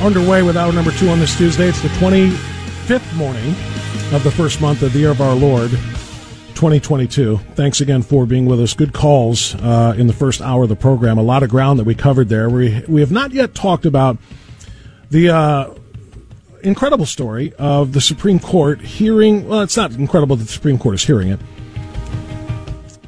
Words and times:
underway 0.00 0.42
with 0.42 0.56
hour 0.56 0.72
number 0.72 0.90
two 0.92 1.08
on 1.08 1.18
this 1.20 1.36
Tuesday. 1.36 1.68
It's 1.68 1.80
the 1.80 1.88
25th 1.88 3.16
morning 3.16 3.50
of 4.14 4.22
the 4.22 4.30
first 4.30 4.60
month 4.60 4.82
of 4.82 4.92
the 4.92 4.98
year 4.98 5.10
of 5.10 5.20
our 5.20 5.34
Lord, 5.34 5.70
2022. 5.70 7.38
Thanks 7.54 7.80
again 7.80 8.02
for 8.02 8.26
being 8.26 8.46
with 8.46 8.60
us. 8.60 8.74
Good 8.74 8.92
calls 8.92 9.54
uh, 9.56 9.94
in 9.96 10.06
the 10.06 10.12
first 10.12 10.40
hour 10.40 10.64
of 10.64 10.68
the 10.68 10.76
program. 10.76 11.18
A 11.18 11.22
lot 11.22 11.42
of 11.42 11.50
ground 11.50 11.78
that 11.78 11.84
we 11.84 11.94
covered 11.94 12.28
there. 12.28 12.48
We, 12.48 12.82
we 12.88 13.00
have 13.00 13.10
not 13.10 13.32
yet 13.32 13.54
talked 13.54 13.86
about 13.86 14.18
the. 15.10 15.30
Uh, 15.30 15.74
incredible 16.62 17.06
story 17.06 17.52
of 17.58 17.92
the 17.92 18.00
Supreme 18.00 18.40
Court 18.40 18.80
hearing. 18.80 19.46
Well, 19.46 19.60
it's 19.60 19.76
not 19.76 19.92
incredible 19.92 20.34
that 20.36 20.44
the 20.44 20.52
Supreme 20.52 20.78
Court 20.78 20.96
is 20.96 21.04
hearing 21.04 21.28
it, 21.28 21.38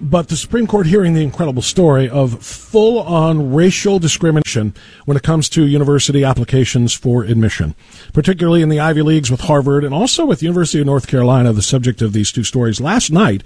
but 0.00 0.28
the 0.28 0.36
Supreme 0.36 0.66
Court 0.66 0.86
hearing 0.86 1.14
the 1.14 1.22
incredible 1.22 1.62
story 1.62 2.08
of 2.08 2.42
full 2.42 3.00
on 3.00 3.52
racial 3.52 3.98
discrimination 3.98 4.74
when 5.04 5.16
it 5.16 5.22
comes 5.22 5.48
to 5.50 5.66
university 5.66 6.24
applications 6.24 6.92
for 6.94 7.24
admission, 7.24 7.74
particularly 8.12 8.62
in 8.62 8.69
the 8.69 8.80
Ivy 8.80 9.02
Leagues 9.02 9.30
with 9.30 9.41
Harvard 9.41 9.84
and 9.84 9.94
also 9.94 10.24
with 10.26 10.41
the 10.41 10.46
University 10.46 10.80
of 10.80 10.86
North 10.86 11.06
Carolina, 11.06 11.52
the 11.52 11.62
subject 11.62 12.02
of 12.02 12.12
these 12.12 12.32
two 12.32 12.44
stories. 12.44 12.80
Last 12.80 13.10
night, 13.10 13.42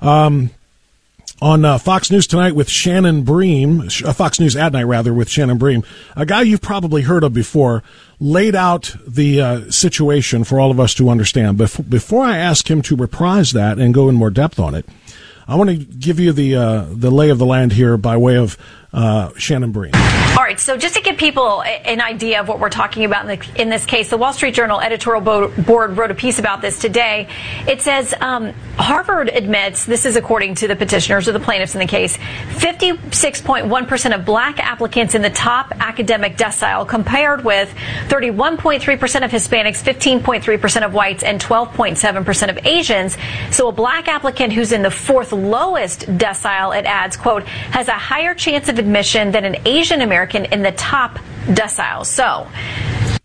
um, 0.00 0.50
on 1.42 1.64
uh, 1.64 1.76
Fox 1.76 2.10
News 2.10 2.28
tonight 2.28 2.54
with 2.54 2.68
Shannon 2.68 3.24
Bream, 3.24 3.88
uh, 4.04 4.12
Fox 4.12 4.38
News 4.38 4.54
at 4.54 4.72
night 4.72 4.84
rather 4.84 5.12
with 5.12 5.28
Shannon 5.28 5.58
Bream, 5.58 5.82
a 6.16 6.24
guy 6.24 6.42
you've 6.42 6.60
probably 6.60 7.02
heard 7.02 7.24
of 7.24 7.34
before, 7.34 7.82
laid 8.20 8.54
out 8.54 8.94
the 9.06 9.40
uh, 9.40 9.70
situation 9.70 10.44
for 10.44 10.60
all 10.60 10.70
of 10.70 10.78
us 10.78 10.94
to 10.94 11.08
understand. 11.08 11.58
Bef- 11.58 11.90
before 11.90 12.24
I 12.24 12.36
ask 12.36 12.70
him 12.70 12.80
to 12.82 12.94
reprise 12.94 13.52
that 13.52 13.78
and 13.78 13.92
go 13.92 14.08
in 14.08 14.14
more 14.14 14.30
depth 14.30 14.60
on 14.60 14.76
it, 14.76 14.86
I 15.52 15.54
want 15.54 15.68
to 15.68 15.76
give 15.76 16.18
you 16.18 16.32
the 16.32 16.56
uh, 16.56 16.86
the 16.88 17.10
lay 17.10 17.28
of 17.28 17.36
the 17.36 17.44
land 17.44 17.72
here 17.72 17.98
by 17.98 18.16
way 18.16 18.38
of 18.38 18.56
uh, 18.92 19.30
Shannon 19.36 19.72
Bream. 19.72 19.92
All 19.94 20.42
right, 20.42 20.60
so 20.60 20.76
just 20.76 20.94
to 20.96 21.02
give 21.02 21.16
people 21.16 21.62
an 21.62 22.00
idea 22.00 22.40
of 22.40 22.48
what 22.48 22.58
we're 22.58 22.70
talking 22.70 23.04
about 23.04 23.28
in, 23.28 23.38
the, 23.38 23.62
in 23.62 23.68
this 23.68 23.86
case, 23.86 24.10
the 24.10 24.16
Wall 24.16 24.32
Street 24.32 24.54
Journal 24.54 24.80
editorial 24.80 25.48
board 25.48 25.96
wrote 25.96 26.10
a 26.10 26.14
piece 26.14 26.38
about 26.38 26.60
this 26.60 26.78
today. 26.78 27.28
It 27.66 27.80
says 27.80 28.14
um, 28.20 28.52
Harvard 28.76 29.28
admits, 29.28 29.86
this 29.86 30.04
is 30.04 30.16
according 30.16 30.56
to 30.56 30.68
the 30.68 30.76
petitioners 30.76 31.28
or 31.28 31.32
the 31.32 31.40
plaintiffs 31.40 31.74
in 31.74 31.80
the 31.80 31.86
case, 31.86 32.16
56.1% 32.16 34.14
of 34.14 34.24
black 34.24 34.58
applicants 34.58 35.14
in 35.14 35.22
the 35.22 35.30
top 35.30 35.72
academic 35.80 36.36
decile 36.36 36.86
compared 36.86 37.44
with 37.44 37.72
31.3% 38.08 39.24
of 39.24 39.30
Hispanics, 39.30 39.82
15.3% 39.82 40.84
of 40.84 40.94
whites, 40.94 41.22
and 41.22 41.40
12.7% 41.40 42.48
of 42.50 42.66
Asians. 42.66 43.16
So 43.50 43.68
a 43.68 43.72
black 43.72 44.08
applicant 44.08 44.52
who's 44.52 44.72
in 44.72 44.82
the 44.82 44.90
fourth 44.90 45.32
lowest 45.32 46.06
decile, 46.06 46.76
it 46.78 46.84
adds, 46.84 47.16
quote, 47.16 47.44
has 47.44 47.88
a 47.88 47.92
higher 47.92 48.34
chance 48.34 48.68
of 48.68 48.81
admission 48.82 49.30
than 49.30 49.44
an 49.44 49.56
Asian 49.66 50.00
American 50.02 50.44
in 50.46 50.62
the 50.62 50.72
top 50.72 51.18
decile. 51.46 52.04
So, 52.04 52.46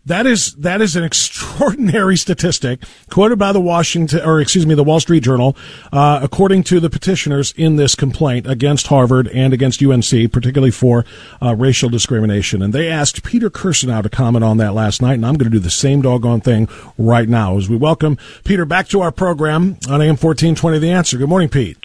that 0.08 0.24
is 0.24 0.54
that 0.54 0.80
is 0.80 0.96
an 0.96 1.04
extraordinary 1.04 2.16
statistic 2.16 2.80
quoted 3.10 3.38
by 3.38 3.52
the 3.52 3.60
Washington 3.60 4.20
or 4.24 4.40
excuse 4.40 4.66
me 4.66 4.74
the 4.74 4.82
Wall 4.82 5.00
Street 5.00 5.22
Journal, 5.22 5.54
uh, 5.92 6.20
according 6.22 6.62
to 6.64 6.80
the 6.80 6.88
petitioners 6.88 7.52
in 7.58 7.76
this 7.76 7.94
complaint 7.94 8.46
against 8.46 8.86
Harvard 8.86 9.28
and 9.28 9.52
against 9.52 9.82
UNC, 9.82 10.32
particularly 10.32 10.70
for 10.70 11.04
uh, 11.42 11.54
racial 11.54 11.90
discrimination. 11.90 12.62
And 12.62 12.72
they 12.72 12.88
asked 12.88 13.22
Peter 13.22 13.50
Kirsanow 13.50 14.02
to 14.02 14.08
comment 14.08 14.44
on 14.44 14.56
that 14.56 14.72
last 14.72 15.02
night, 15.02 15.14
and 15.14 15.26
I'm 15.26 15.34
going 15.34 15.50
to 15.50 15.56
do 15.56 15.62
the 15.62 15.68
same 15.68 16.00
doggone 16.00 16.40
thing 16.40 16.68
right 16.96 17.28
now 17.28 17.58
as 17.58 17.68
we 17.68 17.76
welcome 17.76 18.16
Peter 18.44 18.64
back 18.64 18.88
to 18.88 19.02
our 19.02 19.12
program 19.12 19.76
on 19.90 20.00
AM 20.00 20.16
1420. 20.16 20.78
The 20.78 20.90
Answer. 20.90 21.18
Good 21.18 21.28
morning, 21.28 21.50
Pete. 21.50 21.76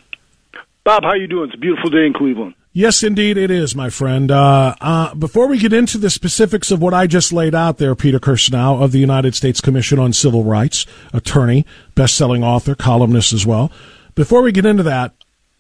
Bob, 0.85 1.03
how 1.03 1.13
you 1.13 1.27
doing? 1.27 1.49
It's 1.49 1.55
a 1.55 1.59
beautiful 1.59 1.89
day 1.89 2.05
in 2.05 2.13
Cleveland. 2.13 2.55
Yes, 2.75 3.03
indeed, 3.03 3.37
it 3.37 3.51
is, 3.51 3.75
my 3.75 3.91
friend. 3.91 4.31
Uh, 4.31 4.73
uh, 4.81 5.13
before 5.13 5.45
we 5.45 5.59
get 5.59 5.73
into 5.73 5.99
the 5.99 6.09
specifics 6.09 6.71
of 6.71 6.81
what 6.81 6.91
I 6.91 7.05
just 7.05 7.31
laid 7.31 7.53
out 7.53 7.77
there, 7.77 7.93
Peter 7.93 8.19
Kirsanow 8.19 8.81
of 8.81 8.91
the 8.91 8.97
United 8.97 9.35
States 9.35 9.61
Commission 9.61 9.99
on 9.99 10.11
Civil 10.11 10.43
Rights, 10.43 10.87
attorney, 11.13 11.67
best-selling 11.93 12.43
author, 12.43 12.73
columnist 12.73 13.31
as 13.31 13.45
well. 13.45 13.71
Before 14.15 14.41
we 14.41 14.51
get 14.51 14.65
into 14.65 14.81
that, 14.81 15.13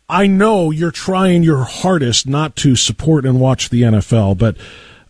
I 0.09 0.25
know 0.25 0.71
you're 0.71 0.89
trying 0.89 1.43
your 1.43 1.65
hardest 1.65 2.27
not 2.27 2.55
to 2.57 2.75
support 2.75 3.27
and 3.27 3.39
watch 3.39 3.69
the 3.69 3.83
NFL, 3.83 4.39
but 4.39 4.57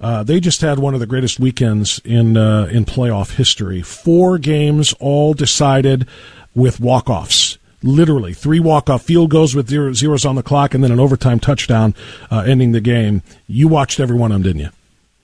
uh, 0.01 0.23
they 0.23 0.41
just 0.41 0.59
had 0.59 0.79
one 0.79 0.93
of 0.93 0.99
the 0.99 1.07
greatest 1.07 1.39
weekends 1.39 2.01
in 2.03 2.35
uh, 2.35 2.65
in 2.69 2.83
playoff 2.83 3.35
history. 3.35 3.81
Four 3.81 4.39
games 4.39 4.91
all 4.99 5.33
decided 5.33 6.05
with 6.53 6.81
walk-offs 6.81 7.57
literally 7.83 8.33
three 8.33 8.59
walk-off 8.59 9.03
field 9.03 9.29
goals 9.29 9.55
with 9.55 9.69
zero, 9.69 9.93
zeros 9.93 10.25
on 10.25 10.35
the 10.35 10.43
clock, 10.43 10.73
and 10.73 10.83
then 10.83 10.91
an 10.91 10.99
overtime 10.99 11.39
touchdown 11.39 11.93
uh, 12.31 12.39
ending 12.47 12.71
the 12.71 12.81
game. 12.81 13.21
You 13.47 13.67
watched 13.67 13.99
every 13.99 14.17
one 14.17 14.31
of 14.31 14.41
them, 14.41 14.43
didn't 14.43 14.61
you? 14.61 14.69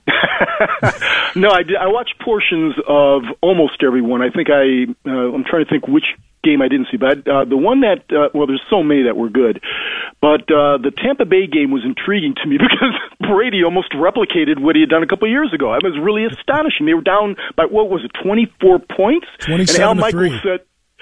no, 1.36 1.52
I 1.52 1.64
did. 1.64 1.76
I 1.76 1.88
watched 1.88 2.20
portions 2.20 2.76
of 2.88 3.24
almost 3.42 3.84
every 3.84 4.02
one. 4.02 4.22
I 4.22 4.30
think 4.30 4.50
I. 4.50 4.86
Uh, 5.08 5.34
I'm 5.34 5.44
trying 5.44 5.66
to 5.66 5.70
think 5.70 5.88
which 5.88 6.06
game 6.44 6.62
I 6.62 6.68
didn't 6.68 6.88
see, 6.90 6.98
but 6.98 7.28
uh, 7.28 7.46
the 7.46 7.58
one 7.58 7.82
that 7.82 8.04
uh, 8.12 8.30
well, 8.34 8.48
there's 8.48 8.64
so 8.70 8.82
many 8.82 9.04
that 9.04 9.18
were 9.18 9.30
good, 9.30 9.62
but 10.22 10.42
uh, 10.52 10.80
the 10.80 10.92
Tampa 10.96 11.26
Bay 11.26 11.48
game 11.48 11.72
was 11.72 11.84
intriguing 11.84 12.34
to 12.42 12.48
me 12.48 12.58
because 12.62 12.96
Brady 13.20 13.64
almost 13.64 13.92
replicated 13.92 14.60
what 14.60 14.76
he 14.76 14.82
had 14.82 14.90
done 14.90 15.04
a 15.04 15.08
couple 15.08 15.28
of 15.28 15.32
years 15.32 15.54
ago. 15.54 15.72
I 15.72 15.80
was 15.84 15.98
really 16.00 16.26
astonishing. 16.26 16.86
They 16.86 16.94
were 16.94 17.02
down 17.02 17.36
by 17.56 17.66
what 17.66 17.90
was 17.90 18.04
it, 18.06 18.12
24 18.24 18.80
points, 18.80 19.28
27 19.40 19.82
and 19.82 20.00
Al 20.00 20.06
to 20.06 20.12
three. 20.12 20.40
said 20.42 20.62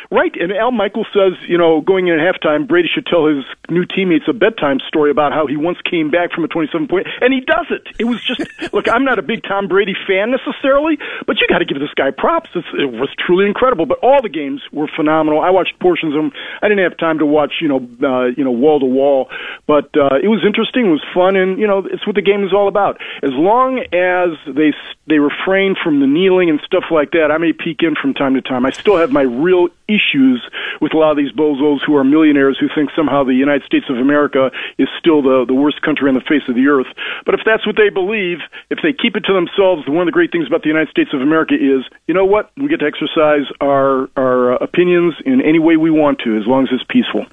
Right, 0.09 0.33
and 0.39 0.53
Al 0.53 0.71
Michaels 0.71 1.07
says, 1.13 1.33
you 1.49 1.57
know, 1.57 1.81
going 1.81 2.07
in 2.07 2.17
at 2.17 2.19
halftime, 2.19 2.67
Brady 2.67 2.87
should 2.87 3.05
tell 3.05 3.25
his 3.25 3.43
new 3.69 3.83
teammates 3.83 4.25
a 4.29 4.33
bedtime 4.33 4.79
story 4.87 5.11
about 5.11 5.33
how 5.33 5.47
he 5.47 5.57
once 5.57 5.79
came 5.81 6.09
back 6.09 6.31
from 6.31 6.45
a 6.45 6.47
27 6.47 6.87
point, 6.87 7.07
and 7.19 7.33
he 7.33 7.41
does 7.41 7.65
it. 7.69 7.87
It 7.99 8.05
was 8.05 8.23
just, 8.23 8.41
look, 8.73 8.87
I'm 8.87 9.03
not 9.03 9.19
a 9.19 9.21
big 9.21 9.43
Tom 9.43 9.67
Brady 9.67 9.95
fan 10.07 10.31
necessarily, 10.31 10.97
but 11.25 11.41
you 11.41 11.47
got 11.49 11.59
to 11.59 11.65
give 11.65 11.79
this 11.79 11.93
guy 11.95 12.11
props. 12.11 12.49
It's, 12.55 12.67
it 12.73 12.91
was 12.91 13.09
truly 13.19 13.45
incredible. 13.45 13.85
But 13.85 13.99
all 13.99 14.21
the 14.21 14.29
games 14.29 14.61
were 14.71 14.87
phenomenal. 14.87 15.41
I 15.41 15.49
watched 15.49 15.77
portions 15.79 16.15
of 16.15 16.21
them. 16.21 16.31
I 16.61 16.69
didn't 16.69 16.83
have 16.83 16.97
time 16.97 17.19
to 17.19 17.25
watch, 17.25 17.55
you 17.59 17.67
know, 17.67 17.83
uh, 18.01 18.25
you 18.27 18.43
know, 18.43 18.51
wall 18.51 18.79
to 18.79 18.85
wall, 18.85 19.29
but 19.65 19.91
uh, 19.97 20.23
it 20.23 20.29
was 20.29 20.43
interesting. 20.45 20.87
It 20.87 20.91
was 20.91 21.05
fun, 21.13 21.35
and 21.35 21.59
you 21.59 21.67
know, 21.67 21.79
it's 21.79 22.07
what 22.07 22.15
the 22.15 22.21
game 22.21 22.45
is 22.45 22.53
all 22.53 22.67
about. 22.67 23.01
As 23.23 23.31
long 23.33 23.79
as 23.91 24.37
they 24.47 24.73
they 25.07 25.19
refrain 25.19 25.75
from 25.81 25.99
the 25.99 26.07
kneeling 26.07 26.49
and 26.49 26.61
stuff 26.65 26.85
like 26.91 27.11
that, 27.11 27.31
I 27.31 27.37
may 27.37 27.51
peek 27.51 27.83
in 27.83 27.95
from 27.95 28.13
time 28.13 28.35
to 28.35 28.41
time. 28.41 28.65
I 28.65 28.71
still 28.71 28.97
have 28.97 29.11
my 29.11 29.23
real 29.23 29.67
issues 29.87 30.43
with 30.81 30.93
a 30.93 30.97
lot 30.97 31.11
of 31.11 31.17
these 31.17 31.31
bozos 31.31 31.79
who 31.85 31.95
are 31.95 32.03
millionaires 32.03 32.57
who 32.59 32.67
think 32.73 32.91
somehow 32.95 33.23
the 33.23 33.33
United 33.33 33.63
States 33.63 33.85
of 33.89 33.97
America 33.97 34.51
is 34.77 34.87
still 34.99 35.21
the, 35.21 35.45
the 35.47 35.53
worst 35.53 35.81
country 35.81 36.07
on 36.07 36.15
the 36.15 36.21
face 36.21 36.43
of 36.47 36.55
the 36.55 36.67
earth. 36.67 36.87
But 37.25 37.35
if 37.35 37.41
that's 37.45 37.65
what 37.65 37.75
they 37.75 37.89
believe, 37.89 38.39
if 38.69 38.79
they 38.83 38.93
keep 38.93 39.15
it 39.15 39.25
to 39.25 39.33
themselves, 39.33 39.87
one 39.87 40.01
of 40.01 40.05
the 40.07 40.15
great 40.15 40.31
things 40.31 40.47
about 40.47 40.63
the 40.63 40.69
United 40.69 40.89
States 40.89 41.11
of 41.13 41.21
America 41.21 41.55
is, 41.55 41.83
you 42.07 42.13
know 42.13 42.25
what? 42.25 42.51
We 42.57 42.67
get 42.67 42.79
to 42.81 42.85
exercise 42.85 43.47
our, 43.61 44.09
our 44.15 44.53
uh, 44.53 44.57
opinions 44.57 45.15
in 45.25 45.41
any 45.41 45.59
way 45.59 45.77
we 45.77 45.91
want 45.91 46.19
to, 46.19 46.37
as 46.37 46.45
long 46.45 46.63
as 46.63 46.69
it's 46.71 46.83
peaceful. 46.89 47.25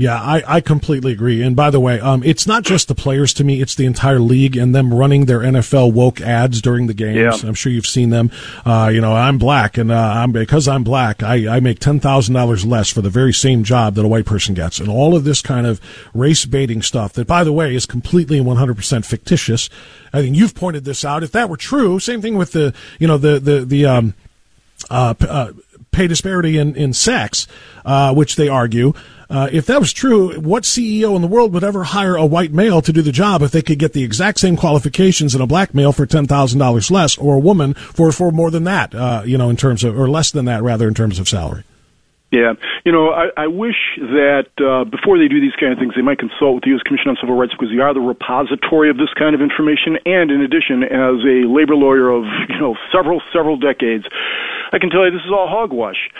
Yeah, 0.00 0.18
I, 0.18 0.42
I 0.46 0.60
completely 0.62 1.12
agree. 1.12 1.42
And 1.42 1.54
by 1.54 1.68
the 1.68 1.78
way, 1.78 2.00
um, 2.00 2.22
it's 2.24 2.46
not 2.46 2.62
just 2.62 2.88
the 2.88 2.94
players 2.94 3.34
to 3.34 3.44
me; 3.44 3.60
it's 3.60 3.74
the 3.74 3.84
entire 3.84 4.18
league 4.18 4.56
and 4.56 4.74
them 4.74 4.94
running 4.94 5.26
their 5.26 5.40
NFL 5.40 5.92
woke 5.92 6.22
ads 6.22 6.62
during 6.62 6.86
the 6.86 6.94
games. 6.94 7.42
Yeah. 7.42 7.46
I'm 7.46 7.52
sure 7.52 7.70
you've 7.70 7.86
seen 7.86 8.08
them. 8.08 8.30
Uh, 8.64 8.90
you 8.90 9.02
know, 9.02 9.14
I'm 9.14 9.36
black, 9.36 9.76
and 9.76 9.92
uh, 9.92 9.94
I'm 9.94 10.32
because 10.32 10.66
I'm 10.68 10.84
black, 10.84 11.22
I, 11.22 11.56
I 11.56 11.60
make 11.60 11.80
ten 11.80 12.00
thousand 12.00 12.34
dollars 12.34 12.64
less 12.64 12.88
for 12.88 13.02
the 13.02 13.10
very 13.10 13.34
same 13.34 13.62
job 13.62 13.94
that 13.96 14.04
a 14.06 14.08
white 14.08 14.24
person 14.24 14.54
gets, 14.54 14.80
and 14.80 14.88
all 14.88 15.14
of 15.14 15.24
this 15.24 15.42
kind 15.42 15.66
of 15.66 15.82
race 16.14 16.46
baiting 16.46 16.80
stuff. 16.80 17.12
That, 17.12 17.26
by 17.26 17.44
the 17.44 17.52
way, 17.52 17.74
is 17.74 17.84
completely 17.84 18.38
and 18.38 18.46
100 18.46 18.76
percent 18.76 19.04
fictitious. 19.04 19.68
I 20.14 20.22
think 20.22 20.34
you've 20.34 20.54
pointed 20.54 20.86
this 20.86 21.04
out. 21.04 21.22
If 21.22 21.32
that 21.32 21.50
were 21.50 21.58
true, 21.58 21.98
same 21.98 22.22
thing 22.22 22.38
with 22.38 22.52
the 22.52 22.72
you 22.98 23.06
know 23.06 23.18
the 23.18 23.38
the 23.38 23.66
the 23.66 23.84
um, 23.84 24.14
uh, 24.88 25.12
uh, 25.20 25.52
pay 25.92 26.06
disparity 26.06 26.58
in 26.58 26.74
in 26.76 26.92
sex, 26.92 27.46
uh, 27.84 28.14
which 28.14 28.36
they 28.36 28.48
argue. 28.48 28.92
Uh, 29.28 29.48
if 29.52 29.66
that 29.66 29.78
was 29.78 29.92
true, 29.92 30.40
what 30.40 30.64
CEO 30.64 31.14
in 31.14 31.22
the 31.22 31.28
world 31.28 31.52
would 31.52 31.62
ever 31.62 31.84
hire 31.84 32.16
a 32.16 32.26
white 32.26 32.52
male 32.52 32.82
to 32.82 32.92
do 32.92 33.00
the 33.00 33.12
job 33.12 33.42
if 33.42 33.52
they 33.52 33.62
could 33.62 33.78
get 33.78 33.92
the 33.92 34.02
exact 34.02 34.40
same 34.40 34.56
qualifications 34.56 35.36
in 35.36 35.40
a 35.40 35.46
black 35.46 35.72
male 35.72 35.92
for 35.92 36.04
ten 36.04 36.26
thousand 36.26 36.58
dollars 36.58 36.90
less, 36.90 37.16
or 37.16 37.36
a 37.36 37.40
woman 37.40 37.74
for 37.74 38.10
for 38.10 38.32
more 38.32 38.50
than 38.50 38.64
that? 38.64 38.94
Uh, 38.94 39.22
you 39.24 39.38
know, 39.38 39.48
in 39.48 39.56
terms 39.56 39.84
of 39.84 39.98
or 39.98 40.08
less 40.08 40.32
than 40.32 40.46
that, 40.46 40.62
rather 40.62 40.88
in 40.88 40.94
terms 40.94 41.18
of 41.18 41.28
salary. 41.28 41.62
Yeah, 42.32 42.54
you 42.84 42.92
know, 42.92 43.10
I, 43.10 43.28
I 43.36 43.46
wish 43.46 43.76
that 43.98 44.50
uh, 44.60 44.84
before 44.84 45.18
they 45.18 45.28
do 45.28 45.40
these 45.40 45.56
kind 45.58 45.72
of 45.72 45.78
things, 45.78 45.94
they 45.94 46.02
might 46.02 46.18
consult 46.18 46.60
with 46.60 46.64
the 46.64 46.70
U.S. 46.76 46.82
Commission 46.82 47.10
on 47.10 47.16
Civil 47.20 47.36
Rights 47.36 47.52
because 47.52 47.70
we 47.70 47.80
are 47.80 47.92
the 47.92 48.00
repository 48.00 48.90
of 48.90 48.96
this 48.96 49.12
kind 49.18 49.34
of 49.34 49.40
information. 49.40 49.98
And 50.06 50.30
in 50.30 50.40
addition, 50.40 50.82
as 50.84 51.20
a 51.24 51.44
labor 51.48 51.76
lawyer 51.76 52.08
of 52.08 52.24
you 52.48 52.58
know 52.58 52.76
several 52.92 53.20
several 53.32 53.56
decades, 53.56 54.04
I 54.72 54.78
can 54.78 54.90
tell 54.90 55.04
you 55.04 55.12
this 55.12 55.24
is 55.24 55.32
all 55.32 55.48
hogwash 55.48 56.10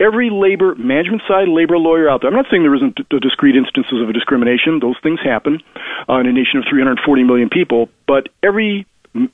every 0.00 0.30
labor 0.30 0.74
management 0.76 1.22
side 1.26 1.48
labor 1.48 1.76
lawyer 1.76 2.08
out 2.08 2.22
there. 2.22 2.30
I'm 2.30 2.36
not 2.36 2.46
saying 2.50 2.62
there 2.62 2.74
isn't 2.74 2.94
d- 2.96 3.18
discrete 3.18 3.56
instances 3.56 4.00
of 4.00 4.08
a 4.08 4.12
discrimination; 4.12 4.78
those 4.80 4.96
things 5.02 5.20
happen 5.22 5.60
uh, 6.08 6.18
in 6.18 6.26
a 6.26 6.32
nation 6.32 6.58
of 6.58 6.64
340 6.70 7.22
million 7.24 7.48
people. 7.48 7.88
But 8.06 8.28
every 8.42 8.86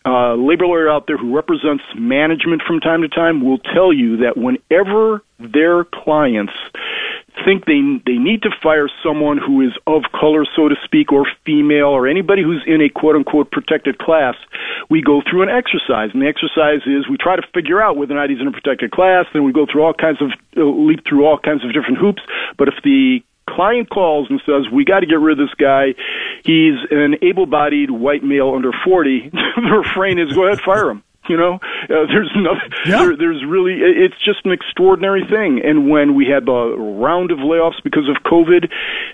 uh, 0.04 0.34
labor 0.34 0.66
lawyer 0.66 0.90
out 0.90 1.06
there 1.06 1.16
who 1.16 1.34
represents 1.34 1.84
management 1.96 2.62
from 2.66 2.80
time 2.80 3.02
to 3.02 3.08
time 3.08 3.44
will 3.44 3.58
tell 3.58 3.92
you 3.92 4.18
that 4.18 4.36
whenever 4.36 5.22
their 5.38 5.84
clients 5.84 6.52
think 7.44 7.66
they 7.66 7.82
they 8.06 8.18
need 8.18 8.42
to 8.42 8.50
fire 8.62 8.88
someone 9.02 9.38
who 9.38 9.60
is 9.60 9.72
of 9.86 10.04
color, 10.12 10.44
so 10.56 10.68
to 10.68 10.76
speak, 10.84 11.12
or 11.12 11.26
female, 11.44 11.88
or 11.88 12.06
anybody 12.06 12.42
who's 12.42 12.62
in 12.66 12.80
a 12.80 12.88
quote 12.88 13.16
unquote 13.16 13.50
protected 13.50 13.98
class, 13.98 14.34
we 14.88 15.02
go 15.02 15.22
through 15.28 15.42
an 15.42 15.48
exercise, 15.48 16.10
and 16.12 16.22
the 16.22 16.28
exercise 16.28 16.86
is 16.86 17.08
we 17.08 17.16
try 17.16 17.36
to 17.36 17.42
figure 17.52 17.82
out 17.82 17.96
whether 17.96 18.14
or 18.14 18.20
not 18.20 18.30
he's 18.30 18.40
in 18.40 18.46
a 18.46 18.52
protected 18.52 18.90
class. 18.92 19.26
Then 19.32 19.44
we 19.44 19.52
go 19.52 19.66
through 19.70 19.82
all 19.82 19.94
kinds 19.94 20.22
of 20.22 20.30
uh, 20.56 20.62
leap 20.64 21.04
through 21.06 21.26
all 21.26 21.38
kinds 21.38 21.64
of 21.64 21.72
different 21.72 21.98
hoops. 21.98 22.22
But 22.56 22.68
if 22.68 22.74
the 22.84 23.22
client 23.48 23.90
calls 23.90 24.28
and 24.30 24.40
says, 24.46 24.70
"We 24.72 24.84
got 24.84 25.00
to 25.00 25.06
get 25.06 25.20
rid 25.20 25.38
of 25.38 25.46
this 25.46 25.54
guy. 25.54 25.94
He's 26.44 26.74
an 26.90 27.16
able-bodied 27.22 27.90
white 27.90 28.22
male 28.22 28.52
under 28.54 28.72
40." 28.84 29.30
the 29.32 29.82
refrain 29.84 30.18
is, 30.18 30.32
"Go 30.34 30.46
ahead, 30.46 30.60
fire 30.60 30.90
him." 30.90 31.02
You 31.34 31.38
know, 31.38 31.54
uh, 31.54 32.06
there's 32.06 32.30
nothing. 32.36 32.70
Yeah. 32.86 32.98
There, 32.98 33.16
there's 33.16 33.44
really. 33.44 33.80
It's 33.80 34.20
just 34.22 34.44
an 34.44 34.52
extraordinary 34.52 35.24
thing. 35.24 35.60
And 35.64 35.88
when 35.88 36.14
we 36.14 36.26
had 36.26 36.44
the 36.44 36.52
round 36.52 37.30
of 37.30 37.38
layoffs 37.38 37.82
because 37.82 38.08
of 38.08 38.22
COVID, 38.22 38.70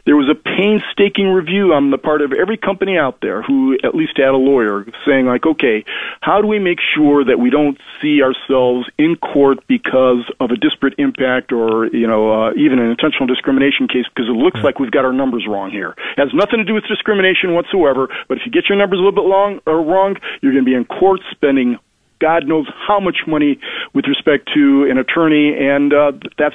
there 0.06 0.16
was 0.16 0.28
a 0.28 0.34
painstaking 0.34 1.28
review 1.28 1.72
on 1.72 1.92
the 1.92 1.98
part 1.98 2.20
of 2.20 2.32
every 2.32 2.56
company 2.56 2.98
out 2.98 3.20
there 3.22 3.42
who 3.42 3.78
at 3.84 3.94
least 3.94 4.16
had 4.16 4.34
a 4.34 4.36
lawyer 4.36 4.84
saying, 5.06 5.26
like, 5.26 5.46
okay, 5.46 5.84
how 6.20 6.40
do 6.40 6.48
we 6.48 6.58
make 6.58 6.78
sure 6.80 7.24
that 7.24 7.38
we 7.38 7.48
don't 7.48 7.78
see 8.02 8.22
ourselves 8.22 8.88
in 8.98 9.16
court 9.16 9.66
because 9.66 10.28
of 10.40 10.50
a 10.50 10.56
disparate 10.56 10.94
impact 10.98 11.52
or 11.52 11.86
you 11.86 12.06
know 12.06 12.30
uh, 12.32 12.52
even 12.54 12.78
an 12.78 12.90
intentional 12.90 13.26
discrimination 13.26 13.86
case 13.86 14.04
because 14.12 14.28
it 14.28 14.36
looks 14.36 14.60
like 14.60 14.78
we've 14.78 14.90
got 14.90 15.04
our 15.04 15.12
numbers 15.12 15.46
wrong 15.48 15.70
here. 15.70 15.94
It 16.16 16.20
has 16.20 16.34
nothing 16.34 16.58
to 16.58 16.64
do 16.64 16.74
with 16.74 16.84
discrimination 16.84 17.54
whatsoever. 17.54 18.08
But 18.28 18.38
if 18.38 18.46
you 18.46 18.52
get 18.52 18.68
your 18.68 18.78
numbers 18.78 18.98
a 18.98 19.02
little 19.02 19.12
bit 19.12 19.28
long 19.28 19.60
or 19.66 19.82
wrong, 19.82 20.16
you're 20.40 20.52
going 20.52 20.64
to 20.64 20.68
be 20.68 20.74
in 20.74 20.84
court 20.84 21.20
spending 21.30 21.78
God 22.20 22.46
knows 22.46 22.66
how 22.86 23.00
much 23.00 23.18
money 23.26 23.58
with 23.94 24.04
respect 24.06 24.50
to 24.54 24.86
an 24.90 24.98
attorney, 24.98 25.56
and 25.58 25.92
uh, 25.92 26.12
that's 26.38 26.54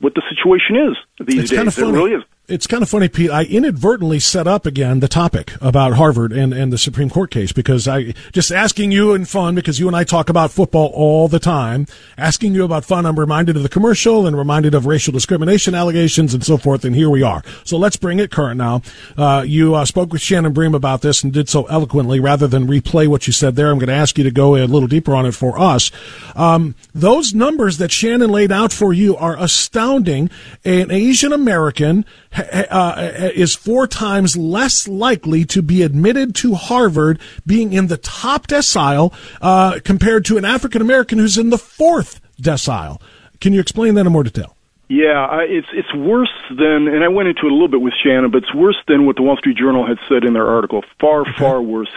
what 0.00 0.14
the 0.14 0.22
situation 0.28 0.76
is 0.76 0.96
these 1.26 1.38
It's 1.40 1.50
days. 1.50 1.56
kind 1.58 1.68
of 1.68 1.78
it 1.78 1.82
really 1.92 2.12
is. 2.12 2.22
It's 2.48 2.68
kind 2.68 2.80
of 2.80 2.88
funny, 2.88 3.08
Pete. 3.08 3.28
I 3.28 3.42
inadvertently 3.42 4.20
set 4.20 4.46
up 4.46 4.66
again 4.66 5.00
the 5.00 5.08
topic 5.08 5.54
about 5.60 5.94
Harvard 5.94 6.30
and, 6.30 6.54
and 6.54 6.72
the 6.72 6.78
Supreme 6.78 7.10
Court 7.10 7.28
case 7.28 7.50
because 7.50 7.88
I 7.88 8.14
just 8.30 8.52
asking 8.52 8.92
you 8.92 9.14
in 9.14 9.24
fun 9.24 9.56
because 9.56 9.80
you 9.80 9.88
and 9.88 9.96
I 9.96 10.04
talk 10.04 10.28
about 10.28 10.52
football 10.52 10.92
all 10.94 11.26
the 11.26 11.40
time. 11.40 11.88
Asking 12.16 12.54
you 12.54 12.62
about 12.62 12.84
fun, 12.84 13.04
I'm 13.04 13.18
reminded 13.18 13.56
of 13.56 13.64
the 13.64 13.68
commercial 13.68 14.28
and 14.28 14.38
reminded 14.38 14.74
of 14.74 14.86
racial 14.86 15.12
discrimination 15.12 15.74
allegations 15.74 16.34
and 16.34 16.44
so 16.44 16.56
forth. 16.56 16.84
And 16.84 16.94
here 16.94 17.10
we 17.10 17.24
are. 17.24 17.42
So 17.64 17.78
let's 17.78 17.96
bring 17.96 18.20
it 18.20 18.30
current 18.30 18.58
now. 18.58 18.80
Uh, 19.16 19.42
you 19.44 19.74
uh, 19.74 19.84
spoke 19.84 20.12
with 20.12 20.22
Shannon 20.22 20.52
Bream 20.52 20.72
about 20.72 21.02
this 21.02 21.24
and 21.24 21.32
did 21.32 21.48
so 21.48 21.64
eloquently. 21.64 22.20
Rather 22.20 22.46
than 22.46 22.68
replay 22.68 23.08
what 23.08 23.26
you 23.26 23.32
said 23.32 23.56
there, 23.56 23.72
I'm 23.72 23.80
going 23.80 23.88
to 23.88 23.94
ask 23.94 24.18
you 24.18 24.24
to 24.24 24.30
go 24.30 24.54
a 24.54 24.66
little 24.66 24.86
deeper 24.86 25.16
on 25.16 25.26
it 25.26 25.32
for 25.32 25.58
us. 25.58 25.90
Um, 26.36 26.76
those 26.94 27.34
numbers 27.34 27.78
that 27.78 27.90
Shannon 27.90 28.30
laid 28.30 28.52
out 28.52 28.72
for 28.72 28.92
you 28.92 29.16
are 29.16 29.36
astounding. 29.36 30.30
An 30.64 30.92
Asian 30.92 31.32
American 31.32 32.04
uh, 32.36 33.30
is 33.34 33.54
four 33.54 33.86
times 33.86 34.36
less 34.36 34.88
likely 34.88 35.44
to 35.46 35.62
be 35.62 35.82
admitted 35.82 36.34
to 36.36 36.54
Harvard, 36.54 37.20
being 37.46 37.72
in 37.72 37.86
the 37.88 37.96
top 37.96 38.46
decile 38.46 39.12
uh, 39.40 39.80
compared 39.84 40.24
to 40.26 40.38
an 40.38 40.44
African 40.44 40.80
American 40.80 41.18
who's 41.18 41.38
in 41.38 41.50
the 41.50 41.58
fourth 41.58 42.20
decile. 42.40 43.00
Can 43.40 43.52
you 43.52 43.60
explain 43.60 43.94
that 43.94 44.06
in 44.06 44.12
more 44.12 44.24
detail? 44.24 44.55
Yeah, 44.88 45.26
I, 45.26 45.42
it's 45.48 45.66
it's 45.72 45.92
worse 45.94 46.32
than, 46.48 46.86
and 46.86 47.02
I 47.02 47.08
went 47.08 47.28
into 47.28 47.46
it 47.46 47.50
a 47.50 47.54
little 47.54 47.68
bit 47.68 47.80
with 47.80 47.92
Shannon, 48.04 48.30
but 48.30 48.44
it's 48.44 48.54
worse 48.54 48.76
than 48.86 49.04
what 49.04 49.16
the 49.16 49.22
Wall 49.22 49.36
Street 49.36 49.56
Journal 49.56 49.84
had 49.84 49.98
said 50.08 50.22
in 50.22 50.32
their 50.32 50.46
article. 50.46 50.84
Far, 51.00 51.24
far 51.38 51.60
worse. 51.60 51.90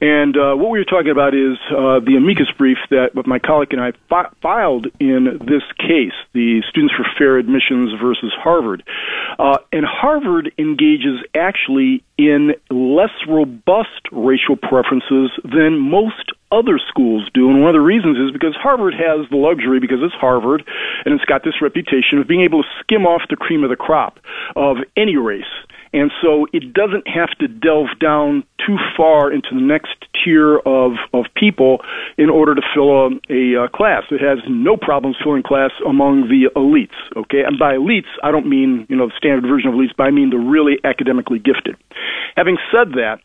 And 0.00 0.34
uh, 0.36 0.54
what 0.54 0.70
we 0.70 0.78
were 0.78 0.84
talking 0.84 1.10
about 1.10 1.34
is 1.34 1.58
uh, 1.70 2.00
the 2.00 2.16
amicus 2.16 2.48
brief 2.56 2.78
that 2.90 3.10
my 3.26 3.38
colleague 3.38 3.72
and 3.72 3.82
I 3.82 3.92
fi- 4.08 4.30
filed 4.40 4.86
in 4.98 5.38
this 5.44 5.62
case, 5.78 6.16
the 6.32 6.62
Students 6.70 6.94
for 6.96 7.04
Fair 7.18 7.36
Admissions 7.36 7.92
versus 8.02 8.32
Harvard. 8.36 8.82
Uh, 9.38 9.58
and 9.70 9.84
Harvard 9.84 10.52
engages 10.58 11.20
actually 11.34 12.02
in 12.16 12.54
less 12.70 13.12
robust 13.28 14.08
racial 14.10 14.56
preferences 14.56 15.30
than 15.44 15.78
most 15.78 16.32
other 16.52 16.78
schools 16.88 17.28
do. 17.32 17.48
And 17.48 17.60
one 17.60 17.70
of 17.70 17.74
the 17.74 17.80
reasons 17.80 18.18
is 18.18 18.30
because 18.30 18.54
Harvard 18.54 18.94
has 18.94 19.28
the 19.30 19.36
luxury, 19.36 19.80
because 19.80 19.98
it's 20.02 20.14
Harvard, 20.14 20.62
and 21.04 21.14
it's 21.14 21.24
got 21.24 21.42
this 21.42 21.60
reputation 21.60 22.18
of 22.18 22.28
being 22.28 22.42
able 22.42 22.62
to 22.62 22.68
skim 22.80 23.06
off 23.06 23.22
the 23.30 23.36
cream 23.36 23.64
of 23.64 23.70
the 23.70 23.76
crop 23.76 24.18
of 24.54 24.76
any 24.96 25.16
race. 25.16 25.50
And 25.92 26.10
so 26.22 26.46
it 26.52 26.72
doesn't 26.72 27.06
have 27.06 27.30
to 27.40 27.48
delve 27.48 27.98
down 28.00 28.44
too 28.66 28.76
far 28.96 29.30
into 29.30 29.48
the 29.52 29.60
next 29.60 29.94
tier 30.24 30.58
of, 30.58 30.92
of 31.12 31.26
people 31.34 31.80
in 32.16 32.30
order 32.30 32.54
to 32.54 32.62
fill 32.74 32.90
a, 32.90 33.10
a, 33.28 33.64
uh 33.64 33.68
class. 33.68 34.04
It 34.10 34.20
has 34.20 34.38
no 34.48 34.76
problems 34.76 35.16
filling 35.22 35.42
class 35.42 35.70
among 35.86 36.28
the 36.28 36.48
elites, 36.56 36.96
okay? 37.16 37.42
And 37.44 37.58
by 37.58 37.74
elites, 37.74 38.10
I 38.22 38.30
don't 38.30 38.46
mean, 38.46 38.86
you 38.88 38.96
know, 38.96 39.06
the 39.06 39.14
standard 39.16 39.48
version 39.48 39.68
of 39.68 39.74
elites, 39.74 39.94
but 39.96 40.04
I 40.04 40.10
mean 40.10 40.30
the 40.30 40.38
really 40.38 40.78
academically 40.84 41.38
gifted. 41.38 41.76
Having 42.36 42.58
said 42.70 42.92
that, 42.92 43.20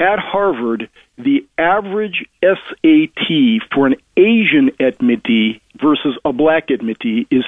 at 0.00 0.18
Harvard, 0.18 0.88
the 1.16 1.46
average 1.58 2.26
SAT 2.42 3.62
for 3.72 3.86
an 3.86 3.94
Asian 4.16 4.70
admittee 4.80 5.60
versus 5.80 6.18
a 6.24 6.32
black 6.32 6.68
admittee 6.68 7.26
is 7.30 7.44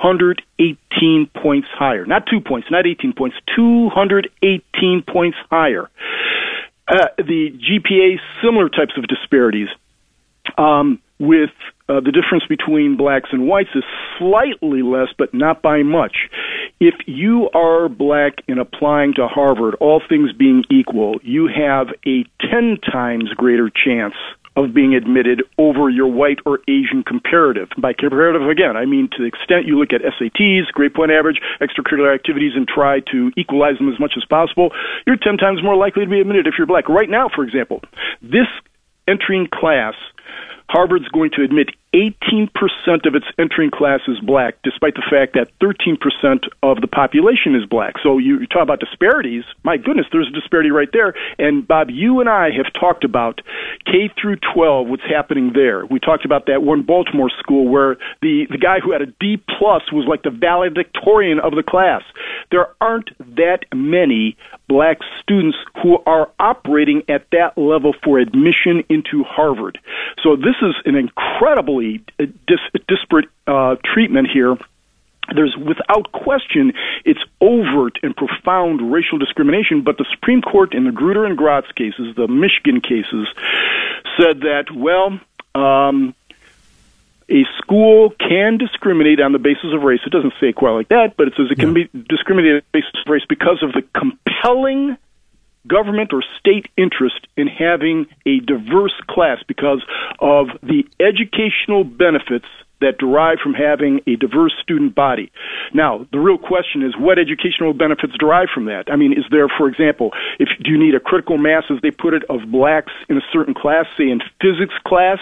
218 0.00 1.30
points 1.42 1.68
higher. 1.72 2.04
Not 2.06 2.26
two 2.26 2.40
points, 2.40 2.68
not 2.70 2.86
18 2.86 3.12
points, 3.12 3.36
218 3.54 5.02
points 5.02 5.36
higher. 5.50 5.88
Uh, 6.88 7.08
the 7.18 7.50
GPA, 7.50 8.18
similar 8.42 8.68
types 8.68 8.92
of 8.96 9.06
disparities. 9.06 9.68
Um, 10.56 11.00
with 11.18 11.50
uh, 11.88 12.00
the 12.00 12.12
difference 12.12 12.44
between 12.48 12.96
blacks 12.96 13.30
and 13.32 13.46
whites 13.46 13.70
is 13.74 13.84
slightly 14.18 14.82
less, 14.82 15.08
but 15.16 15.32
not 15.32 15.62
by 15.62 15.82
much. 15.82 16.28
If 16.78 16.94
you 17.06 17.48
are 17.50 17.88
black 17.88 18.34
and 18.48 18.58
applying 18.58 19.14
to 19.14 19.26
Harvard, 19.26 19.76
all 19.76 20.02
things 20.06 20.32
being 20.32 20.64
equal, 20.70 21.16
you 21.22 21.48
have 21.48 21.88
a 22.06 22.24
10 22.50 22.78
times 22.92 23.30
greater 23.34 23.70
chance 23.70 24.14
of 24.56 24.72
being 24.72 24.94
admitted 24.94 25.42
over 25.58 25.90
your 25.90 26.08
white 26.08 26.38
or 26.46 26.60
Asian 26.66 27.04
comparative. 27.06 27.68
By 27.78 27.92
comparative, 27.92 28.48
again, 28.48 28.76
I 28.76 28.86
mean 28.86 29.08
to 29.12 29.18
the 29.18 29.28
extent 29.28 29.66
you 29.66 29.78
look 29.78 29.92
at 29.92 30.00
SATs, 30.00 30.72
grade 30.72 30.94
point 30.94 31.12
average, 31.12 31.40
extracurricular 31.60 32.14
activities, 32.14 32.52
and 32.56 32.66
try 32.66 33.00
to 33.12 33.30
equalize 33.36 33.76
them 33.78 33.92
as 33.92 34.00
much 34.00 34.14
as 34.16 34.24
possible, 34.24 34.70
you're 35.06 35.20
10 35.20 35.36
times 35.36 35.62
more 35.62 35.76
likely 35.76 36.04
to 36.04 36.10
be 36.10 36.20
admitted 36.20 36.46
if 36.46 36.54
you're 36.56 36.66
black. 36.66 36.88
Right 36.88 37.10
now, 37.10 37.28
for 37.28 37.44
example, 37.44 37.82
this 38.22 38.48
entering 39.06 39.46
class 39.52 39.94
Harvard's 40.68 41.08
going 41.08 41.30
to 41.36 41.44
admit 41.44 41.70
18% 41.94 42.50
of 43.06 43.14
its 43.14 43.26
entering 43.38 43.70
class 43.70 44.00
is 44.06 44.18
black, 44.20 44.56
despite 44.62 44.94
the 44.94 45.04
fact 45.08 45.34
that 45.34 45.48
13% 45.60 46.48
of 46.62 46.80
the 46.80 46.86
population 46.86 47.54
is 47.54 47.64
black. 47.64 47.94
So 48.02 48.18
you, 48.18 48.46
talk 48.46 48.62
about 48.62 48.80
disparities. 48.80 49.44
My 49.62 49.76
goodness, 49.76 50.06
there's 50.12 50.28
a 50.28 50.32
disparity 50.32 50.70
right 50.70 50.90
there. 50.92 51.14
And 51.38 51.66
Bob, 51.66 51.90
you 51.90 52.20
and 52.20 52.28
I 52.28 52.50
have 52.50 52.72
talked 52.78 53.04
about 53.04 53.40
K 53.86 54.10
through 54.20 54.36
12, 54.54 54.88
what's 54.88 55.02
happening 55.04 55.52
there. 55.54 55.86
We 55.86 55.98
talked 55.98 56.24
about 56.24 56.46
that 56.46 56.62
one 56.62 56.82
Baltimore 56.82 57.30
school 57.38 57.68
where 57.68 57.96
the, 58.20 58.46
the 58.50 58.58
guy 58.58 58.80
who 58.80 58.92
had 58.92 59.02
a 59.02 59.06
D 59.06 59.42
plus 59.58 59.90
was 59.92 60.06
like 60.08 60.22
the 60.22 60.30
valedictorian 60.30 61.38
of 61.40 61.54
the 61.54 61.62
class. 61.62 62.02
There 62.50 62.68
aren't 62.80 63.10
that 63.36 63.64
many 63.74 64.36
black 64.68 64.98
students 65.22 65.56
who 65.82 65.98
are 66.06 66.30
operating 66.40 67.02
at 67.08 67.26
that 67.30 67.56
level 67.56 67.94
for 68.02 68.18
admission 68.18 68.82
into 68.88 69.22
Harvard. 69.24 69.78
So 70.22 70.36
this 70.36 70.56
is 70.60 70.74
an 70.84 70.96
incredibly 70.96 71.85
uh, 72.20 72.26
dis- 72.46 72.82
disparate 72.88 73.28
uh, 73.46 73.76
treatment 73.84 74.28
here 74.32 74.56
there's 75.34 75.56
without 75.56 76.12
question 76.12 76.72
it's 77.04 77.20
overt 77.40 77.98
and 78.02 78.14
profound 78.16 78.92
racial 78.92 79.18
discrimination 79.18 79.82
but 79.82 79.98
the 79.98 80.06
supreme 80.12 80.40
court 80.40 80.74
in 80.74 80.84
the 80.84 80.90
grutter 80.90 81.26
and 81.26 81.36
gratz 81.36 81.70
cases 81.72 82.14
the 82.16 82.28
michigan 82.28 82.80
cases 82.80 83.26
said 84.18 84.40
that 84.40 84.66
well 84.74 85.18
um, 85.54 86.14
a 87.28 87.44
school 87.58 88.10
can 88.10 88.56
discriminate 88.58 89.20
on 89.20 89.32
the 89.32 89.38
basis 89.38 89.72
of 89.74 89.82
race. 89.82 90.00
It 90.06 90.10
doesn't 90.10 90.34
say 90.40 90.52
quite 90.52 90.72
like 90.72 90.88
that, 90.88 91.14
but 91.16 91.26
it 91.26 91.34
says 91.36 91.46
it 91.50 91.58
can 91.58 91.74
be 91.74 91.88
discriminated 92.08 92.56
on 92.56 92.62
the 92.72 92.80
basis 92.80 92.92
of 93.04 93.10
race 93.10 93.24
because 93.28 93.62
of 93.62 93.72
the 93.72 93.82
compelling 93.98 94.96
government 95.66 96.12
or 96.12 96.22
state 96.38 96.66
interest 96.76 97.26
in 97.36 97.46
having 97.46 98.06
a 98.26 98.40
diverse 98.40 98.94
class 99.08 99.38
because 99.46 99.82
of 100.20 100.48
the 100.62 100.84
educational 101.00 101.84
benefits 101.84 102.46
that 102.80 102.98
derive 102.98 103.38
from 103.42 103.54
having 103.54 104.00
a 104.06 104.16
diverse 104.16 104.52
student 104.62 104.94
body. 104.94 105.32
Now, 105.72 106.06
the 106.12 106.18
real 106.18 106.38
question 106.38 106.82
is 106.82 106.92
what 106.96 107.18
educational 107.18 107.72
benefits 107.72 108.12
derive 108.18 108.48
from 108.52 108.66
that? 108.66 108.84
I 108.92 108.96
mean, 108.96 109.12
is 109.12 109.24
there, 109.30 109.48
for 109.48 109.68
example, 109.68 110.12
if 110.38 110.48
do 110.62 110.70
you 110.70 110.78
need 110.78 110.94
a 110.94 111.00
critical 111.00 111.38
mass, 111.38 111.64
as 111.70 111.80
they 111.82 111.90
put 111.90 112.12
it, 112.12 112.22
of 112.28 112.40
blacks 112.52 112.92
in 113.08 113.16
a 113.16 113.24
certain 113.32 113.54
class, 113.54 113.86
say 113.96 114.10
in 114.10 114.20
physics 114.40 114.74
class, 114.86 115.18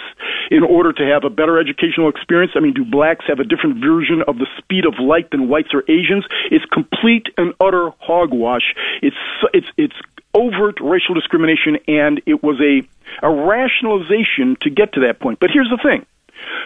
in 0.51 0.63
order 0.63 0.91
to 0.93 1.03
have 1.03 1.23
a 1.23 1.29
better 1.29 1.59
educational 1.59 2.09
experience? 2.09 2.53
I 2.55 2.59
mean, 2.59 2.73
do 2.73 2.83
blacks 2.83 3.25
have 3.27 3.39
a 3.39 3.45
different 3.45 3.79
version 3.79 4.21
of 4.27 4.37
the 4.37 4.47
speed 4.57 4.85
of 4.85 4.99
light 4.99 5.31
than 5.31 5.47
whites 5.47 5.69
or 5.73 5.83
Asians? 5.87 6.25
It's 6.51 6.65
complete 6.65 7.27
and 7.37 7.53
utter 7.61 7.91
hogwash. 7.99 8.75
It's 9.01 9.15
it's 9.53 9.67
it's 9.77 9.95
overt 10.35 10.79
racial 10.81 11.15
discrimination, 11.15 11.79
and 11.87 12.21
it 12.25 12.43
was 12.43 12.59
a 12.59 12.83
a 13.23 13.29
rationalization 13.29 14.57
to 14.61 14.69
get 14.69 14.93
to 14.93 15.01
that 15.07 15.19
point. 15.19 15.39
But 15.39 15.49
here's 15.53 15.69
the 15.69 15.79
thing 15.81 16.05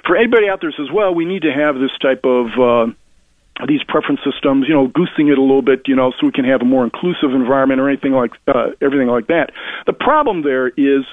for 0.06 0.16
anybody 0.16 0.50
out 0.50 0.62
there 0.62 0.72
who 0.72 0.84
says, 0.84 0.92
well, 0.92 1.14
we 1.14 1.26
need 1.26 1.44
to 1.44 1.54
have 1.54 1.76
this 1.76 1.92
type 2.02 2.26
of 2.26 2.48
uh, 2.60 2.92
these 3.68 3.84
preference 3.84 4.22
systems, 4.24 4.68
you 4.68 4.74
know, 4.74 4.88
goosing 4.88 5.28
it 5.28 5.38
a 5.38 5.42
little 5.42 5.62
bit, 5.62 5.88
you 5.88 5.96
know, 5.96 6.12
so 6.12 6.26
we 6.26 6.32
can 6.32 6.46
have 6.46 6.62
a 6.62 6.66
more 6.66 6.84
inclusive 6.84 7.32
environment 7.32 7.82
or 7.82 7.90
anything 7.90 8.14
like 8.14 8.32
uh, 8.48 8.72
everything 8.82 9.08
like 9.08 9.28
that. 9.28 9.52
The 9.86 9.94
problem 9.94 10.44
there 10.44 10.68
is 10.68 11.04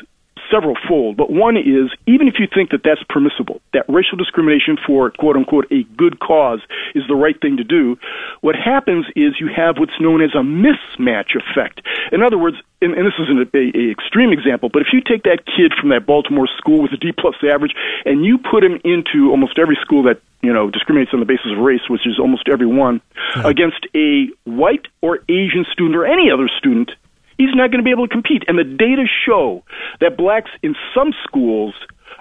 several 0.51 0.77
fold, 0.89 1.17
but 1.17 1.31
one 1.31 1.57
is 1.57 1.91
even 2.07 2.29
if 2.29 2.35
you 2.39 2.47
think 2.53 2.71
that 2.71 2.83
that's 2.83 3.03
permissible, 3.09 3.61
that 3.73 3.85
racial 3.89 4.17
discrimination 4.17 4.77
for 4.87 5.11
quote 5.11 5.37
unquote 5.37 5.67
a 5.71 5.83
good 5.97 6.19
cause 6.21 6.61
is 6.95 7.03
the 7.09 7.15
right 7.15 7.41
thing 7.41 7.57
to 7.59 7.65
do, 7.65 7.99
what 8.41 8.55
happens 8.55 9.07
is 9.17 9.35
you 9.41 9.49
have 9.55 9.79
what's 9.79 9.99
known 10.01 10.23
as 10.23 10.31
a 10.35 10.43
mismatch 10.43 11.35
effect. 11.35 11.81
In 12.13 12.23
other 12.23 12.39
words, 12.39 12.57
and, 12.81 12.95
and 12.95 13.07
this 13.07 13.15
is 13.19 13.29
an 13.29 13.51
a, 13.55 13.79
a 13.79 13.91
extreme 13.91 14.33
example, 14.33 14.69
but 14.69 14.83
if 14.83 14.89
you 14.93 15.01
take 15.01 15.25
that 15.25 15.45
kid 15.47 15.73
from 15.81 15.91
that 15.91 16.07
Baltimore 16.07 16.49
school 16.59 16.83
with 16.83 16.93
a 16.93 16.97
D 16.97 17.13
plus 17.13 17.37
average 17.43 17.75
and 18.05 18.25
you 18.25 18.39
put 18.39 18.63
him 18.63 18.81
into 18.85 19.31
almost 19.31 19.59
every 19.59 19.79
school 19.83 20.05
that 20.05 20.21
you 20.43 20.53
know 20.53 20.71
discriminates 20.71 21.13
on 21.13 21.21
the 21.21 21.27
basis 21.27 21.53
of 21.53 21.59
race, 21.59 21.89
which 21.89 22.07
is 22.07 22.19
almost 22.19 22.49
every 22.49 22.67
one, 22.67 23.01
yeah. 23.37 23.49
against 23.49 23.87
a 23.95 24.29
white 24.45 24.87
or 25.01 25.21
Asian 25.29 25.65
student 25.73 25.97
or 25.97 26.07
any 26.07 26.31
other 26.31 26.49
student, 26.59 26.91
he's 27.39 27.55
not 27.55 27.71
going 27.71 27.79
to 27.79 27.85
be 27.85 27.91
able 27.91 28.07
to 28.07 28.13
compete. 28.13 28.45
And 28.49 28.59
the 28.59 28.65
data 28.65 29.05
show 29.27 29.65
that 30.01 30.17
blacks 30.17 30.51
in 30.63 30.75
some 30.95 31.13
schools 31.25 31.75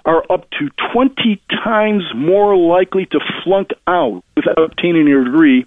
are 0.06 0.24
up 0.30 0.50
to 0.52 0.70
20 0.94 1.42
times 1.64 2.04
more 2.16 2.56
likely 2.56 3.06
to 3.08 3.20
flunk 3.44 3.70
out 3.88 4.24
without 4.36 4.60
obtaining 4.60 5.08
a 5.08 5.24
degree 5.24 5.66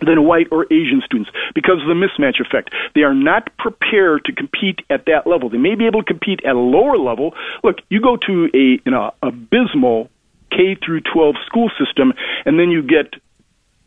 than 0.00 0.24
white 0.24 0.48
or 0.50 0.64
Asian 0.72 1.02
students 1.04 1.30
because 1.54 1.80
of 1.82 1.88
the 1.88 1.94
mismatch 1.94 2.40
effect. 2.40 2.70
They 2.94 3.02
are 3.02 3.14
not 3.14 3.54
prepared 3.58 4.24
to 4.24 4.32
compete 4.32 4.80
at 4.88 5.06
that 5.06 5.26
level. 5.26 5.50
They 5.50 5.58
may 5.58 5.74
be 5.74 5.86
able 5.86 6.02
to 6.02 6.06
compete 6.06 6.40
at 6.44 6.54
a 6.54 6.58
lower 6.58 6.96
level. 6.96 7.34
Look, 7.62 7.76
you 7.88 8.00
go 8.00 8.16
to 8.26 8.48
a 8.54 8.80
you 8.84 8.90
know 8.90 9.12
abysmal 9.22 10.10
K 10.50 10.76
through 10.84 11.02
12 11.12 11.36
school 11.46 11.70
system, 11.78 12.12
and 12.44 12.58
then 12.58 12.70
you 12.70 12.82
get 12.82 13.14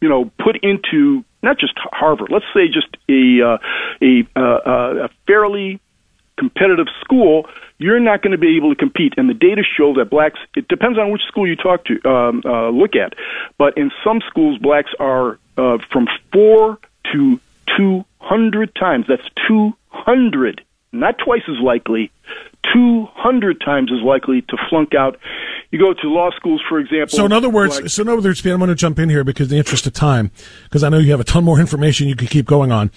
you 0.04 0.10
know 0.10 0.30
put 0.38 0.58
into 0.62 1.24
not 1.42 1.58
just 1.58 1.74
Harvard. 1.78 2.30
Let's 2.30 2.46
say 2.54 2.68
just 2.68 2.98
a 3.10 3.42
uh, 3.42 3.58
a, 4.02 4.28
uh, 4.36 5.06
a 5.06 5.10
fairly 5.26 5.80
competitive 6.38 6.88
school. 7.00 7.48
You're 7.78 8.02
not 8.02 8.22
going 8.22 8.34
to 8.34 8.38
be 8.38 8.58
able 8.58 8.70
to 8.70 8.76
compete, 8.76 9.14
and 9.16 9.30
the 9.30 9.34
data 9.34 9.64
show 9.64 9.94
that 9.96 10.10
blacks. 10.10 10.40
It 10.58 10.68
depends 10.68 11.00
on 11.00 11.10
which 11.10 11.22
school 11.28 11.48
you 11.48 11.56
talk 11.56 11.86
to, 11.86 12.10
um, 12.10 12.42
uh, 12.46 12.70
look 12.70 12.96
at, 12.98 13.14
but 13.58 13.78
in 13.78 13.92
some 14.04 14.20
schools, 14.30 14.60
blacks 14.60 14.92
are 15.00 15.40
uh, 15.58 15.78
from 15.90 16.08
four 16.34 16.80
to 17.14 17.40
two 17.78 18.04
hundred 18.20 18.76
times. 18.76 19.06
That's 19.08 19.28
two 19.48 19.74
hundred, 19.88 20.62
not 20.92 21.18
twice 21.18 21.44
as 21.48 21.60
likely. 21.64 22.12
200 22.74 23.60
times 23.60 23.92
as 23.92 24.02
likely 24.02 24.42
to 24.42 24.58
flunk 24.70 24.96
out. 24.96 25.20
You 25.74 25.80
go 25.80 25.92
to 25.92 26.08
law 26.08 26.30
schools, 26.36 26.62
for 26.70 26.78
example. 26.78 27.18
So, 27.18 27.26
in 27.26 27.32
other 27.32 27.50
words, 27.50 27.82
like, 27.82 27.90
so 27.90 28.04
in 28.04 28.08
other 28.08 28.22
words, 28.22 28.40
Pete, 28.40 28.52
I'm 28.52 28.60
going 28.60 28.70
to 28.70 28.76
jump 28.76 29.00
in 29.00 29.10
here 29.10 29.24
because 29.24 29.48
the 29.48 29.58
interest 29.58 29.88
of 29.88 29.94
time, 29.94 30.30
because 30.66 30.84
I 30.84 30.90
know 30.90 31.00
you 31.00 31.10
have 31.10 31.20
a 31.20 31.24
ton 31.24 31.44
more 31.44 31.60
information 31.60 32.08
you 32.08 32.16
could 32.16 32.30
keep 32.30 32.46
going 32.46 32.72
on. 32.72 32.92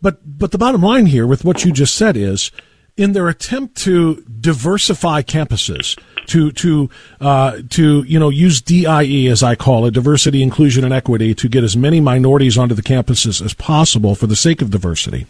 But, 0.00 0.20
but 0.38 0.52
the 0.52 0.58
bottom 0.58 0.80
line 0.80 1.06
here 1.06 1.26
with 1.26 1.44
what 1.44 1.64
you 1.64 1.72
just 1.72 1.96
said 1.96 2.16
is, 2.16 2.52
in 2.96 3.14
their 3.14 3.28
attempt 3.28 3.76
to 3.78 4.24
diversify 4.40 5.22
campuses, 5.22 5.98
to 6.26 6.52
to 6.52 6.88
uh, 7.20 7.58
to 7.70 8.04
you 8.04 8.20
know 8.20 8.28
use 8.28 8.60
DIE 8.60 9.26
as 9.26 9.42
I 9.42 9.56
call 9.56 9.84
it, 9.86 9.94
diversity, 9.94 10.40
inclusion, 10.40 10.84
and 10.84 10.94
equity, 10.94 11.34
to 11.34 11.48
get 11.48 11.64
as 11.64 11.76
many 11.76 12.00
minorities 12.00 12.56
onto 12.56 12.76
the 12.76 12.82
campuses 12.82 13.44
as 13.44 13.54
possible 13.54 14.14
for 14.14 14.28
the 14.28 14.36
sake 14.36 14.62
of 14.62 14.70
diversity, 14.70 15.26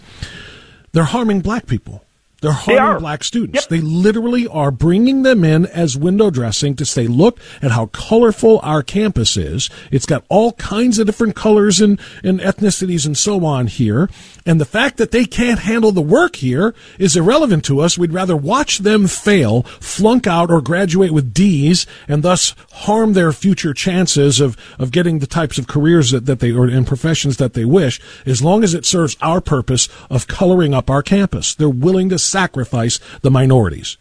they're 0.93 1.05
harming 1.05 1.41
black 1.41 1.67
people. 1.67 2.05
They're 2.41 2.53
harming 2.53 2.95
they 2.95 3.00
black 3.00 3.25
students. 3.25 3.62
Yep. 3.62 3.69
They 3.69 3.81
literally 3.81 4.47
are 4.47 4.71
bringing 4.71 5.23
them 5.23 5.45
in 5.45 5.67
as 5.67 5.97
window 5.97 6.31
dressing 6.31 6.76
to 6.76 6.85
say, 6.85 7.07
look 7.07 7.38
at 7.62 7.71
how 7.71 7.87
colorful 7.87 8.61
our 8.62 8.83
campus 8.83 9.37
is. 9.37 9.71
It's 9.91 10.07
got 10.07 10.25
all 10.29 10.53
kinds 10.53 10.99
of 10.99 11.07
different 11.07 11.37
colors 11.37 11.81
and, 11.81 11.99
and 12.23 12.41
ethnicities 12.41 13.07
and 13.07 13.17
so 13.17 13.45
on 13.47 13.69
here. 13.69 14.11
And 14.45 14.61
the 14.61 14.67
fact 14.67 14.99
that 14.99 15.11
they 15.11 15.25
can't 15.25 15.61
handle 15.61 15.91
the 15.91 16.03
work 16.03 16.37
here 16.37 16.75
is 16.99 17.17
irrelevant 17.17 17.64
to 17.67 17.81
us. 17.81 17.97
We'd 17.97 18.12
rather 18.12 18.37
watch 18.37 18.79
them 18.79 19.07
fail, 19.07 19.62
flunk 19.62 20.26
out, 20.26 20.50
or 20.50 20.61
graduate 20.61 21.12
with 21.12 21.33
D's 21.33 21.87
and 22.09 22.23
thus 22.23 22.55
harm 22.73 23.14
their 23.14 23.33
future 23.33 23.73
chances 23.73 24.41
of, 24.41 24.57
of 24.79 24.91
getting 24.91 25.19
the 25.19 25.26
types 25.26 25.57
of 25.57 25.67
careers 25.67 26.11
that, 26.11 26.26
that 26.26 26.41
they, 26.41 26.53
or 26.53 26.69
in 26.69 26.85
professions 26.85 27.38
that 27.38 27.55
they 27.55 27.64
wish, 27.64 28.00
as 28.26 28.43
long 28.43 28.62
as 28.62 28.75
it 28.75 28.85
serves 28.85 29.17
our 29.23 29.41
purpose 29.41 29.88
of 30.11 30.26
coloring 30.26 30.75
up 30.75 30.91
our 30.91 31.03
campus. 31.03 31.55
They're 31.55 31.69
willing 31.71 32.11
to 32.11 32.19
sacrifice 32.35 32.99
the 33.23 33.31
minorities. 33.31 33.97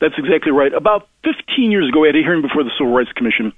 That's 0.00 0.18
exactly 0.18 0.52
right. 0.52 0.72
About 0.74 1.08
15 1.24 1.70
years 1.70 1.88
ago, 1.88 2.04
I 2.04 2.08
had 2.08 2.16
a 2.16 2.18
hearing 2.18 2.42
before 2.42 2.64
the 2.64 2.74
Civil 2.76 2.92
Rights 2.92 3.12
Commission, 3.12 3.52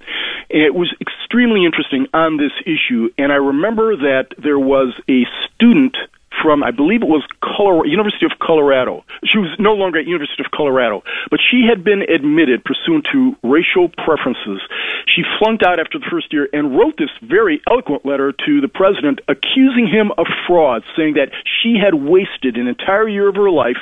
it 0.49 0.73
was 0.73 0.93
extremely 1.01 1.65
interesting 1.65 2.05
on 2.13 2.37
this 2.37 2.53
issue. 2.65 3.09
And 3.17 3.31
I 3.31 3.35
remember 3.35 3.97
that 3.97 4.27
there 4.37 4.59
was 4.59 4.93
a 5.09 5.25
student 5.45 5.97
from, 6.41 6.63
I 6.63 6.71
believe 6.71 7.01
it 7.01 7.07
was 7.07 7.25
Colorado, 7.41 7.89
University 7.89 8.25
of 8.25 8.39
Colorado. 8.39 9.03
She 9.23 9.37
was 9.37 9.49
no 9.59 9.73
longer 9.73 9.99
at 9.99 10.05
University 10.05 10.43
of 10.43 10.51
Colorado, 10.51 11.03
but 11.29 11.39
she 11.39 11.65
had 11.67 11.83
been 11.83 12.01
admitted 12.03 12.63
pursuant 12.63 13.07
to 13.11 13.35
racial 13.43 13.89
preferences. 13.89 14.61
She 15.07 15.23
flunked 15.39 15.63
out 15.63 15.79
after 15.79 15.99
the 15.99 16.05
first 16.09 16.33
year 16.33 16.49
and 16.53 16.77
wrote 16.77 16.97
this 16.97 17.11
very 17.21 17.61
eloquent 17.69 18.05
letter 18.05 18.31
to 18.45 18.61
the 18.61 18.67
president 18.67 19.21
accusing 19.27 19.87
him 19.87 20.11
of 20.17 20.25
fraud, 20.47 20.83
saying 20.95 21.15
that 21.15 21.31
she 21.45 21.77
had 21.77 21.95
wasted 21.95 22.57
an 22.57 22.67
entire 22.67 23.07
year 23.07 23.29
of 23.29 23.35
her 23.35 23.51
life, 23.51 23.81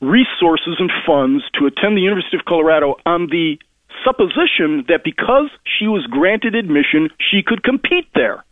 resources 0.00 0.76
and 0.78 0.90
funds 1.06 1.44
to 1.58 1.66
attend 1.66 1.96
the 1.96 2.02
University 2.02 2.36
of 2.36 2.44
Colorado 2.44 2.96
on 3.06 3.28
the 3.28 3.58
supposition 4.04 4.84
that 4.88 5.04
because 5.04 5.50
she 5.64 5.86
was 5.86 6.06
granted 6.06 6.54
admission, 6.54 7.08
she 7.18 7.42
could 7.42 7.62
compete 7.62 8.06
there. 8.14 8.44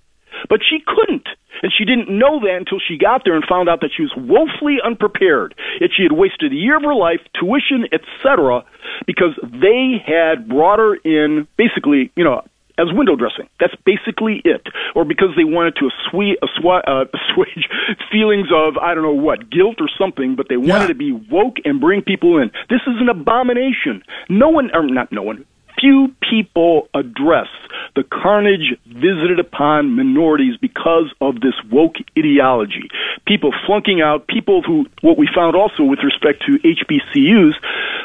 But 0.49 0.61
she 0.69 0.79
couldn't. 0.85 1.27
And 1.62 1.73
she 1.77 1.85
didn't 1.85 2.09
know 2.09 2.41
that 2.41 2.57
until 2.57 2.79
she 2.81 2.99
got 2.99 3.23
there 3.25 3.35
and 3.35 3.45
found 3.49 3.69
out 3.69 3.81
that 3.83 3.91
she 3.97 4.03
was 4.03 4.12
woefully 4.17 4.79
unprepared. 4.85 5.55
That 5.81 5.91
she 5.97 6.03
had 6.03 6.12
wasted 6.12 6.53
a 6.53 6.57
year 6.57 6.77
of 6.77 6.83
her 6.83 6.95
life, 6.95 7.21
tuition, 7.39 7.87
etc., 7.93 8.65
because 9.07 9.39
they 9.43 10.03
had 10.05 10.49
brought 10.49 10.79
her 10.79 10.97
in 10.97 11.47
basically, 11.57 12.11
you 12.17 12.25
know, 12.25 12.43
as 12.79 12.87
window 12.93 13.17
dressing. 13.17 13.49
That's 13.61 13.75
basically 13.85 14.41
it. 14.45 14.67
Or 14.95 15.05
because 15.05 15.31
they 15.37 15.45
wanted 15.45 15.77
to 15.77 15.91
assuage, 15.91 16.39
uh, 16.43 17.05
assuage 17.15 17.69
feelings 18.11 18.49
of, 18.55 18.77
I 18.79 18.95
don't 18.95 19.05
know 19.05 19.12
what, 19.12 19.51
guilt 19.51 19.77
or 19.81 19.89
something, 19.99 20.37
but 20.37 20.49
they 20.49 20.57
wanted 20.57 20.83
yeah. 20.83 20.87
to 20.89 20.95
be 20.95 21.12
woke 21.12 21.57
and 21.65 21.81
bring 21.81 22.03
people 22.03 22.39
in. 22.39 22.51
This 22.71 22.81
is 22.87 22.97
an 23.01 23.09
abomination. 23.09 24.03
No 24.29 24.49
one, 24.49 24.71
or 24.75 24.87
not 24.87 25.12
no 25.12 25.23
one, 25.23 25.45
few 25.81 26.14
people 26.29 26.88
address 26.95 27.49
the 27.95 28.05
carnage 28.05 28.79
visited 28.87 29.38
upon 29.38 29.95
minorities 29.95 30.57
because 30.57 31.12
of 31.21 31.41
this 31.41 31.55
woke 31.71 31.97
ideology. 32.17 32.88
People 33.26 33.52
flunking 33.67 34.00
out, 34.00 34.26
people 34.26 34.62
who, 34.62 34.87
what 35.00 35.19
we 35.19 35.29
found 35.35 35.57
also 35.57 35.83
with 35.85 36.00
respect 36.02 36.43
to 36.47 36.59
HBCUs, 36.59 37.55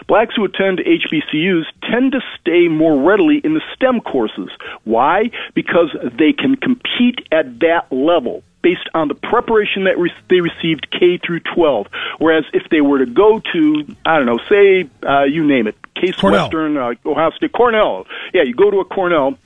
blacks 0.08 0.36
who 0.36 0.46
attend 0.46 0.80
HBCUs 0.80 1.64
tend 1.90 2.12
to 2.14 2.22
stay 2.40 2.68
more 2.68 3.02
readily 3.02 3.42
in 3.44 3.54
the 3.54 3.62
STEM 3.76 4.02
courses. 4.02 4.50
Why? 4.84 5.32
Because 5.54 5.96
they 6.18 6.34
can 6.34 6.56
compete 6.56 7.28
at 7.32 7.60
that 7.60 7.88
level 7.92 8.44
based 8.62 8.90
on 8.94 9.08
the 9.08 9.16
preparation 9.16 9.84
that 9.86 9.98
re- 9.98 10.12
they 10.30 10.42
received 10.42 10.88
K 10.92 11.18
through 11.18 11.42
12. 11.56 11.88
Whereas 12.20 12.44
if 12.54 12.64
they 12.70 12.82
were 12.82 13.00
to 13.00 13.06
go 13.06 13.40
to, 13.54 13.96
I 14.06 14.18
don't 14.18 14.26
know, 14.26 14.40
say, 14.50 14.90
uh, 15.08 15.24
you 15.24 15.46
name 15.46 15.68
it, 15.68 15.76
Case 15.96 16.16
Cornell. 16.16 16.44
Western, 16.46 16.76
uh, 16.78 16.94
Ohio 17.06 17.32
State, 17.32 17.52
Cornell. 17.54 18.06
Yeah, 18.34 18.44
you 18.44 18.54
go 18.54 18.70
to 18.72 18.80
a 18.80 18.86
Cornell. 18.86 19.38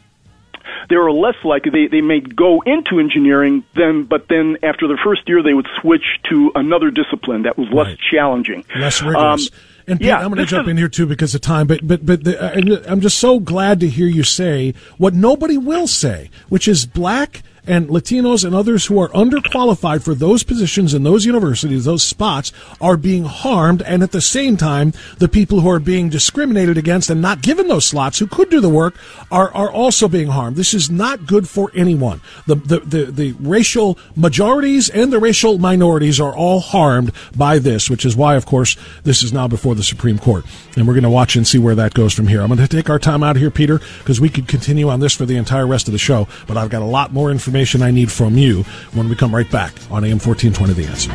They 0.89 0.95
are 0.95 1.11
less 1.11 1.35
likely 1.43 1.71
they, 1.71 1.87
they 1.87 2.01
may 2.01 2.19
go 2.19 2.61
into 2.61 2.99
engineering 2.99 3.63
then 3.75 4.03
but 4.03 4.27
then 4.29 4.57
after 4.61 4.87
the 4.87 4.97
first 5.03 5.27
year 5.27 5.41
they 5.41 5.53
would 5.55 5.67
switch 5.81 6.03
to 6.29 6.51
another 6.53 6.91
discipline 6.91 7.43
that 7.43 7.57
was 7.57 7.67
less 7.71 7.87
Right. 7.87 7.97
challenging. 8.11 8.63
less 8.77 9.01
rigorous. 9.01 9.49
Um, 9.51 9.57
and 9.87 9.99
Pete, 9.99 10.07
yeah, 10.07 10.17
I'm 10.19 10.27
going 10.27 10.37
to 10.37 10.45
jump 10.45 10.67
is- 10.67 10.71
in 10.71 10.77
here 10.77 10.87
too 10.87 11.07
because 11.07 11.33
of 11.33 11.41
time. 11.41 11.65
But 11.65 11.85
but 11.85 12.05
but 12.05 12.23
the, 12.23 12.41
I- 12.41 12.91
I'm 12.91 13.01
just 13.01 13.17
so 13.17 13.39
glad 13.39 13.79
to 13.79 13.87
hear 13.87 14.05
you 14.07 14.21
say 14.23 14.75
what 14.99 15.15
nobody 15.15 15.57
will 15.57 15.87
say, 15.87 16.29
which 16.49 16.67
is 16.67 16.85
black 16.85 17.41
and 17.67 17.89
Latinos 17.89 18.43
and 18.43 18.55
others 18.55 18.85
who 18.87 18.99
are 18.99 19.09
underqualified 19.09 20.03
for 20.03 20.15
those 20.15 20.43
positions 20.43 20.93
in 20.93 21.03
those 21.03 21.25
universities, 21.25 21.85
those 21.85 22.03
spots, 22.03 22.51
are 22.79 22.97
being 22.97 23.25
harmed, 23.25 23.81
and 23.83 24.01
at 24.01 24.11
the 24.11 24.21
same 24.21 24.57
time, 24.57 24.93
the 25.19 25.27
people 25.27 25.59
who 25.59 25.69
are 25.69 25.79
being 25.79 26.09
discriminated 26.09 26.77
against 26.77 27.09
and 27.09 27.21
not 27.21 27.41
given 27.41 27.67
those 27.67 27.85
slots, 27.85 28.19
who 28.19 28.27
could 28.27 28.49
do 28.49 28.59
the 28.59 28.69
work, 28.69 28.95
are 29.29 29.53
are 29.53 29.71
also 29.71 30.07
being 30.07 30.29
harmed. 30.29 30.55
This 30.55 30.73
is 30.73 30.89
not 30.89 31.27
good 31.27 31.47
for 31.47 31.71
anyone. 31.75 32.21
The 32.47 32.55
the 32.55 32.79
the, 32.79 33.05
the 33.05 33.31
racial 33.39 33.97
majorities 34.15 34.89
and 34.89 35.13
the 35.13 35.19
racial 35.19 35.59
minorities 35.59 36.19
are 36.19 36.35
all 36.35 36.61
harmed 36.61 37.11
by 37.35 37.59
this, 37.59 37.89
which 37.89 38.05
is 38.05 38.15
why, 38.15 38.35
of 38.35 38.45
course, 38.45 38.75
this 39.03 39.21
is 39.21 39.31
now 39.31 39.47
before 39.47 39.75
the 39.75 39.83
Supreme 39.83 40.17
Court, 40.17 40.45
and 40.75 40.87
we're 40.87 40.93
going 40.93 41.03
to 41.03 41.09
watch 41.09 41.35
and 41.35 41.47
see 41.47 41.59
where 41.59 41.75
that 41.75 41.93
goes 41.93 42.13
from 42.13 42.27
here. 42.27 42.41
I'm 42.41 42.47
going 42.47 42.59
to 42.59 42.67
take 42.67 42.89
our 42.89 42.99
time 42.99 43.21
out 43.23 43.35
here, 43.35 43.51
Peter, 43.51 43.79
because 43.99 44.19
we 44.19 44.29
could 44.29 44.47
continue 44.47 44.89
on 44.89 44.99
this 44.99 45.13
for 45.13 45.25
the 45.25 45.37
entire 45.37 45.67
rest 45.67 45.87
of 45.87 45.91
the 45.91 45.99
show, 45.99 46.27
but 46.47 46.57
I've 46.57 46.69
got 46.69 46.81
a 46.81 46.85
lot 46.85 47.13
more 47.13 47.29
information 47.29 47.50
I 47.81 47.91
need 47.91 48.11
from 48.11 48.37
you 48.37 48.63
when 48.93 49.09
we 49.09 49.15
come 49.15 49.33
right 49.33 49.49
back 49.49 49.73
on 49.91 50.03
AM 50.03 50.19
1420 50.19 50.73
The 50.73 50.85
Answer. 50.87 51.11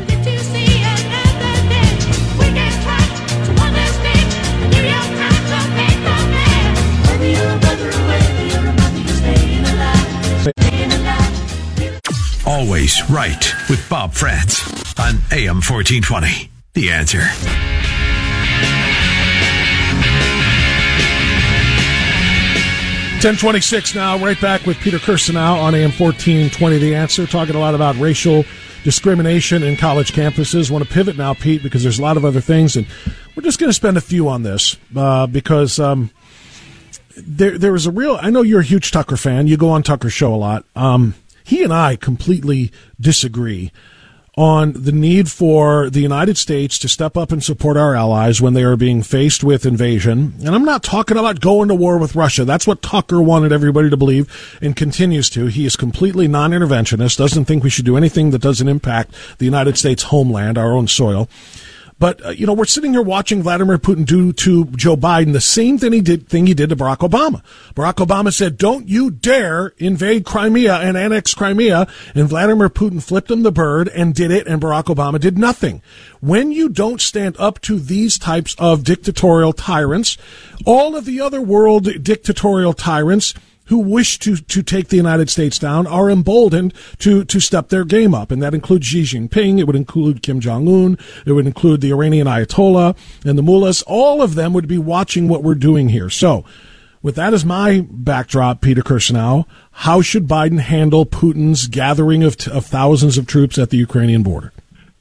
Always 12.49 13.11
right 13.11 13.53
with 13.69 13.87
Bob 13.89 14.13
Frantz 14.13 14.63
on 14.99 15.17
AM 15.33 15.57
1420. 15.57 16.51
The 16.75 16.91
answer. 16.91 17.66
Ten 23.27 23.35
twenty 23.35 23.61
six 23.61 23.93
now. 23.93 24.17
Right 24.19 24.41
back 24.41 24.67
with 24.67 24.79
Peter 24.79 24.99
Kirsanow 24.99 25.61
on 25.61 25.75
AM 25.75 25.91
fourteen 25.91 26.49
twenty. 26.49 26.79
The 26.79 26.95
answer 26.95 27.27
talking 27.27 27.57
a 27.57 27.59
lot 27.59 27.75
about 27.75 27.97
racial 27.97 28.45
discrimination 28.85 29.65
in 29.65 29.77
college 29.77 30.13
campuses. 30.13 30.71
Want 30.71 30.87
to 30.87 30.95
pivot 30.95 31.17
now, 31.17 31.35
Pete, 31.35 31.61
because 31.61 31.83
there's 31.83 31.99
a 31.99 32.03
lot 32.03 32.17
of 32.17 32.25
other 32.25 32.41
things, 32.41 32.77
and 32.77 32.87
we're 33.35 33.43
just 33.43 33.59
going 33.59 33.69
to 33.69 33.75
spend 33.75 33.97
a 33.97 34.01
few 34.01 34.29
on 34.29 34.45
this 34.45 34.77
uh, 34.95 35.27
because 35.27 35.81
um, 35.81 36.13
there 37.17 37.59
there 37.59 37.75
is 37.75 37.87
a 37.87 37.91
real. 37.91 38.17
I 38.23 38.31
know 38.31 38.43
you're 38.43 38.61
a 38.61 38.65
huge 38.65 38.93
Tucker 38.93 39.17
fan. 39.17 39.49
You 39.49 39.57
go 39.57 39.71
on 39.71 39.83
Tucker's 39.83 40.13
show 40.13 40.33
a 40.33 40.37
lot. 40.37 40.65
Um, 40.77 41.17
he 41.43 41.65
and 41.65 41.73
I 41.75 41.97
completely 41.97 42.71
disagree 43.01 43.73
on 44.37 44.73
the 44.75 44.93
need 44.93 45.31
for 45.31 45.89
the 45.89 46.01
United 46.01 46.37
States 46.37 46.79
to 46.79 46.89
step 46.89 47.17
up 47.17 47.33
and 47.33 47.43
support 47.43 47.79
our 47.79 47.95
allies 47.95 48.39
when 48.39 48.53
they 48.53 48.63
are 48.63 48.77
being 48.77 49.03
faced 49.03 49.43
with 49.43 49.65
invasion. 49.65 50.35
And 50.41 50.55
I'm 50.55 50.65
not 50.65 50.83
talking 50.83 51.17
about 51.17 51.41
going 51.41 51.69
to 51.69 51.75
war 51.75 51.97
with 51.97 52.15
Russia. 52.15 52.45
That's 52.45 52.67
what 52.67 52.83
Tucker 52.83 53.23
wanted 53.23 53.51
everybody 53.51 53.89
to 53.89 53.97
believe 53.97 54.59
and 54.61 54.77
continues 54.77 55.31
to. 55.31 55.47
He 55.47 55.65
is 55.65 55.75
completely 55.75 56.29
non 56.29 56.51
interventionist, 56.51 57.17
doesn't 57.17 57.47
think 57.47 57.65
we 57.65 57.71
should 57.71 57.87
do 57.87 57.97
anything 57.97 58.31
that 58.31 58.43
doesn't 58.43 58.69
impact 58.69 59.15
the 59.39 59.47
United 59.47 59.79
States 59.79 60.03
homeland, 60.05 60.59
our 60.59 60.73
own 60.73 60.87
soil. 60.87 61.31
But 61.99 62.25
uh, 62.25 62.31
you 62.31 62.47
know, 62.47 62.53
we're 62.53 62.67
sitting 62.67 62.93
here 62.93 63.03
watching 63.03 63.43
Vladimir 63.43 63.79
Putin 63.79 64.05
do 64.05 64.33
to 64.35 64.67
Joe 64.67 64.97
Biden 64.97 65.33
the 65.33 65.41
same 65.41 65.79
thing 65.79 65.93
he 65.93 66.03
did 66.03 66.29
thing 66.29 66.47
he 66.47 66.53
did 66.53 66.69
to 66.69 66.77
Barack 66.77 66.99
Obama. 66.99 67.43
Barack 67.75 68.07
Obama 68.07 68.33
said, 68.33 68.59
"Don't 68.59 68.89
you 68.89 69.11
dare 69.11 69.69
invade 69.79 70.27
Crimea 70.27 70.77
and 70.77 70.97
annex 70.97 71.33
Crimea," 71.33 71.87
and 72.15 72.29
Vladimir 72.29 72.69
Putin 72.69 73.03
flipped 73.03 73.31
him 73.31 73.43
the 73.43 73.53
bird 73.53 73.89
and 73.89 74.15
did 74.15 74.31
it, 74.31 74.47
and 74.47 74.61
Barack 74.61 74.85
Obama 74.95 75.19
did 75.19 75.39
nothing. 75.39 75.81
When 76.21 76.53
you 76.53 76.69
don't 76.69 77.01
stand 77.01 77.37
up 77.39 77.61
to 77.63 77.79
these 77.79 78.19
types 78.19 78.55
of 78.59 78.85
dictatorial 78.85 79.55
tyrants, 79.55 80.19
all 80.67 80.97
of 80.97 81.07
the 81.07 81.21
other 81.21 81.41
world 81.41 82.03
dictatorial 82.03 82.75
tyrants 82.75 83.33
who 83.67 83.79
wish 83.79 84.19
to, 84.21 84.37
to 84.37 84.63
take 84.63 84.89
the 84.89 84.97
United 84.97 85.31
States 85.31 85.59
down 85.59 85.87
are 85.87 86.11
emboldened 86.11 86.75
to, 86.99 87.25
to 87.25 87.41
step 87.41 87.69
their 87.69 87.85
game 87.85 88.15
up. 88.15 88.31
And 88.31 88.43
that 88.43 88.55
includes 88.55 88.87
Xi 88.87 89.03
Jinping. 89.03 89.59
It 89.59 89.65
would 89.65 89.77
include 89.77 90.23
Kim 90.23 90.41
Jong 90.41 90.69
Un. 90.69 90.99
It 91.25 91.33
would 91.33 91.47
include 91.47 91.81
the 91.81 91.93
Iranian 91.93 92.27
Ayatollah 92.27 92.97
and 93.25 93.39
the 93.39 93.43
mullahs. 93.43 93.83
All 93.83 94.23
of 94.23 94.35
them 94.35 94.53
would 94.53 94.69
be 94.69 94.79
watching 94.79 95.29
what 95.29 95.43
we're 95.43 95.55
doing 95.55 95.89
here. 95.89 96.11
So, 96.11 96.45
with 97.03 97.15
that 97.17 97.35
as 97.35 97.45
my 97.45 97.87
backdrop, 97.89 98.61
Peter 98.61 98.83
Kirsanow, 98.83 99.45
how 99.71 100.01
should 100.01 100.27
Biden 100.27 100.59
handle 100.59 101.07
Putin's 101.07 101.69
gathering 101.69 102.25
of, 102.25 102.37
of 102.49 102.67
thousands 102.67 103.17
of 103.17 103.27
troops 103.27 103.59
at 103.59 103.71
the 103.71 103.77
Ukrainian 103.77 104.23
border? 104.23 104.53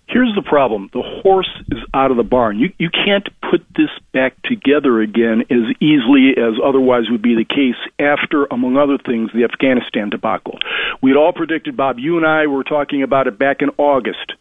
Here's 0.08 0.34
the 0.36 0.44
problem: 0.44 0.89
the 0.94 1.02
horse 1.02 1.50
is 1.72 1.80
out 1.94 2.12
of 2.12 2.18
the 2.18 2.24
barn. 2.24 2.60
You 2.60 2.72
you 2.78 2.89
can't 2.89 3.28
put 3.50 3.65
this 3.76 3.89
back 4.13 4.39
together 4.44 5.02
again 5.02 5.41
as 5.50 5.76
easily 5.82 6.34
as 6.38 6.54
otherwise 6.63 7.10
would 7.10 7.24
be 7.24 7.36
the 7.36 7.44
case 7.46 7.80
after, 8.00 8.46
among 8.46 8.78
other 8.78 8.98
things, 8.98 9.32
the 9.34 9.44
Afghanistan 9.44 10.10
debacle. 10.10 10.60
We'd 11.02 11.15
all 11.15 11.34
predicted, 11.34 11.76
Bob. 11.76 11.98
You 11.98 12.18
and 12.18 12.26
I 12.26 12.46
were 12.46 12.63
talking 12.63 13.02
about 13.02 13.28
it 13.28 13.39
back 13.39 13.62
in 13.62 13.70
August 13.78 14.34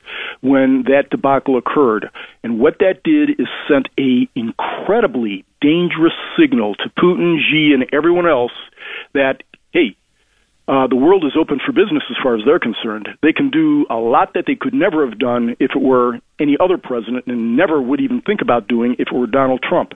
when 0.42 0.84
that 0.84 1.08
debacle 1.10 1.56
occurred, 1.56 2.10
and 2.42 2.60
what 2.60 2.78
that 2.80 3.02
did 3.02 3.30
is 3.40 3.48
sent 3.66 3.88
a 3.98 4.28
incredibly 4.34 5.44
dangerous 5.62 6.12
signal 6.38 6.74
to 6.74 6.90
Putin, 6.90 7.38
Xi, 7.38 7.72
and 7.72 7.86
everyone 7.92 8.28
else 8.28 8.52
that 9.14 9.42
hey, 9.72 9.96
uh, 10.66 10.86
the 10.86 10.96
world 10.96 11.24
is 11.24 11.32
open 11.38 11.60
for 11.64 11.72
business 11.72 12.02
as 12.08 12.16
far 12.22 12.36
as 12.36 12.42
they're 12.46 12.58
concerned. 12.58 13.08
They 13.22 13.32
can 13.32 13.50
do 13.50 13.86
a 13.90 13.96
lot 13.96 14.32
that 14.34 14.44
they 14.46 14.54
could 14.54 14.72
never 14.72 15.08
have 15.08 15.18
done 15.18 15.56
if 15.60 15.72
it 15.74 15.82
were 15.82 16.20
any 16.40 16.56
other 16.58 16.78
president, 16.78 17.26
and 17.26 17.56
never 17.56 17.80
would 17.80 18.00
even 18.00 18.22
think 18.22 18.40
about 18.40 18.66
doing 18.66 18.96
if 18.98 19.08
it 19.08 19.14
were 19.14 19.26
Donald 19.26 19.62
Trump. 19.62 19.92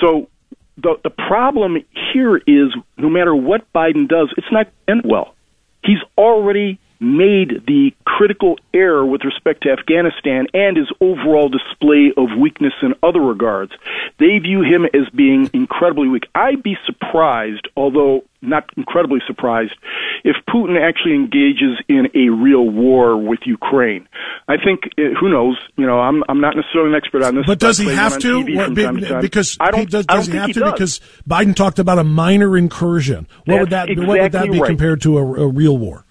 So 0.00 0.28
the 0.76 0.96
the 1.02 1.10
problem 1.10 1.78
here 2.12 2.36
is 2.36 2.74
no 2.98 3.08
matter 3.08 3.34
what 3.34 3.64
Biden 3.72 4.08
does, 4.08 4.32
it's 4.36 4.46
not 4.52 4.66
going 4.66 4.74
to 4.86 4.92
end 4.92 5.02
well. 5.10 5.34
He's 5.82 6.00
already 6.18 6.78
made 7.00 7.64
the 7.66 7.92
critical 8.04 8.58
error 8.72 9.04
with 9.04 9.24
respect 9.24 9.62
to 9.62 9.70
Afghanistan 9.70 10.46
and 10.54 10.76
his 10.76 10.90
overall 11.00 11.48
display 11.48 12.12
of 12.16 12.38
weakness 12.38 12.72
in 12.82 12.94
other 13.02 13.20
regards. 13.20 13.72
They 14.18 14.38
view 14.38 14.62
him 14.62 14.84
as 14.86 15.08
being 15.14 15.50
incredibly 15.52 16.08
weak. 16.08 16.24
I'd 16.34 16.62
be 16.62 16.76
surprised, 16.86 17.68
although 17.76 18.22
not 18.40 18.68
incredibly 18.76 19.20
surprised, 19.26 19.74
if 20.22 20.36
Putin 20.48 20.80
actually 20.80 21.14
engages 21.14 21.78
in 21.88 22.08
a 22.14 22.28
real 22.30 22.68
war 22.68 23.16
with 23.16 23.40
Ukraine. 23.44 24.06
I 24.48 24.56
think, 24.62 24.84
uh, 24.98 25.18
who 25.18 25.30
knows? 25.30 25.58
You 25.76 25.86
know, 25.86 25.98
I'm 25.98 26.22
I'm 26.28 26.40
not 26.40 26.54
necessarily 26.56 26.90
an 26.90 26.96
expert 26.96 27.22
on 27.22 27.34
this. 27.34 27.46
But 27.46 27.58
does 27.58 27.78
he 27.78 27.88
have 27.88 28.18
to? 28.20 28.44
be- 28.44 28.54
to. 28.54 29.18
Because 29.20 29.56
I 29.60 29.70
don't. 29.70 29.80
he 29.80 29.86
does, 29.86 30.06
I 30.08 30.16
don't 30.16 30.26
he 30.26 30.36
have 30.36 30.46
he 30.48 30.52
to? 30.54 30.60
does. 30.60 30.72
Because 30.72 31.00
Biden 31.28 31.56
talked 31.56 31.78
about 31.78 31.98
a 31.98 32.04
minor 32.04 32.56
incursion. 32.56 33.26
What 33.46 33.60
would 33.60 33.70
that? 33.70 33.88
That's 33.88 33.98
what 34.06 34.20
would 34.20 34.32
that 34.32 34.50
be 34.50 34.60
right. 34.60 34.68
compared 34.68 35.02
to 35.02 35.18
a, 35.18 35.22
a 35.22 35.48
real 35.48 35.76
war? 35.76 36.04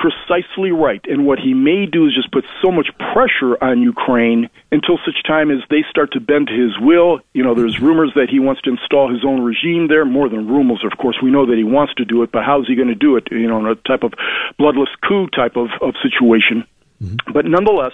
Precisely 0.00 0.72
right. 0.72 1.04
And 1.04 1.26
what 1.26 1.38
he 1.38 1.52
may 1.52 1.84
do 1.86 2.06
is 2.06 2.14
just 2.14 2.32
put 2.32 2.44
so 2.62 2.72
much 2.72 2.88
pressure 3.12 3.62
on 3.62 3.82
Ukraine 3.82 4.48
until 4.72 4.98
such 5.04 5.22
time 5.26 5.50
as 5.50 5.58
they 5.68 5.84
start 5.88 6.12
to 6.12 6.20
bend 6.20 6.48
to 6.48 6.54
his 6.54 6.72
will. 6.80 7.20
You 7.34 7.44
know, 7.44 7.54
there's 7.54 7.78
rumors 7.80 8.12
that 8.16 8.28
he 8.30 8.40
wants 8.40 8.62
to 8.62 8.70
install 8.70 9.12
his 9.12 9.24
own 9.24 9.42
regime 9.42 9.88
there. 9.88 10.04
More 10.04 10.28
than 10.28 10.48
rumors, 10.48 10.82
of 10.84 10.98
course. 10.98 11.18
We 11.22 11.30
know 11.30 11.46
that 11.46 11.56
he 11.56 11.64
wants 11.64 11.94
to 11.94 12.04
do 12.04 12.22
it, 12.22 12.32
but 12.32 12.44
how's 12.44 12.66
he 12.66 12.74
going 12.74 12.88
to 12.88 12.94
do 12.94 13.16
it? 13.16 13.28
You 13.30 13.46
know, 13.46 13.58
in 13.58 13.66
a 13.66 13.74
type 13.74 14.02
of 14.02 14.14
bloodless 14.58 14.88
coup 15.06 15.28
type 15.28 15.56
of, 15.56 15.68
of 15.82 15.94
situation. 16.02 16.64
Mm-hmm. 17.02 17.32
But 17.32 17.44
nonetheless, 17.44 17.92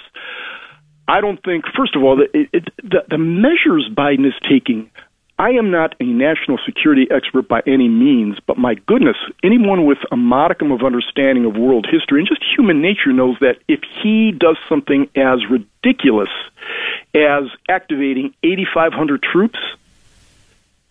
I 1.09 1.21
don't 1.21 1.43
think, 1.43 1.65
first 1.77 1.95
of 1.97 2.03
all, 2.03 2.17
that 2.17 2.31
it, 2.35 2.49
it, 2.53 2.65
the, 2.83 3.05
the 3.09 3.19
measures 3.19 3.89
Biden 3.93 4.27
is 4.27 4.35
taking. 4.49 4.91
I 5.39 5.51
am 5.51 5.71
not 5.71 5.95
a 6.01 6.05
national 6.05 6.59
security 6.65 7.07
expert 7.11 7.47
by 7.47 7.61
any 7.67 7.89
means, 7.89 8.39
but 8.47 8.57
my 8.57 8.75
goodness, 8.75 9.17
anyone 9.45 9.85
with 9.85 9.99
a 10.11 10.17
modicum 10.17 10.73
of 10.73 10.83
understanding 10.83 11.45
of 11.45 11.57
world 11.57 11.87
history 11.91 12.21
and 12.21 12.29
just 12.29 12.43
human 12.57 12.81
nature 12.81 13.13
knows 13.13 13.37
that 13.41 13.59
if 13.69 13.81
he 14.03 14.33
does 14.33 14.57
something 14.67 15.11
as 15.15 15.41
ridiculous 15.51 16.31
as 17.15 17.45
activating 17.69 18.35
8,500 18.43 19.23
troops, 19.23 19.59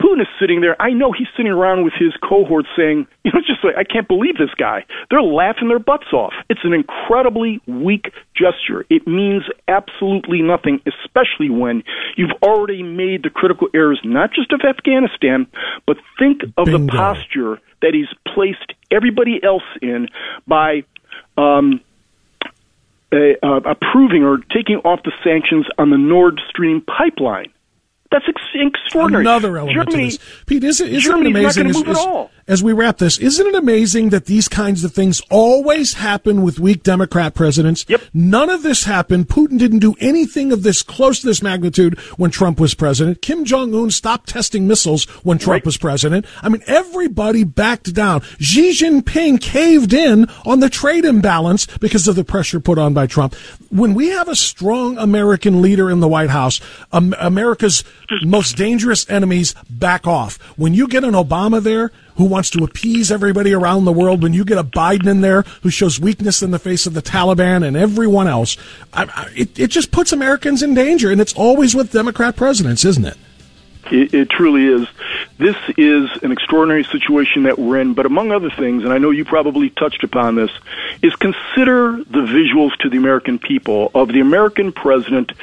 Putin 0.02 0.22
is 0.22 0.28
sitting 0.40 0.62
there. 0.62 0.80
I 0.82 0.92
know 0.92 1.12
he's 1.12 1.28
sitting 1.38 1.52
around 1.52 1.84
with 1.84 1.94
his 1.98 2.14
cohort 2.22 2.66
saying, 2.76 3.08
you 3.24 3.32
know, 3.34 3.40
just 3.40 3.64
like, 3.64 3.76
I 3.78 3.84
can't 3.84 4.08
believe 4.08 4.38
this 4.38 4.54
guy. 4.58 4.86
They're 5.10 5.22
laughing 5.22 5.70
their 5.70 5.80
butts 5.80 6.12
off. 6.12 6.34
It's 6.50 6.62
an 6.64 6.74
incredibly 6.74 7.62
weak 7.66 8.12
gesture. 8.36 8.86
It 8.90 9.08
means 9.08 9.44
absolutely 9.68 10.42
nothing, 10.42 10.82
especially 10.86 11.50
when 11.50 11.84
you've 12.18 12.36
already 12.44 12.84
made 12.84 13.24
the 13.24 13.30
critical 13.30 13.68
errors, 13.74 14.00
not 14.04 14.32
just 14.34 14.52
of 14.52 14.62
Afghanistan, 14.68 15.48
but 15.88 15.98
think 16.20 16.44
of 16.58 16.66
Bingo. 16.66 16.80
the 16.80 16.88
posture 16.88 17.62
that 17.82 17.94
he's 17.94 18.12
placed 18.34 18.74
everybody 18.92 19.40
else 19.44 19.64
in 19.82 20.08
by 20.48 20.84
um, 21.38 21.80
uh, 23.12 23.18
uh, 23.42 23.62
approving 23.66 24.24
or 24.24 24.38
taking 24.54 24.78
off 24.78 25.02
the 25.04 25.12
sanctions 25.24 25.66
on 25.78 25.90
the 25.90 25.98
Nord 25.98 26.42
Stream 26.50 26.82
pipeline. 26.82 27.52
That's 28.12 28.26
ex- 28.30 28.42
extraordinary. 28.54 29.24
Another 29.24 29.58
element 29.58 29.76
Germany, 29.90 30.12
to 30.12 30.18
this. 30.18 30.44
Pete, 30.46 30.64
isn't, 30.64 30.88
isn't 30.88 31.02
Germany's 31.02 31.34
not 31.34 31.40
amazing 31.40 31.64
gonna 31.64 31.70
as, 31.70 31.76
move 31.86 31.90
at 31.90 31.98
all. 31.98 32.32
as 32.48 32.64
we 32.64 32.72
wrap 32.72 32.98
this? 33.00 33.18
Isn't 33.18 33.48
it 33.48 33.56
amazing 33.56 34.10
that 34.10 34.26
these 34.26 34.48
kinds 34.48 34.84
of 34.84 34.94
things 34.94 35.22
always 35.32 35.96
happen 35.96 36.42
with 36.44 36.60
weak 36.60 36.84
Democrat 36.84 37.34
presidents? 37.34 37.84
Yep. 37.90 38.02
None 38.14 38.50
of 38.50 38.62
this 38.64 38.84
happened. 38.86 39.28
Putin 39.28 39.58
didn't 39.58 39.80
do 39.80 39.96
anything 40.00 40.52
of 40.54 40.64
this 40.64 40.82
close 40.84 41.20
to 41.22 41.26
this 41.26 41.42
magnitude 41.42 42.00
when 42.18 42.32
Trump 42.32 42.60
was 42.60 42.74
president. 42.76 43.22
Kim 43.22 43.44
Jong 43.44 43.74
Un 43.74 43.90
stopped 43.92 44.30
testing 44.30 44.68
missiles 44.68 45.06
when 45.26 45.38
Trump 45.38 45.56
Right. 45.56 45.66
was 45.66 45.78
president. 45.78 46.26
I 46.42 46.50
mean, 46.50 46.62
everybody 46.68 47.44
backed 47.44 47.94
down. 47.94 48.22
Xi 48.40 48.70
Jinping 48.72 49.42
caved 49.42 49.94
in 49.94 50.28
on 50.46 50.60
the 50.60 50.70
trade 50.70 51.06
imbalance 51.06 51.66
because 51.80 52.08
of 52.08 52.16
the 52.16 52.24
pressure 52.24 52.60
put 52.60 52.78
on 52.78 52.94
by 52.94 53.08
Trump. 53.08 53.34
When 53.72 53.94
we 53.94 54.10
have 54.10 54.30
a 54.30 54.36
strong 54.36 54.98
American 54.98 55.62
leader 55.62 55.90
in 55.90 56.00
the 56.00 56.08
White 56.08 56.30
House, 56.30 56.62
um, 56.94 57.14
America's 57.20 57.84
most 58.24 58.58
dangerous 58.58 59.10
enemies 59.10 59.56
back 59.70 60.08
off. 60.08 60.38
When 60.58 60.74
you 60.74 60.88
get 60.88 61.04
an 61.04 61.14
Obama 61.14 61.62
there 61.62 61.92
who 62.16 62.26
wants 62.26 62.50
to 62.52 62.64
appease 62.64 63.12
everybody 63.12 63.54
around 63.54 63.86
the 63.86 63.94
world, 63.94 64.24
when 64.24 64.34
you 64.34 64.46
get 64.46 64.58
a 64.58 64.64
Biden 64.64 65.08
in 65.08 65.22
there 65.22 65.42
who 65.64 65.70
shows 65.70 66.00
weakness 66.00 66.42
in 66.42 66.52
the 66.52 66.60
face 66.60 66.86
of 66.86 66.94
the 66.94 67.02
Taliban 67.02 67.66
and 67.66 67.76
everyone 67.76 68.28
else, 68.28 68.58
I, 68.94 69.04
I, 69.04 69.32
it, 69.36 69.60
it 69.60 69.68
just 69.68 69.92
puts 69.92 70.12
Americans 70.12 70.64
in 70.64 70.74
danger. 70.74 71.12
And 71.12 71.20
it's 71.20 71.34
always 71.34 71.76
with 71.76 71.92
Democrat 71.92 72.36
presidents, 72.36 72.86
isn't 72.86 73.06
it? 73.06 73.18
It, 73.92 74.14
it 74.14 74.30
truly 74.30 74.66
is. 74.66 74.88
This 75.38 75.56
is 75.78 76.10
an 76.24 76.32
extraordinary 76.32 76.84
situation 76.86 77.44
that 77.44 77.60
we're 77.60 77.80
in, 77.80 77.94
but 77.94 78.06
among 78.06 78.32
other 78.32 78.50
things, 78.50 78.84
and 78.84 78.92
I 78.92 78.98
know 78.98 79.12
you 79.12 79.26
probably 79.26 79.70
touched 79.70 80.04
upon 80.04 80.36
this, 80.36 80.50
is 81.02 81.16
consider 81.16 81.98
the 81.98 82.22
visuals 82.22 82.76
to 82.78 82.90
the 82.90 82.98
American 82.98 83.38
people 83.38 83.92
of 83.94 84.08
the 84.08 84.22
American 84.22 84.72
president 84.72 85.34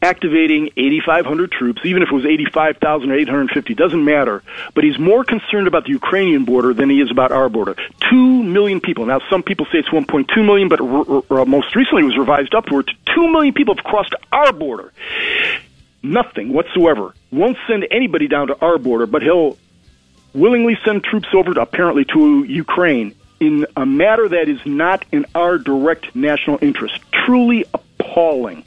activating 0.00 0.70
8,500 0.76 1.50
troops, 1.50 1.82
even 1.84 2.02
if 2.02 2.08
it 2.08 2.14
was 2.14 2.24
85,000 2.24 3.10
or 3.10 3.14
850, 3.14 3.74
doesn't 3.74 4.04
matter. 4.04 4.42
But 4.74 4.84
he's 4.84 4.98
more 4.98 5.24
concerned 5.24 5.66
about 5.66 5.84
the 5.84 5.90
Ukrainian 5.90 6.44
border 6.44 6.72
than 6.72 6.88
he 6.88 7.00
is 7.00 7.10
about 7.10 7.32
our 7.32 7.48
border. 7.48 7.76
Two 8.10 8.42
million 8.42 8.80
people. 8.80 9.06
Now, 9.06 9.20
some 9.28 9.42
people 9.42 9.66
say 9.66 9.78
it's 9.78 9.88
1.2 9.88 10.44
million, 10.44 10.68
but 10.68 10.80
r- 10.80 11.22
r- 11.30 11.46
most 11.46 11.74
recently 11.74 12.02
it 12.02 12.06
was 12.06 12.18
revised 12.18 12.54
upward 12.54 12.86
to 12.86 13.14
2 13.14 13.28
million 13.28 13.54
people 13.54 13.74
have 13.74 13.84
crossed 13.84 14.14
our 14.32 14.52
border. 14.52 14.92
Nothing 16.02 16.52
whatsoever. 16.52 17.14
Won't 17.32 17.58
send 17.66 17.86
anybody 17.90 18.28
down 18.28 18.46
to 18.48 18.60
our 18.60 18.78
border, 18.78 19.06
but 19.06 19.22
he'll 19.22 19.58
willingly 20.32 20.78
send 20.84 21.02
troops 21.02 21.28
over 21.34 21.54
to, 21.54 21.60
apparently 21.60 22.04
to 22.04 22.44
Ukraine 22.44 23.14
in 23.40 23.66
a 23.76 23.86
matter 23.86 24.28
that 24.28 24.48
is 24.48 24.64
not 24.64 25.04
in 25.12 25.26
our 25.34 25.58
direct 25.58 26.14
national 26.14 26.58
interest. 26.60 27.00
Truly 27.12 27.64
appalling. 27.72 28.64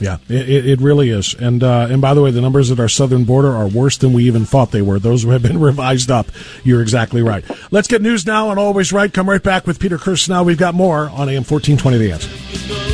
Yeah, 0.00 0.18
it, 0.28 0.66
it- 0.66 0.80
really 0.80 1.10
is. 1.10 1.34
And 1.34 1.62
uh, 1.62 1.88
and 1.90 2.00
by 2.00 2.14
the 2.14 2.22
way, 2.22 2.30
the 2.30 2.40
numbers 2.40 2.70
at 2.70 2.78
our 2.78 2.88
southern 2.88 3.24
border 3.24 3.52
are 3.54 3.66
worse 3.66 3.96
than 3.96 4.12
we 4.12 4.24
even 4.24 4.44
thought 4.44 4.70
they 4.70 4.82
were. 4.82 4.98
Those 4.98 5.24
have 5.28 5.42
been 5.42 5.60
revised 5.60 6.10
up. 6.10 6.28
You're 6.64 6.82
exactly 6.82 7.22
right. 7.22 7.44
Let's 7.70 7.88
get 7.88 8.00
news 8.02 8.24
now 8.26 8.48
on 8.48 8.58
Always 8.58 8.92
Right. 8.92 9.12
Come 9.12 9.28
right 9.28 9.42
back 9.42 9.66
with 9.66 9.80
Peter 9.80 9.98
Kirsanow 9.98 10.44
we've 10.44 10.58
got 10.58 10.74
more 10.74 11.08
on 11.10 11.28
AM 11.28 11.44
1420 11.44 11.98
The 11.98 12.12
Answer. 12.12 12.87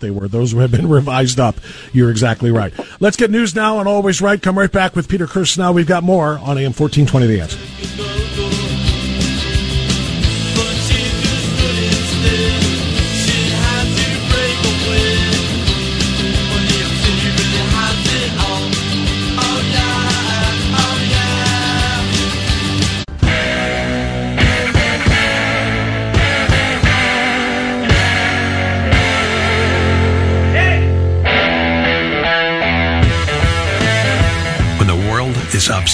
They 0.00 0.10
were. 0.10 0.28
Those 0.28 0.52
who 0.52 0.58
have 0.58 0.70
been 0.70 0.88
revised 0.98 1.40
up. 1.40 1.56
You're 1.92 2.10
exactly 2.10 2.50
right. 2.50 2.72
Let's 3.00 3.16
get 3.16 3.30
news 3.30 3.54
now 3.54 3.78
and 3.78 3.88
Always 3.88 4.20
Right. 4.20 4.40
Come 4.40 4.58
right 4.58 4.70
back 4.70 4.96
with 4.96 5.08
Peter 5.08 5.26
Kirsanow 5.26 5.74
we've 5.74 5.86
got 5.86 6.02
more 6.02 6.38
on 6.38 6.58
AM 6.58 6.72
1420 6.72 7.26
The 7.26 7.40
Answer. 7.40 8.07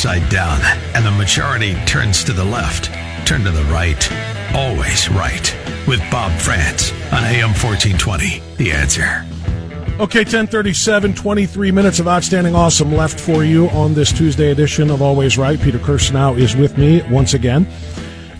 Upside 0.04 0.28
down 0.28 0.60
and 0.94 1.02
the 1.02 1.10
majority 1.10 1.74
turns 1.86 2.24
to 2.24 2.34
the 2.34 2.44
left, 2.44 2.92
turn 3.26 3.42
to 3.42 3.50
the 3.50 3.64
right. 3.72 4.12
Always 4.54 5.08
right. 5.08 5.56
With 5.88 5.98
Bob 6.10 6.38
Frantz 6.38 6.92
on 7.10 7.24
AM 7.24 7.54
1420. 7.54 8.42
The 8.58 8.72
answer. 8.72 9.24
Okay, 9.98 10.18
1037, 10.18 11.14
23 11.14 11.70
minutes 11.70 12.00
of 12.00 12.06
outstanding 12.06 12.54
awesome 12.54 12.92
left 12.92 13.18
for 13.18 13.44
you 13.44 13.70
on 13.70 13.94
this 13.94 14.12
Tuesday 14.12 14.50
edition 14.50 14.90
of 14.90 15.00
Always 15.00 15.38
Right. 15.38 15.58
Peter 15.58 15.78
Kirsanow 15.78 16.38
is 16.38 16.54
with 16.54 16.76
me 16.76 17.00
once 17.10 17.32
again. 17.32 17.66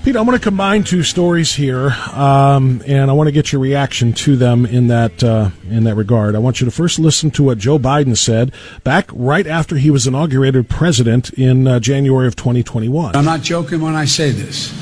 Pete, 0.05 0.17
I'm 0.17 0.27
going 0.27 0.37
to 0.37 0.45
combine 0.45 0.85
two 0.85 1.03
stories 1.03 1.55
here, 1.55 1.88
um, 2.12 2.83
and 2.87 3.11
I 3.11 3.14
want 3.14 3.29
to 3.29 3.33
get 3.33 3.53
your 3.53 3.62
reaction 3.62 4.12
to 4.12 4.37
them 4.37 4.67
in 4.67 4.88
that 4.88 5.25
uh, 5.25 5.49
in 5.71 5.85
that 5.85 5.95
regard. 5.95 6.35
I 6.35 6.40
want 6.40 6.61
you 6.61 6.67
to 6.67 6.71
first 6.71 6.99
listen 6.99 7.31
to 7.31 7.45
what 7.45 7.57
Joe 7.57 7.79
Biden 7.79 8.14
said 8.14 8.53
back 8.83 9.09
right 9.14 9.47
after 9.47 9.77
he 9.77 9.90
was 9.90 10.07
inaugurated 10.07 10.69
president 10.69 11.33
in 11.33 11.67
uh, 11.67 11.81
January 11.81 12.27
of 12.27 12.37
2021. 12.37 13.17
I'm 13.17 13.25
not 13.25 13.40
joking 13.40 13.81
when 13.81 13.95
I 13.95 14.05
say 14.05 14.31
this. 14.31 14.73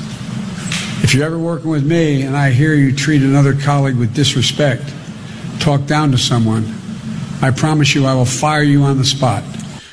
If 1.04 1.14
you're 1.14 1.24
ever 1.24 1.38
working 1.38 1.70
with 1.70 1.86
me 1.86 2.22
and 2.22 2.36
I 2.36 2.50
hear 2.50 2.74
you 2.74 2.92
treat 2.92 3.22
another 3.22 3.54
colleague 3.54 3.98
with 3.98 4.12
disrespect, 4.16 4.92
talk 5.60 5.86
down 5.86 6.10
to 6.10 6.18
someone, 6.18 6.64
I 7.40 7.52
promise 7.52 7.94
you 7.94 8.06
I 8.06 8.14
will 8.14 8.24
fire 8.24 8.64
you 8.64 8.82
on 8.82 8.98
the 8.98 9.04
spot. 9.04 9.44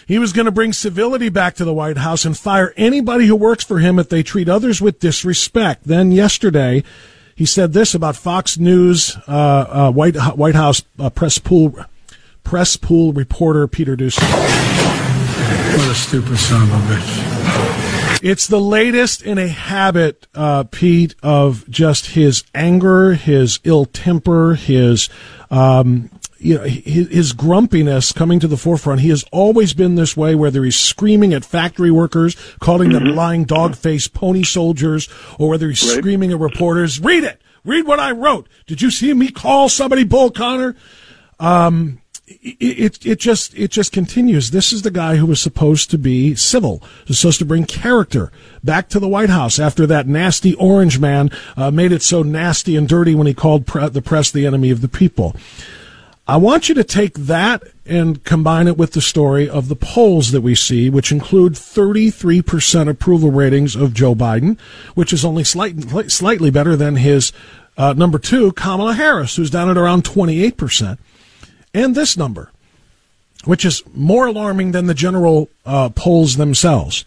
He 0.09 0.17
was 0.17 0.33
going 0.33 0.47
to 0.47 0.51
bring 0.51 0.73
civility 0.73 1.29
back 1.29 1.53
to 1.57 1.63
the 1.63 1.71
White 1.71 1.97
House 1.97 2.25
and 2.25 2.35
fire 2.35 2.73
anybody 2.75 3.27
who 3.27 3.35
works 3.35 3.63
for 3.63 3.77
him 3.77 3.99
if 3.99 4.09
they 4.09 4.23
treat 4.23 4.49
others 4.49 4.81
with 4.81 4.99
disrespect. 4.99 5.83
Then 5.83 6.11
yesterday, 6.11 6.83
he 7.35 7.45
said 7.45 7.73
this 7.73 7.93
about 7.93 8.15
Fox 8.15 8.57
News 8.57 9.15
uh, 9.27 9.31
uh, 9.69 9.91
White 9.91 10.15
White 10.35 10.55
House 10.55 10.81
uh, 10.97 11.11
press 11.11 11.37
pool 11.37 11.75
press 12.43 12.75
pool 12.75 13.13
reporter 13.13 13.67
Peter 13.67 13.95
Doocy. 13.95 14.19
What 15.77 15.91
a 15.91 15.93
stupid 15.93 16.39
son 16.39 16.63
of 16.63 16.71
a 16.71 16.95
bitch. 16.95 18.23
It's 18.23 18.47
the 18.47 18.59
latest 18.59 19.21
in 19.21 19.37
a 19.37 19.47
habit, 19.47 20.25
uh, 20.33 20.63
Pete, 20.63 21.13
of 21.21 21.69
just 21.69 22.07
his 22.07 22.43
anger, 22.55 23.13
his 23.13 23.59
ill 23.63 23.85
temper, 23.85 24.55
his 24.55 25.07
um, 25.51 26.09
you 26.39 26.57
know 26.57 26.63
his, 26.63 27.07
his 27.09 27.33
grumpiness 27.33 28.11
coming 28.11 28.39
to 28.39 28.47
the 28.47 28.57
forefront. 28.57 29.01
He 29.01 29.09
has 29.09 29.23
always 29.31 29.73
been 29.73 29.95
this 29.95 30.17
way, 30.17 30.35
whether 30.35 30.63
he's 30.63 30.77
screaming 30.77 31.33
at 31.33 31.45
factory 31.45 31.91
workers, 31.91 32.35
calling 32.59 32.91
them 32.91 33.15
lying 33.15 33.45
dog-faced 33.45 34.13
pony 34.13 34.43
soldiers, 34.43 35.09
or 35.37 35.49
whether 35.49 35.67
he's 35.67 35.79
screaming 35.79 36.31
at 36.31 36.39
reporters. 36.39 36.99
Read 36.99 37.23
it. 37.23 37.41
Read 37.65 37.85
what 37.85 37.99
I 37.99 38.11
wrote. 38.11 38.47
Did 38.67 38.81
you 38.81 38.89
see 38.89 39.13
me 39.13 39.29
call 39.29 39.69
somebody 39.69 40.03
Bull 40.03 40.31
Connor? 40.31 40.75
Um, 41.39 42.01
it, 42.27 42.57
it 42.61 43.05
it 43.05 43.19
just 43.19 43.53
it 43.57 43.71
just 43.71 43.91
continues. 43.91 44.51
This 44.51 44.71
is 44.71 44.83
the 44.83 44.91
guy 44.91 45.15
who 45.15 45.25
was 45.25 45.41
supposed 45.41 45.89
to 45.91 45.97
be 45.97 46.35
civil, 46.35 46.81
was 47.07 47.19
supposed 47.19 47.39
to 47.39 47.45
bring 47.45 47.65
character 47.65 48.31
back 48.63 48.87
to 48.89 48.99
the 48.99 49.07
White 49.07 49.29
House 49.29 49.59
after 49.59 49.85
that 49.87 50.07
nasty 50.07 50.53
orange 50.55 50.99
man 50.99 51.31
uh, 51.57 51.71
made 51.71 51.91
it 51.91 52.01
so 52.01 52.23
nasty 52.23 52.75
and 52.75 52.87
dirty 52.87 53.15
when 53.15 53.27
he 53.27 53.33
called 53.33 53.65
pre- 53.65 53.89
the 53.89 54.01
press 54.01 54.31
the 54.31 54.45
enemy 54.45 54.69
of 54.69 54.81
the 54.81 54.87
people. 54.87 55.35
I 56.29 56.37
want 56.37 56.69
you 56.69 56.75
to 56.75 56.83
take 56.83 57.15
that 57.15 57.63
and 57.87 58.23
combine 58.23 58.67
it 58.67 58.77
with 58.77 58.91
the 58.91 59.01
story 59.01 59.49
of 59.49 59.67
the 59.67 59.75
polls 59.75 60.29
that 60.29 60.41
we 60.41 60.53
see, 60.53 60.87
which 60.87 61.11
include 61.11 61.53
33% 61.53 62.87
approval 62.87 63.31
ratings 63.31 63.75
of 63.75 63.95
Joe 63.95 64.13
Biden, 64.13 64.59
which 64.93 65.11
is 65.11 65.25
only 65.25 65.43
slight, 65.43 66.11
slightly 66.11 66.51
better 66.51 66.75
than 66.75 66.97
his 66.97 67.33
uh, 67.79 67.93
number 67.93 68.19
two, 68.19 68.51
Kamala 68.51 68.93
Harris, 68.93 69.37
who's 69.37 69.49
down 69.49 69.71
at 69.71 69.77
around 69.77 70.03
28% 70.03 70.99
and 71.73 71.95
this 71.95 72.15
number, 72.15 72.51
which 73.45 73.65
is 73.65 73.81
more 73.95 74.27
alarming 74.27 74.71
than 74.71 74.85
the 74.85 74.93
general 74.93 75.49
uh, 75.65 75.89
polls 75.89 76.37
themselves. 76.37 77.05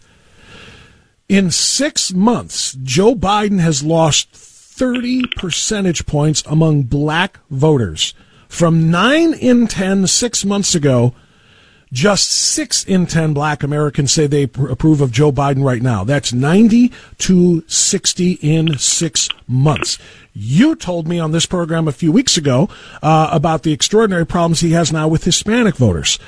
In 1.28 1.52
six 1.52 2.12
months, 2.12 2.76
Joe 2.82 3.14
Biden 3.14 3.60
has 3.60 3.84
lost 3.84 4.32
30 4.32 5.28
percentage 5.36 6.06
points 6.06 6.42
among 6.44 6.82
black 6.82 7.38
voters. 7.50 8.14
From 8.52 8.90
9 8.90 9.32
in 9.32 9.66
10 9.66 10.06
six 10.06 10.44
months 10.44 10.74
ago, 10.74 11.14
just 11.90 12.30
6 12.30 12.84
in 12.84 13.06
10 13.06 13.32
black 13.32 13.62
Americans 13.62 14.12
say 14.12 14.26
they 14.26 14.46
pr- 14.46 14.68
approve 14.68 15.00
of 15.00 15.10
Joe 15.10 15.32
Biden 15.32 15.64
right 15.64 15.80
now. 15.80 16.04
That's 16.04 16.34
90 16.34 16.92
to 17.16 17.64
60 17.66 18.32
in 18.42 18.76
six 18.76 19.30
months. 19.48 19.96
You 20.34 20.76
told 20.76 21.08
me 21.08 21.18
on 21.18 21.32
this 21.32 21.46
program 21.46 21.88
a 21.88 21.92
few 21.92 22.12
weeks 22.12 22.36
ago 22.36 22.68
uh, 23.02 23.30
about 23.32 23.62
the 23.62 23.72
extraordinary 23.72 24.26
problems 24.26 24.60
he 24.60 24.72
has 24.72 24.92
now 24.92 25.08
with 25.08 25.24
Hispanic 25.24 25.76
voters. 25.76 26.18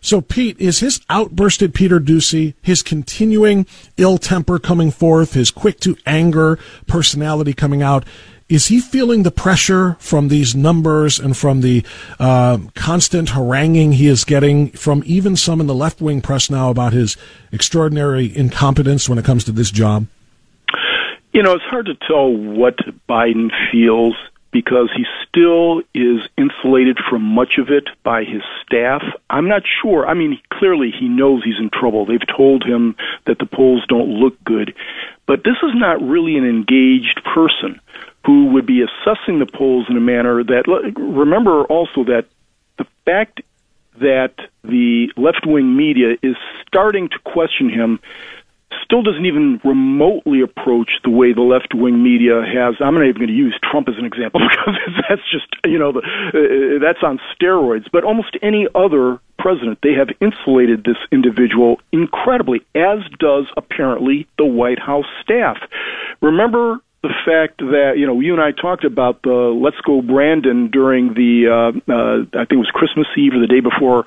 So, 0.00 0.20
Pete, 0.20 0.60
is 0.60 0.80
his 0.80 1.00
outburst 1.10 1.62
at 1.62 1.74
Peter 1.74 2.00
Doocy, 2.00 2.54
his 2.60 2.82
continuing 2.82 3.66
ill 3.96 4.18
temper 4.18 4.58
coming 4.58 4.90
forth, 4.90 5.34
his 5.34 5.50
quick 5.50 5.78
to 5.80 5.96
anger 6.06 6.60
personality 6.86 7.52
coming 7.52 7.82
out, 7.82 8.04
is 8.52 8.66
he 8.66 8.80
feeling 8.80 9.22
the 9.22 9.30
pressure 9.30 9.96
from 9.98 10.28
these 10.28 10.54
numbers 10.54 11.18
and 11.18 11.34
from 11.34 11.62
the 11.62 11.82
uh, 12.20 12.58
constant 12.74 13.30
haranguing 13.30 13.92
he 13.92 14.06
is 14.06 14.24
getting 14.24 14.68
from 14.72 15.02
even 15.06 15.34
some 15.36 15.58
in 15.58 15.66
the 15.66 15.74
left 15.74 16.02
wing 16.02 16.20
press 16.20 16.50
now 16.50 16.68
about 16.68 16.92
his 16.92 17.16
extraordinary 17.50 18.36
incompetence 18.36 19.08
when 19.08 19.16
it 19.16 19.24
comes 19.24 19.42
to 19.44 19.52
this 19.52 19.70
job? 19.70 20.06
You 21.32 21.42
know, 21.42 21.54
it's 21.54 21.64
hard 21.64 21.86
to 21.86 21.94
tell 22.06 22.30
what 22.30 22.76
Biden 23.08 23.50
feels 23.72 24.14
because 24.52 24.90
he 24.94 25.04
still 25.26 25.80
is 25.94 26.20
insulated 26.36 26.98
from 27.08 27.22
much 27.22 27.58
of 27.58 27.70
it 27.70 27.88
by 28.04 28.22
his 28.22 28.42
staff. 28.64 29.02
I'm 29.30 29.48
not 29.48 29.62
sure. 29.82 30.06
I 30.06 30.14
mean, 30.14 30.38
clearly 30.52 30.90
he 30.90 31.08
knows 31.08 31.42
he's 31.42 31.58
in 31.58 31.70
trouble. 31.70 32.04
They've 32.04 32.20
told 32.36 32.62
him 32.62 32.94
that 33.26 33.38
the 33.38 33.46
polls 33.46 33.84
don't 33.88 34.10
look 34.10 34.42
good. 34.44 34.74
But 35.26 35.42
this 35.44 35.56
is 35.62 35.72
not 35.74 36.02
really 36.02 36.36
an 36.36 36.44
engaged 36.44 37.22
person 37.34 37.80
who 38.26 38.52
would 38.52 38.66
be 38.66 38.82
assessing 38.82 39.38
the 39.38 39.46
polls 39.46 39.86
in 39.88 39.96
a 39.96 40.00
manner 40.00 40.44
that, 40.44 40.64
remember 40.96 41.64
also 41.64 42.04
that 42.04 42.26
the 42.76 42.86
fact 43.04 43.40
that 44.00 44.34
the 44.64 45.12
left 45.16 45.46
wing 45.46 45.76
media 45.76 46.16
is 46.22 46.36
starting 46.66 47.08
to 47.08 47.18
question 47.24 47.68
him 47.68 48.00
still 48.84 49.02
doesn't 49.02 49.26
even 49.26 49.60
remotely 49.64 50.40
approach 50.40 50.90
the 51.04 51.10
way 51.10 51.32
the 51.32 51.42
left 51.42 51.74
wing 51.74 52.02
media 52.02 52.42
has. 52.42 52.74
I'm 52.80 52.94
not 52.94 53.04
even 53.04 53.18
going 53.18 53.28
to 53.28 53.34
use 53.34 53.58
Trump 53.62 53.88
as 53.88 53.94
an 53.98 54.04
example 54.04 54.40
because 54.50 54.76
that's 55.08 55.22
just 55.30 55.46
you 55.64 55.78
know 55.78 55.92
the, 55.92 56.00
uh, 56.00 56.78
that's 56.80 57.02
on 57.02 57.20
steroids. 57.34 57.86
But 57.92 58.04
almost 58.04 58.36
any 58.42 58.66
other 58.74 59.18
president, 59.38 59.78
they 59.82 59.94
have 59.94 60.08
insulated 60.20 60.84
this 60.84 60.98
individual 61.10 61.80
incredibly, 61.92 62.60
as 62.74 63.00
does 63.18 63.46
apparently 63.56 64.28
the 64.38 64.46
White 64.46 64.78
House 64.78 65.10
staff. 65.22 65.56
Remember 66.20 66.78
the 67.02 67.12
fact 67.26 67.58
that 67.58 67.94
you 67.96 68.06
know 68.06 68.20
you 68.20 68.32
and 68.32 68.40
I 68.40 68.52
talked 68.52 68.84
about 68.84 69.22
the 69.22 69.50
"Let's 69.50 69.80
Go 69.84 70.02
Brandon" 70.02 70.70
during 70.70 71.14
the 71.14 71.50
uh, 71.50 71.92
uh, 71.92 72.40
I 72.40 72.46
think 72.46 72.52
it 72.52 72.62
was 72.62 72.70
Christmas 72.72 73.06
Eve 73.18 73.34
or 73.34 73.40
the 73.40 73.48
day 73.48 73.58
before 73.58 74.06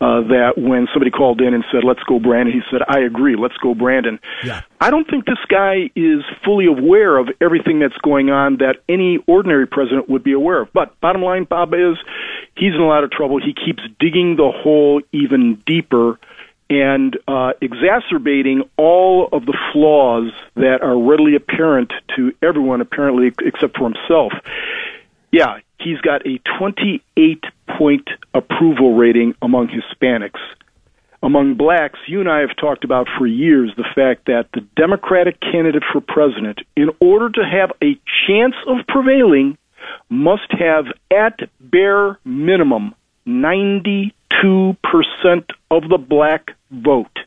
uh, 0.00 0.22
that 0.30 0.52
when 0.56 0.86
somebody 0.92 1.10
called 1.10 1.40
in 1.40 1.54
and 1.54 1.64
said 1.72 1.82
"Let's 1.82 2.02
go 2.04 2.20
Brandon," 2.20 2.54
he 2.54 2.60
said, 2.70 2.82
"I 2.86 3.00
agree, 3.00 3.34
let's 3.34 3.56
go 3.58 3.74
Brandon." 3.74 4.20
Yeah. 4.44 4.62
I 4.80 4.90
don't 4.90 5.08
think 5.10 5.26
this 5.26 5.42
guy 5.48 5.90
is 5.96 6.22
fully 6.44 6.66
aware 6.66 7.16
of 7.16 7.28
everything 7.40 7.80
that's 7.80 7.98
going 7.98 8.30
on 8.30 8.58
that 8.58 8.76
any 8.88 9.18
ordinary 9.26 9.66
president 9.66 10.08
would 10.08 10.22
be 10.22 10.32
aware 10.32 10.62
of. 10.62 10.72
But 10.72 10.98
bottom 11.00 11.22
line, 11.22 11.44
Bob 11.44 11.74
is 11.74 11.96
he's 12.54 12.74
in 12.74 12.80
a 12.80 12.86
lot 12.86 13.02
of 13.02 13.10
trouble. 13.10 13.40
He 13.42 13.54
keeps 13.54 13.82
digging 13.98 14.36
the 14.36 14.52
hole 14.54 15.02
even 15.12 15.62
deeper 15.66 16.18
and 16.68 17.16
uh, 17.28 17.52
exacerbating 17.60 18.68
all 18.76 19.28
of 19.32 19.46
the 19.46 19.56
flaws 19.72 20.32
that 20.54 20.82
are 20.82 20.98
readily 20.98 21.36
apparent 21.36 21.92
to 22.16 22.32
everyone, 22.42 22.80
apparently, 22.80 23.32
except 23.44 23.76
for 23.76 23.84
himself. 23.84 24.32
Yeah, 25.30 25.58
he's 25.78 26.00
got 26.00 26.26
a 26.26 26.40
28 26.58 27.44
point 27.78 28.08
approval 28.34 28.96
rating 28.96 29.34
among 29.42 29.68
Hispanics. 29.68 30.40
Among 31.22 31.54
blacks, 31.54 31.98
you 32.06 32.20
and 32.20 32.28
I 32.28 32.40
have 32.40 32.54
talked 32.56 32.84
about 32.84 33.08
for 33.18 33.26
years 33.26 33.72
the 33.76 33.86
fact 33.94 34.26
that 34.26 34.48
the 34.52 34.60
Democratic 34.76 35.40
candidate 35.40 35.82
for 35.92 36.00
president, 36.00 36.60
in 36.76 36.90
order 37.00 37.30
to 37.30 37.40
have 37.44 37.72
a 37.82 37.98
chance 38.26 38.54
of 38.66 38.86
prevailing, 38.86 39.56
must 40.08 40.50
have 40.50 40.86
at 41.10 41.48
bare 41.60 42.18
minimum 42.24 42.94
92% 43.26 44.12
of 45.70 45.88
the 45.88 45.98
black 45.98 46.50
vote. 46.70 47.18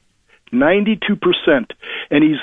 92%. 0.51 1.71
And 2.11 2.23
he's 2.23 2.39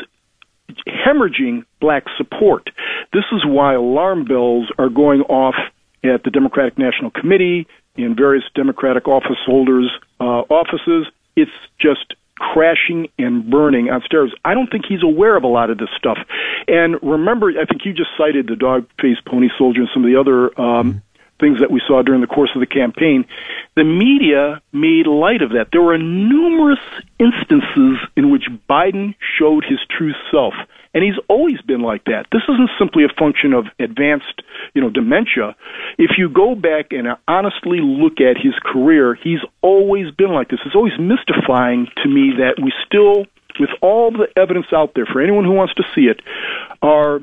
hemorrhaging 0.86 1.64
black 1.80 2.04
support. 2.16 2.70
This 3.12 3.24
is 3.32 3.44
why 3.44 3.74
alarm 3.74 4.24
bells 4.24 4.70
are 4.78 4.88
going 4.88 5.22
off 5.22 5.54
at 6.04 6.22
the 6.24 6.30
Democratic 6.30 6.78
National 6.78 7.10
Committee, 7.10 7.66
in 7.96 8.14
various 8.14 8.44
Democratic 8.54 9.08
office 9.08 9.38
holders' 9.44 9.90
uh, 10.20 10.42
offices. 10.50 11.06
It's 11.34 11.50
just 11.78 12.14
crashing 12.38 13.08
and 13.18 13.48
burning 13.50 13.88
on 13.88 14.02
stairs. 14.02 14.32
I 14.44 14.54
don't 14.54 14.70
think 14.70 14.84
he's 14.86 15.02
aware 15.02 15.36
of 15.36 15.44
a 15.44 15.48
lot 15.48 15.70
of 15.70 15.78
this 15.78 15.88
stuff. 15.96 16.18
And 16.68 16.96
remember, 17.02 17.48
I 17.50 17.64
think 17.64 17.84
you 17.84 17.94
just 17.94 18.10
cited 18.18 18.46
the 18.46 18.56
dog 18.56 18.86
faced 19.00 19.24
pony 19.24 19.48
soldier 19.56 19.80
and 19.80 19.88
some 19.92 20.04
of 20.04 20.10
the 20.10 20.20
other 20.20 20.60
um, 20.60 21.02
things 21.40 21.60
that 21.60 21.70
we 21.70 21.80
saw 21.86 22.02
during 22.02 22.20
the 22.20 22.26
course 22.26 22.50
of 22.54 22.60
the 22.60 22.66
campaign, 22.66 23.24
the 23.76 23.84
media 23.84 24.62
made 24.72 25.06
light 25.06 25.42
of 25.42 25.50
that. 25.50 25.68
There 25.72 25.82
were 25.82 25.98
numerous 25.98 26.80
instances 27.18 27.98
in 28.16 28.30
which 28.30 28.48
Biden 28.68 29.14
showed 29.38 29.64
his 29.64 29.78
true 29.90 30.12
self. 30.30 30.54
And 30.94 31.04
he's 31.04 31.20
always 31.28 31.60
been 31.60 31.82
like 31.82 32.04
that. 32.04 32.24
This 32.32 32.40
isn't 32.48 32.70
simply 32.78 33.04
a 33.04 33.12
function 33.18 33.52
of 33.52 33.66
advanced, 33.78 34.40
you 34.72 34.80
know, 34.80 34.88
dementia. 34.88 35.54
If 35.98 36.12
you 36.16 36.30
go 36.30 36.54
back 36.54 36.92
and 36.92 37.06
honestly 37.28 37.80
look 37.82 38.18
at 38.20 38.38
his 38.42 38.54
career, 38.64 39.14
he's 39.14 39.40
always 39.60 40.10
been 40.12 40.32
like 40.32 40.48
this. 40.48 40.60
It's 40.64 40.74
always 40.74 40.98
mystifying 40.98 41.88
to 42.02 42.08
me 42.08 42.32
that 42.38 42.54
we 42.62 42.72
still, 42.86 43.26
with 43.60 43.68
all 43.82 44.10
the 44.10 44.28
evidence 44.40 44.72
out 44.72 44.92
there 44.94 45.04
for 45.04 45.20
anyone 45.20 45.44
who 45.44 45.52
wants 45.52 45.74
to 45.74 45.84
see 45.94 46.06
it, 46.06 46.22
are 46.80 47.20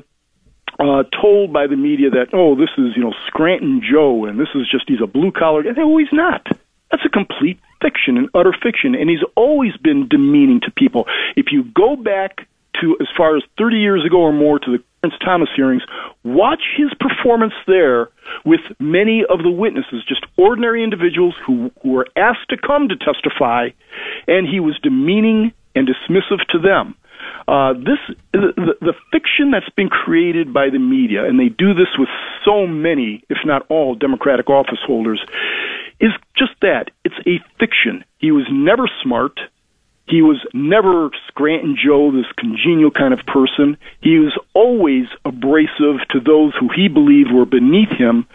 uh, 0.78 1.04
told 1.20 1.52
by 1.52 1.66
the 1.66 1.76
media 1.76 2.10
that 2.10 2.28
oh 2.32 2.54
this 2.54 2.70
is 2.78 2.96
you 2.96 3.02
know 3.02 3.14
Scranton 3.26 3.82
Joe 3.82 4.24
and 4.24 4.38
this 4.38 4.48
is 4.54 4.68
just 4.70 4.84
he's 4.88 5.02
a 5.02 5.06
blue 5.06 5.32
collar 5.32 5.62
no 5.62 5.96
he's 5.98 6.12
not. 6.12 6.46
That's 6.90 7.04
a 7.04 7.08
complete 7.08 7.58
fiction 7.82 8.16
and 8.16 8.28
utter 8.34 8.52
fiction 8.52 8.94
and 8.94 9.10
he's 9.10 9.24
always 9.36 9.76
been 9.76 10.08
demeaning 10.08 10.60
to 10.62 10.70
people. 10.70 11.06
If 11.36 11.46
you 11.50 11.64
go 11.64 11.96
back 11.96 12.48
to 12.80 12.96
as 13.00 13.08
far 13.16 13.36
as 13.36 13.42
30 13.58 13.76
years 13.76 14.04
ago 14.04 14.18
or 14.18 14.32
more 14.32 14.58
to 14.58 14.70
the 14.70 14.82
Clarence 15.04 15.22
Thomas 15.22 15.48
hearings 15.54 15.82
watch 16.24 16.62
his 16.76 16.88
performance 16.98 17.52
there 17.66 18.08
with 18.44 18.60
many 18.78 19.22
of 19.28 19.42
the 19.42 19.50
witnesses 19.50 20.02
just 20.08 20.24
ordinary 20.38 20.82
individuals 20.82 21.34
who, 21.46 21.70
who 21.82 21.90
were 21.90 22.06
asked 22.16 22.48
to 22.48 22.56
come 22.56 22.88
to 22.88 22.96
testify 22.96 23.68
and 24.26 24.48
he 24.48 24.60
was 24.60 24.78
demeaning 24.82 25.52
and 25.74 25.86
dismissive 25.86 26.40
to 26.48 26.58
them 26.58 26.94
uh, 27.46 27.74
this 27.74 27.98
the, 28.32 28.74
the 28.80 28.94
fiction 29.12 29.50
that's 29.50 29.68
been 29.76 29.88
created 29.88 30.52
by 30.52 30.70
the 30.70 30.78
media, 30.78 31.24
and 31.24 31.38
they 31.38 31.48
do 31.48 31.74
this 31.74 31.88
with 31.98 32.08
so 32.44 32.66
many, 32.66 33.22
if 33.28 33.38
not 33.44 33.66
all, 33.68 33.94
Democratic 33.94 34.48
office 34.48 34.78
holders, 34.86 35.22
is 36.00 36.12
just 36.36 36.52
that. 36.62 36.90
It's 37.04 37.14
a 37.26 37.40
fiction. 37.58 38.04
He 38.18 38.30
was 38.30 38.46
never 38.50 38.88
smart. 39.02 39.38
He 40.06 40.20
was 40.20 40.38
never 40.52 41.10
Scranton 41.28 41.76
Joe, 41.82 42.12
this 42.12 42.30
congenial 42.36 42.90
kind 42.90 43.14
of 43.14 43.20
person. 43.26 43.78
He 44.00 44.18
was 44.18 44.38
always 44.52 45.06
abrasive 45.24 46.06
to 46.10 46.20
those 46.20 46.54
who 46.58 46.68
he 46.74 46.88
believed 46.88 47.32
were 47.32 47.46
beneath 47.46 47.90
him. 47.90 48.26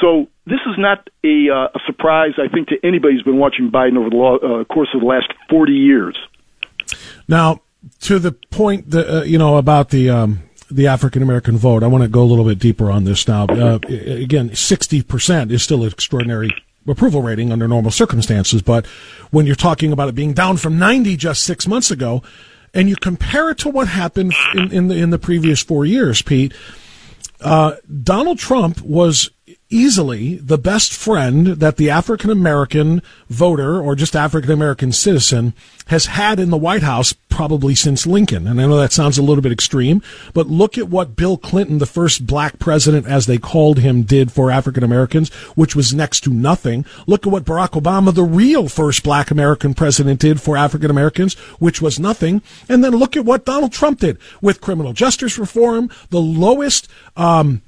So 0.00 0.28
this 0.46 0.60
is 0.66 0.78
not 0.78 1.08
a, 1.22 1.50
uh, 1.50 1.68
a 1.74 1.80
surprise, 1.86 2.32
I 2.38 2.48
think, 2.48 2.68
to 2.68 2.76
anybody 2.82 3.14
who's 3.14 3.22
been 3.22 3.38
watching 3.38 3.70
Biden 3.70 3.98
over 3.98 4.08
the 4.08 4.16
law, 4.16 4.36
uh, 4.36 4.64
course 4.64 4.88
of 4.94 5.00
the 5.00 5.06
last 5.06 5.32
40 5.50 5.72
years. 5.72 6.18
Now, 7.28 7.60
to 8.00 8.18
the 8.18 8.32
point 8.32 8.90
that 8.90 9.08
uh, 9.08 9.22
you 9.22 9.38
know 9.38 9.56
about 9.56 9.90
the 9.90 10.10
um, 10.10 10.42
the 10.70 10.86
African 10.86 11.22
American 11.22 11.56
vote, 11.56 11.82
I 11.82 11.86
want 11.86 12.02
to 12.02 12.08
go 12.08 12.22
a 12.22 12.24
little 12.24 12.44
bit 12.44 12.58
deeper 12.58 12.90
on 12.90 13.04
this 13.04 13.26
now. 13.28 13.46
Uh, 13.46 13.78
again, 13.88 14.54
sixty 14.54 15.02
percent 15.02 15.52
is 15.52 15.62
still 15.62 15.82
an 15.82 15.90
extraordinary 15.90 16.50
approval 16.86 17.22
rating 17.22 17.52
under 17.52 17.68
normal 17.68 17.90
circumstances, 17.90 18.62
but 18.62 18.86
when 19.30 19.46
you're 19.46 19.54
talking 19.54 19.92
about 19.92 20.08
it 20.08 20.14
being 20.14 20.32
down 20.32 20.56
from 20.56 20.78
ninety 20.78 21.16
just 21.16 21.42
six 21.42 21.66
months 21.66 21.90
ago, 21.90 22.22
and 22.74 22.88
you 22.88 22.96
compare 22.96 23.50
it 23.50 23.58
to 23.58 23.68
what 23.68 23.88
happened 23.88 24.34
in, 24.54 24.72
in 24.72 24.88
the 24.88 24.96
in 24.96 25.10
the 25.10 25.18
previous 25.18 25.62
four 25.62 25.84
years, 25.84 26.22
Pete, 26.22 26.52
uh, 27.40 27.76
Donald 28.02 28.38
Trump 28.38 28.80
was 28.80 29.30
easily 29.70 30.36
the 30.36 30.58
best 30.58 30.92
friend 30.92 31.46
that 31.46 31.76
the 31.76 31.90
African 31.90 32.30
American 32.30 33.02
voter 33.28 33.80
or 33.80 33.94
just 33.94 34.14
African 34.14 34.50
American 34.50 34.92
citizen 34.92 35.54
has 35.86 36.06
had 36.06 36.38
in 36.38 36.50
the 36.50 36.56
White 36.56 36.82
House 36.82 37.12
probably 37.28 37.74
since 37.74 38.06
Lincoln. 38.06 38.46
And 38.46 38.60
I 38.60 38.66
know 38.66 38.76
that 38.78 38.92
sounds 38.92 39.18
a 39.18 39.22
little 39.22 39.42
bit 39.42 39.52
extreme, 39.52 40.02
but 40.34 40.46
look 40.46 40.76
at 40.76 40.88
what 40.88 41.16
Bill 41.16 41.36
Clinton, 41.38 41.78
the 41.78 41.86
first 41.86 42.26
black 42.26 42.58
president, 42.58 43.06
as 43.06 43.26
they 43.26 43.38
called 43.38 43.78
him, 43.78 44.02
did 44.02 44.30
for 44.30 44.50
African 44.50 44.84
Americans, 44.84 45.30
which 45.54 45.74
was 45.74 45.94
next 45.94 46.20
to 46.20 46.30
nothing. 46.30 46.84
Look 47.06 47.26
at 47.26 47.32
what 47.32 47.44
Barack 47.44 47.70
Obama, 47.70 48.14
the 48.14 48.22
real 48.22 48.68
first 48.68 49.02
black 49.02 49.30
American 49.30 49.74
president, 49.74 50.20
did 50.20 50.40
for 50.40 50.56
African 50.56 50.90
Americans, 50.90 51.34
which 51.58 51.80
was 51.80 51.98
nothing. 51.98 52.42
And 52.68 52.84
then 52.84 52.92
look 52.92 53.16
at 53.16 53.24
what 53.24 53.46
Donald 53.46 53.72
Trump 53.72 54.00
did 54.00 54.18
with 54.40 54.60
criminal 54.60 54.92
justice 54.92 55.38
reform, 55.38 55.90
the 56.10 56.20
lowest, 56.20 56.88
um, 57.16 57.62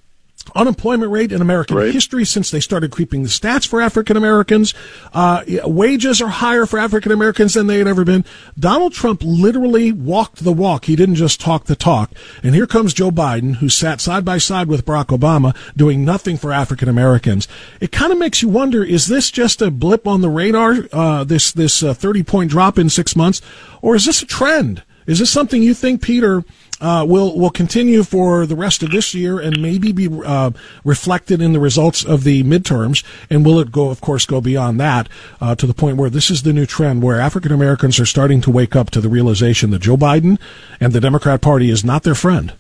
unemployment 0.55 1.11
rate 1.11 1.33
in 1.33 1.41
American 1.41 1.77
right. 1.77 1.93
history 1.93 2.25
since 2.25 2.51
they 2.51 2.61
started 2.61 2.91
creeping 2.91 3.23
the 3.23 3.29
stats 3.29 3.67
for 3.67 3.81
African 3.81 4.17
Americans. 4.17 4.75
Uh, 5.13 5.43
wages 5.65 6.21
are 6.21 6.29
higher 6.29 6.67
for 6.67 6.79
African 6.79 7.13
Americans 7.13 7.55
than 7.55 7.67
they 7.67 7.79
had 7.79 7.87
ever 7.87 8.05
been. 8.05 8.25
Donald 8.59 8.93
Trump 8.93 9.23
literally 9.25 9.93
walked 9.93 10.45
the 10.45 10.53
walk. 10.53 10.85
He 10.85 10.97
didn't 10.97 11.17
just 11.17 11.41
talk 11.41 11.65
the 11.65 11.77
talk. 11.77 12.13
And 12.43 12.55
here 12.55 12.67
comes 12.67 12.95
Joe 12.95 13.11
Biden, 13.11 13.57
who 13.57 13.69
sat 13.69 14.01
side 14.01 14.25
by 14.25 14.39
side 14.39 14.69
with 14.69 14.85
Barack 14.85 15.07
Obama, 15.07 15.57
doing 15.77 16.05
nothing 16.05 16.37
for 16.37 16.53
African 16.53 16.89
Americans. 16.89 17.49
It 17.81 17.93
kind 17.93 18.13
of 18.13 18.19
makes 18.19 18.43
you 18.43 18.49
wonder: 18.49 18.85
Is 18.85 19.07
this 19.07 19.31
just 19.31 19.63
a 19.63 19.71
blip 19.71 20.07
on 20.07 20.21
the 20.21 20.31
radar? 20.31 20.77
Uh, 20.93 21.25
this 21.25 21.53
this 21.53 21.83
uh, 21.83 21.95
thirty 21.95 22.23
point 22.23 22.51
drop 22.51 22.79
in 22.79 22.91
six 22.91 23.17
months, 23.17 23.41
or 23.83 23.95
is 23.95 24.05
this 24.05 24.23
a 24.23 24.27
trend? 24.27 24.83
Is 25.07 25.19
this 25.19 25.31
something 25.31 25.63
you 25.63 25.75
think, 25.75 26.03
Peter? 26.03 26.45
Uh, 26.85 27.05
will 27.05 27.37
will 27.39 27.51
continue 27.51 28.03
for 28.03 28.45
the 28.45 28.55
rest 28.55 28.83
of 28.83 28.91
this 28.91 29.15
year 29.15 29.41
and 29.41 29.61
maybe 29.61 29.91
be 29.91 30.09
uh, 30.25 30.51
reflected 30.85 31.41
in 31.41 31.53
the 31.53 31.61
results 31.61 32.05
of 32.05 32.25
the 32.25 32.45
midterms. 32.45 33.03
And 33.31 33.45
will 33.45 33.59
it 33.59 33.73
go, 33.73 33.89
of 33.89 34.01
course, 34.01 34.27
go 34.27 34.41
beyond 34.41 34.79
that 34.81 35.09
uh, 35.41 35.55
to 35.55 35.67
the 35.67 35.75
point 35.75 35.97
where 35.97 36.11
this 36.11 36.31
is 36.31 36.43
the 36.43 36.53
new 36.53 36.67
trend 36.67 37.03
where 37.03 37.19
African 37.19 37.53
Americans 37.53 37.99
are 37.99 38.07
starting 38.07 38.41
to 38.43 38.51
wake 38.51 38.77
up 38.77 38.91
to 38.91 39.01
the 39.01 39.09
realization 39.09 39.71
that 39.71 39.81
Joe 39.81 39.97
Biden 39.97 40.39
and 40.79 40.93
the 40.93 41.01
Democrat 41.01 41.41
Party 41.41 41.71
is 41.71 41.85
not 41.85 42.03
their 42.03 42.15
friend. 42.15 42.53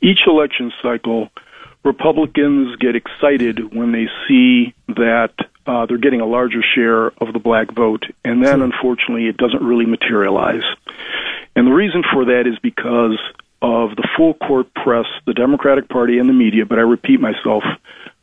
Each 0.00 0.20
election 0.26 0.72
cycle, 0.80 1.28
Republicans 1.84 2.76
get 2.76 2.94
excited 2.94 3.74
when 3.74 3.90
they 3.90 4.06
see 4.28 4.74
that 4.86 5.32
uh, 5.66 5.86
they're 5.86 5.98
getting 5.98 6.20
a 6.20 6.26
larger 6.26 6.62
share 6.74 7.06
of 7.06 7.32
the 7.32 7.38
black 7.38 7.72
vote, 7.72 8.04
and 8.24 8.44
then 8.44 8.62
unfortunately 8.62 9.26
it 9.26 9.36
doesn't 9.36 9.62
really 9.62 9.86
materialize. 9.86 10.62
And 11.58 11.66
the 11.66 11.72
reason 11.72 12.04
for 12.12 12.24
that 12.26 12.46
is 12.46 12.56
because 12.62 13.18
of 13.62 13.96
the 13.96 14.06
full 14.16 14.34
court 14.34 14.72
press, 14.74 15.06
the 15.26 15.34
Democratic 15.34 15.88
Party, 15.88 16.20
and 16.20 16.28
the 16.28 16.32
media, 16.32 16.64
but 16.64 16.78
I 16.78 16.82
repeat 16.82 17.18
myself, 17.18 17.64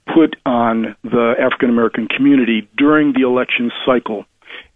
put 0.08 0.38
on 0.46 0.96
the 1.04 1.36
African 1.38 1.70
American 1.70 2.08
community 2.08 2.70
during 2.78 3.12
the 3.12 3.28
election 3.28 3.74
cycle. 3.86 4.24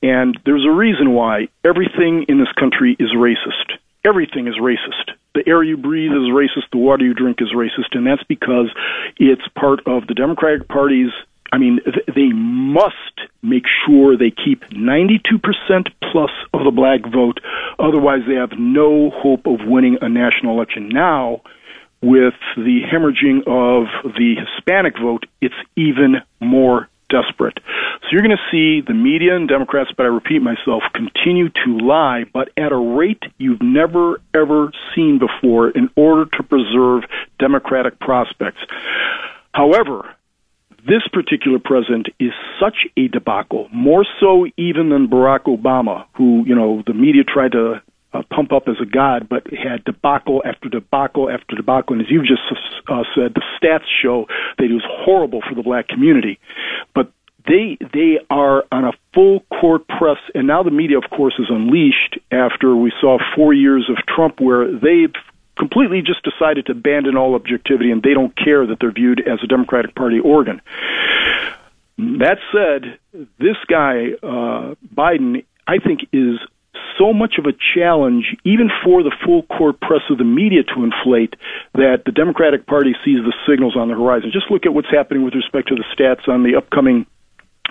And 0.04 0.38
there's 0.44 0.66
a 0.68 0.76
reason 0.76 1.14
why 1.14 1.48
everything 1.64 2.26
in 2.28 2.38
this 2.38 2.52
country 2.60 2.98
is 3.00 3.16
racist. 3.16 3.80
Everything 4.04 4.48
is 4.48 4.60
racist. 4.60 5.16
The 5.36 5.48
air 5.48 5.64
you 5.64 5.78
breathe 5.78 6.12
is 6.12 6.28
racist, 6.28 6.68
the 6.74 6.80
water 6.80 7.06
you 7.06 7.14
drink 7.14 7.38
is 7.40 7.54
racist, 7.56 7.96
and 7.96 8.06
that's 8.06 8.24
because 8.24 8.68
it's 9.16 9.48
part 9.56 9.80
of 9.88 10.08
the 10.08 10.14
Democratic 10.14 10.68
Party's 10.68 11.12
I 11.52 11.58
mean, 11.58 11.80
they 12.08 12.30
must 12.34 12.96
make 13.42 13.64
sure 13.86 14.18
they 14.18 14.32
keep 14.32 14.64
92% 14.70 15.42
plus 16.12 16.32
of 16.54 16.64
the 16.64 16.72
black 16.72 17.02
vote. 17.12 17.40
Otherwise, 17.80 18.22
they 18.28 18.36
have 18.36 18.52
no 18.58 19.10
hope 19.10 19.48
of 19.48 19.66
winning 19.66 19.98
a 20.02 20.10
national 20.10 20.56
election. 20.56 20.90
Now, 20.90 21.42
with 22.02 22.36
the 22.56 22.82
hemorrhaging 22.92 23.40
of 23.48 24.14
the 24.16 24.36
Hispanic 24.36 24.94
vote, 25.00 25.26
it's 25.42 25.56
even 25.76 26.18
more 26.40 26.88
desperate. 27.10 27.60
So 28.02 28.10
you're 28.12 28.22
going 28.22 28.38
to 28.38 28.52
see 28.52 28.82
the 28.86 28.94
media 28.94 29.36
and 29.36 29.48
Democrats, 29.50 29.92
but 29.96 30.04
I 30.04 30.10
repeat 30.10 30.42
myself, 30.42 30.84
continue 30.94 31.50
to 31.50 31.78
lie, 31.78 32.26
but 32.32 32.50
at 32.56 32.72
a 32.72 32.78
rate 32.78 33.24
you've 33.38 33.62
never 33.62 34.22
ever 34.34 34.72
seen 34.96 35.20
before 35.20 35.70
in 35.70 35.90
order 35.96 36.26
to 36.38 36.44
preserve 36.44 37.04
Democratic 37.40 38.00
prospects. 38.00 38.62
However, 39.54 40.16
this 40.88 41.08
particular 41.12 41.60
president 41.60 42.08
is 42.20 42.32
such 42.60 42.88
a 42.98 43.08
debacle, 43.08 43.68
more 43.74 44.06
so 44.20 44.46
even 44.58 44.90
than 44.90 45.08
Barack 45.08 45.46
Obama, 45.46 46.06
who, 46.16 46.44
you 46.46 46.56
know, 46.56 46.84
the 46.86 46.94
media 46.94 47.24
tried 47.24 47.54
to 47.54 47.82
uh, 48.14 48.24
pump 48.34 48.52
up 48.52 48.64
as 48.68 48.76
a 48.82 48.86
god, 48.86 49.28
but 49.30 49.48
had 49.52 49.84
debacle 49.84 50.42
after 50.46 50.70
debacle 50.70 51.30
after 51.30 51.56
debacle. 51.56 51.96
And 51.96 52.02
as 52.02 52.12
you've 52.12 52.26
just 52.26 52.42
uh, 52.88 53.04
said, 53.16 53.36
the 53.36 53.44
stats 53.62 53.86
show 54.02 54.26
that 54.58 54.66
he 54.66 54.74
was 54.74 54.86
horrible 54.88 55.42
for 55.48 55.56
the 55.56 55.64
black 55.64 55.88
community. 55.88 56.40
But 56.96 57.12
they 57.48 57.78
they 57.94 58.20
are 58.30 58.64
on 58.72 58.86
a 58.86 58.92
full 59.14 59.42
court 59.62 59.88
press, 59.88 60.18
and 60.34 60.48
now 60.48 60.64
the 60.64 60.72
media, 60.72 60.98
of 60.98 61.10
course, 61.10 61.36
is 61.40 61.48
unleashed 61.50 62.20
after 62.32 62.76
we 62.76 62.92
saw 63.00 63.18
four 63.36 63.54
years 63.54 63.90
of 63.90 63.98
Trump, 64.06 64.40
where 64.40 64.72
they've 64.72 65.14
completely 65.60 66.02
just 66.02 66.24
decided 66.24 66.66
to 66.68 66.72
abandon 66.72 67.18
all 67.18 67.36
objectivity 67.36 67.92
and 67.92 68.02
they 68.02 68.14
don't 68.14 68.36
care 68.36 68.66
that 68.66 68.78
they're 68.80 68.92
viewed 68.92 69.20
as 69.20 69.40
a 69.44 69.48
Democratic 69.48 69.94
Party 69.94 70.20
organ. 70.20 70.62
That 71.98 72.38
said, 72.52 72.98
this 73.40 73.58
guy, 73.68 74.14
uh, 74.24 74.76
Biden, 74.96 75.44
I 75.68 75.80
think 75.80 76.08
is 76.14 76.40
so 76.98 77.14
much 77.14 77.36
of 77.38 77.46
a 77.46 77.54
challenge, 77.76 78.38
even 78.44 78.70
for 78.84 79.04
the 79.04 79.16
full 79.26 79.44
court 79.44 79.80
press 79.82 80.02
of 80.10 80.18
the 80.18 80.24
media 80.24 80.64
to 80.64 80.84
inflate, 80.84 81.36
that 81.74 82.04
the 82.06 82.12
Democratic 82.12 82.66
Party 82.66 82.96
sees 83.04 83.20
the 83.20 83.34
signals 83.48 83.76
on 83.76 83.90
the 83.90 83.96
horizon. 83.96 84.32
Just 84.32 84.50
look 84.50 84.66
at 84.66 84.74
what's 84.74 84.90
happening 84.90 85.24
with 85.24 85.36
respect 85.36 85.68
to 85.70 85.76
the 85.76 85.84
stats 85.94 86.28
on 86.28 86.44
the 86.44 86.56
upcoming 86.56 87.06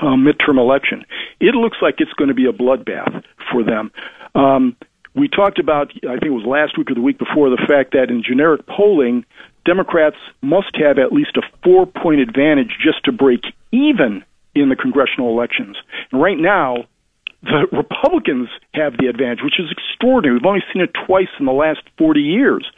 uh, 0.01 0.17
midterm 0.17 0.59
election. 0.59 1.05
It 1.41 1.55
looks 1.55 1.79
like 1.81 1.97
it's 1.99 2.13
going 2.13 2.29
to 2.29 2.35
be 2.35 2.47
a 2.47 2.53
bloodbath 2.53 3.25
for 3.51 3.65
them. 3.65 3.91
Um, 4.35 4.77
we 5.19 5.29
talked 5.29 5.59
about, 5.59 5.91
I 6.05 6.13
think 6.13 6.25
it 6.25 6.31
was 6.31 6.47
last 6.47 6.79
week 6.79 6.91
or 6.91 6.95
the 6.95 7.01
week 7.01 7.19
before, 7.19 7.51
the 7.51 7.65
fact 7.69 7.93
that 7.93 8.11
in 8.11 8.23
generic 8.23 8.67
polling, 8.67 9.25
Democrats 9.65 10.17
must 10.43 10.77
have 10.77 10.99
at 10.99 11.13
least 11.13 11.37
a 11.37 11.43
four 11.63 11.87
point 11.87 12.21
advantage 12.21 12.77
just 12.83 13.05
to 13.05 13.13
break 13.13 13.43
even 13.73 14.25
in 14.55 14.69
the 14.69 14.77
congressional 14.77 15.31
elections. 15.31 15.77
And 16.11 16.21
right 16.23 16.39
now, 16.39 16.87
the 17.43 17.69
Republicans 17.71 18.49
have 18.75 18.97
the 18.97 19.07
advantage, 19.07 19.41
which 19.45 19.61
is 19.61 19.71
extraordinary. 19.71 20.39
We've 20.39 20.47
only 20.47 20.65
seen 20.73 20.83
it 20.83 20.91
twice 21.07 21.29
in 21.39 21.47
the 21.47 21.53
last 21.53 21.81
40 21.97 22.21
years. 22.21 22.69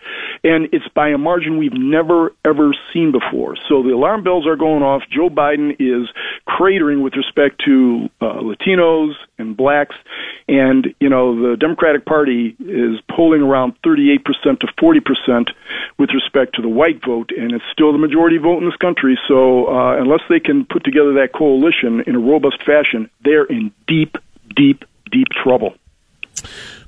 And 0.44 0.68
it's 0.73 0.87
by 0.94 1.09
a 1.09 1.18
margin 1.18 1.57
we've 1.57 1.73
never, 1.73 2.35
ever 2.44 2.75
seen 2.92 3.11
before. 3.11 3.57
So 3.68 3.83
the 3.83 3.90
alarm 3.90 4.23
bells 4.23 4.46
are 4.46 4.57
going 4.57 4.83
off. 4.83 5.03
Joe 5.11 5.31
Biden 5.31 5.77
is 5.79 6.09
cratering 6.46 7.03
with 7.03 7.14
respect 7.16 7.62
to 7.64 8.11
uh, 8.20 8.40
Latinos 8.40 9.14
and 9.38 9.57
blacks. 9.57 9.96
And, 10.46 10.94
you 11.01 11.09
know, 11.09 11.51
the 11.51 11.57
Democratic 11.57 12.05
Party 12.05 12.55
is 12.59 13.01
polling 13.11 13.40
around 13.40 13.81
38% 13.81 14.25
to 14.61 14.66
40% 14.66 15.51
with 15.99 16.11
respect 16.12 16.57
to 16.57 16.62
the 16.62 16.68
white 16.68 17.03
vote. 17.03 17.31
And 17.35 17.53
it's 17.53 17.64
still 17.73 17.92
the 17.92 17.99
majority 17.99 18.37
vote 18.37 18.59
in 18.59 18.66
this 18.66 18.77
country. 18.77 19.18
So 19.27 19.68
uh, 19.68 19.96
unless 19.96 20.23
they 20.29 20.40
can 20.40 20.66
put 20.66 20.85
together 20.85 21.14
that 21.14 21.33
coalition 21.35 22.03
in 22.07 22.14
a 22.14 22.20
robust 22.20 22.62
fashion, 22.62 23.09
they're 23.25 23.44
in 23.44 23.73
deep 23.87 24.18
deep, 24.54 24.84
deep 25.10 25.28
trouble. 25.42 25.74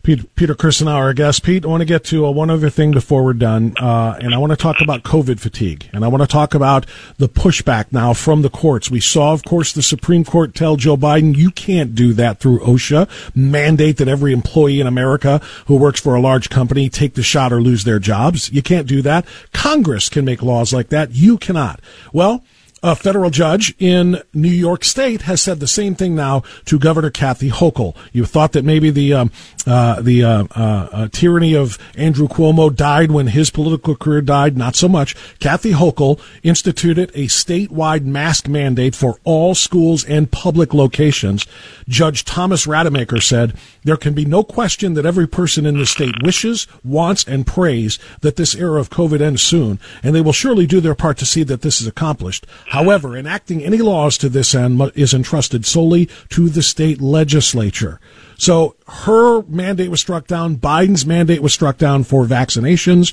Peter, 0.02 0.24
Peter 0.34 0.54
Kirsanow, 0.56 0.94
our 0.94 1.14
guest. 1.14 1.44
Pete, 1.44 1.64
I 1.64 1.68
want 1.68 1.80
to 1.80 1.84
get 1.84 2.02
to 2.06 2.26
uh, 2.26 2.30
one 2.32 2.50
other 2.50 2.70
thing 2.70 2.90
before 2.90 3.22
we're 3.22 3.34
done, 3.34 3.76
uh, 3.78 4.18
and 4.20 4.34
I 4.34 4.38
want 4.38 4.50
to 4.50 4.56
talk 4.56 4.80
about 4.80 5.04
COVID 5.04 5.38
fatigue, 5.38 5.88
and 5.92 6.04
I 6.04 6.08
want 6.08 6.22
to 6.22 6.26
talk 6.26 6.54
about 6.54 6.86
the 7.18 7.28
pushback 7.28 7.92
now 7.92 8.12
from 8.12 8.42
the 8.42 8.50
courts. 8.50 8.90
We 8.90 8.98
saw, 8.98 9.32
of 9.32 9.44
course, 9.44 9.72
the 9.72 9.82
Supreme 9.82 10.24
Court 10.24 10.56
tell 10.56 10.74
Joe 10.74 10.96
Biden, 10.96 11.36
you 11.36 11.52
can't 11.52 11.94
do 11.94 12.12
that 12.14 12.40
through 12.40 12.58
OSHA, 12.60 13.08
mandate 13.36 13.98
that 13.98 14.08
every 14.08 14.32
employee 14.32 14.80
in 14.80 14.88
America 14.88 15.40
who 15.66 15.76
works 15.76 16.00
for 16.00 16.16
a 16.16 16.20
large 16.20 16.50
company 16.50 16.88
take 16.88 17.14
the 17.14 17.22
shot 17.22 17.52
or 17.52 17.60
lose 17.62 17.84
their 17.84 18.00
jobs. 18.00 18.50
You 18.52 18.62
can't 18.62 18.88
do 18.88 19.02
that. 19.02 19.24
Congress 19.52 20.08
can 20.08 20.24
make 20.24 20.42
laws 20.42 20.72
like 20.72 20.88
that. 20.88 21.12
You 21.12 21.38
cannot. 21.38 21.78
Well, 22.12 22.42
a 22.82 22.96
federal 22.96 23.30
judge 23.30 23.74
in 23.78 24.20
New 24.34 24.50
York 24.50 24.84
State 24.84 25.22
has 25.22 25.40
said 25.40 25.60
the 25.60 25.68
same 25.68 25.94
thing 25.94 26.16
now 26.16 26.42
to 26.64 26.78
Governor 26.78 27.10
Kathy 27.10 27.48
Hochul. 27.48 27.94
You 28.12 28.24
thought 28.24 28.52
that 28.52 28.64
maybe 28.64 28.90
the 28.90 29.12
um, 29.14 29.30
uh, 29.66 30.00
the 30.00 30.24
uh, 30.24 30.44
uh, 30.56 30.88
uh, 30.92 31.08
tyranny 31.12 31.54
of 31.54 31.78
Andrew 31.96 32.26
Cuomo 32.26 32.74
died 32.74 33.12
when 33.12 33.28
his 33.28 33.50
political 33.50 33.94
career 33.94 34.20
died. 34.20 34.56
Not 34.56 34.74
so 34.74 34.88
much. 34.88 35.14
Kathy 35.38 35.72
Hochul 35.72 36.20
instituted 36.42 37.10
a 37.10 37.26
statewide 37.26 38.04
mask 38.04 38.48
mandate 38.48 38.96
for 38.96 39.18
all 39.22 39.54
schools 39.54 40.04
and 40.04 40.30
public 40.30 40.74
locations. 40.74 41.46
Judge 41.88 42.24
Thomas 42.24 42.66
Rademaker 42.66 43.22
said 43.22 43.54
there 43.84 43.96
can 43.96 44.14
be 44.14 44.24
no 44.24 44.42
question 44.42 44.94
that 44.94 45.06
every 45.06 45.28
person 45.28 45.66
in 45.66 45.78
the 45.78 45.86
state 45.86 46.14
wishes, 46.22 46.66
wants, 46.82 47.24
and 47.24 47.46
prays 47.46 47.98
that 48.22 48.36
this 48.36 48.54
era 48.56 48.80
of 48.80 48.90
COVID 48.90 49.20
ends 49.20 49.42
soon, 49.42 49.78
and 50.02 50.14
they 50.14 50.20
will 50.20 50.32
surely 50.32 50.66
do 50.66 50.80
their 50.80 50.94
part 50.94 51.18
to 51.18 51.26
see 51.26 51.44
that 51.44 51.62
this 51.62 51.80
is 51.80 51.86
accomplished. 51.86 52.46
However, 52.72 53.14
enacting 53.18 53.62
any 53.62 53.76
laws 53.82 54.16
to 54.16 54.30
this 54.30 54.54
end 54.54 54.80
is 54.94 55.12
entrusted 55.12 55.66
solely 55.66 56.08
to 56.30 56.48
the 56.48 56.62
state 56.62 57.02
legislature. 57.02 58.00
So 58.38 58.76
her 58.88 59.42
mandate 59.42 59.90
was 59.90 60.00
struck 60.00 60.26
down. 60.26 60.56
Biden's 60.56 61.04
mandate 61.04 61.42
was 61.42 61.52
struck 61.52 61.76
down 61.76 62.02
for 62.04 62.24
vaccinations. 62.24 63.12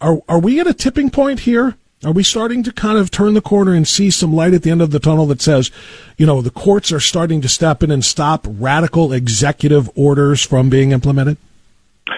Are, 0.00 0.20
are 0.28 0.38
we 0.38 0.60
at 0.60 0.68
a 0.68 0.72
tipping 0.72 1.10
point 1.10 1.40
here? 1.40 1.74
Are 2.04 2.12
we 2.12 2.22
starting 2.22 2.62
to 2.62 2.72
kind 2.72 2.96
of 2.96 3.10
turn 3.10 3.34
the 3.34 3.40
corner 3.40 3.74
and 3.74 3.88
see 3.88 4.08
some 4.08 4.32
light 4.32 4.54
at 4.54 4.62
the 4.62 4.70
end 4.70 4.82
of 4.82 4.92
the 4.92 5.00
tunnel 5.00 5.26
that 5.26 5.42
says, 5.42 5.72
you 6.16 6.24
know, 6.24 6.40
the 6.40 6.50
courts 6.50 6.92
are 6.92 7.00
starting 7.00 7.40
to 7.40 7.48
step 7.48 7.82
in 7.82 7.90
and 7.90 8.04
stop 8.04 8.46
radical 8.48 9.12
executive 9.12 9.90
orders 9.96 10.42
from 10.42 10.70
being 10.70 10.92
implemented? 10.92 11.38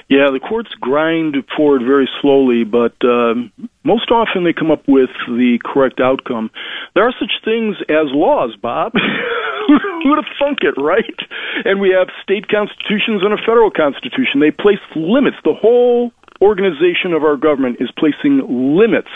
Yeah, 0.09 0.31
the 0.33 0.41
courts 0.41 0.71
grind 0.81 1.37
forward 1.57 1.83
very 1.83 2.09
slowly, 2.21 2.65
but 2.65 2.97
um, 3.05 3.53
most 3.85 4.11
often 4.11 4.45
they 4.45 4.53
come 4.53 4.71
up 4.71 4.87
with 4.87 5.11
the 5.27 5.59
correct 5.65 6.01
outcome. 6.01 6.51
There 6.95 7.05
are 7.05 7.15
such 7.19 7.33
things 7.45 7.77
as 7.89 8.13
laws, 8.13 8.57
Bob. 8.61 8.93
Who'd 9.69 10.17
have 10.17 10.33
thunk 10.39 10.59
it, 10.63 10.81
right? 10.81 11.19
And 11.65 11.81
we 11.81 11.91
have 11.91 12.09
state 12.23 12.49
constitutions 12.49 13.23
and 13.23 13.33
a 13.33 13.37
federal 13.37 13.71
constitution. 13.71 14.41
They 14.41 14.51
place 14.51 14.81
limits. 14.97 15.37
The 15.45 15.53
whole 15.53 16.13
organization 16.41 17.13
of 17.13 17.23
our 17.23 17.37
government 17.37 17.77
is 17.81 17.91
placing 17.99 18.41
limits 18.49 19.11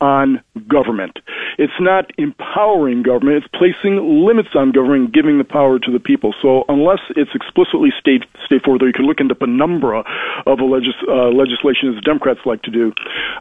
on 0.00 0.42
government. 0.68 1.18
It's 1.58 1.78
not 1.80 2.10
empowering 2.18 3.02
government, 3.02 3.44
it's 3.44 3.52
placing 3.52 4.24
limits 4.26 4.50
on 4.54 4.72
government, 4.72 5.12
giving 5.12 5.38
the 5.38 5.44
power 5.44 5.78
to 5.78 5.92
the 5.92 6.00
people. 6.00 6.34
So 6.40 6.64
unless 6.68 7.00
it's 7.16 7.30
explicitly 7.34 7.90
state, 7.98 8.24
state 8.44 8.62
forward, 8.64 8.82
you 8.82 8.92
can 8.92 9.06
look 9.06 9.20
into 9.20 9.34
penumbra 9.34 10.04
of 10.46 10.58
a 10.58 10.64
legis, 10.64 10.94
uh, 11.08 11.28
legislation, 11.28 11.94
as 11.94 12.02
Democrats 12.02 12.40
like 12.44 12.62
to 12.62 12.70
do, 12.70 12.92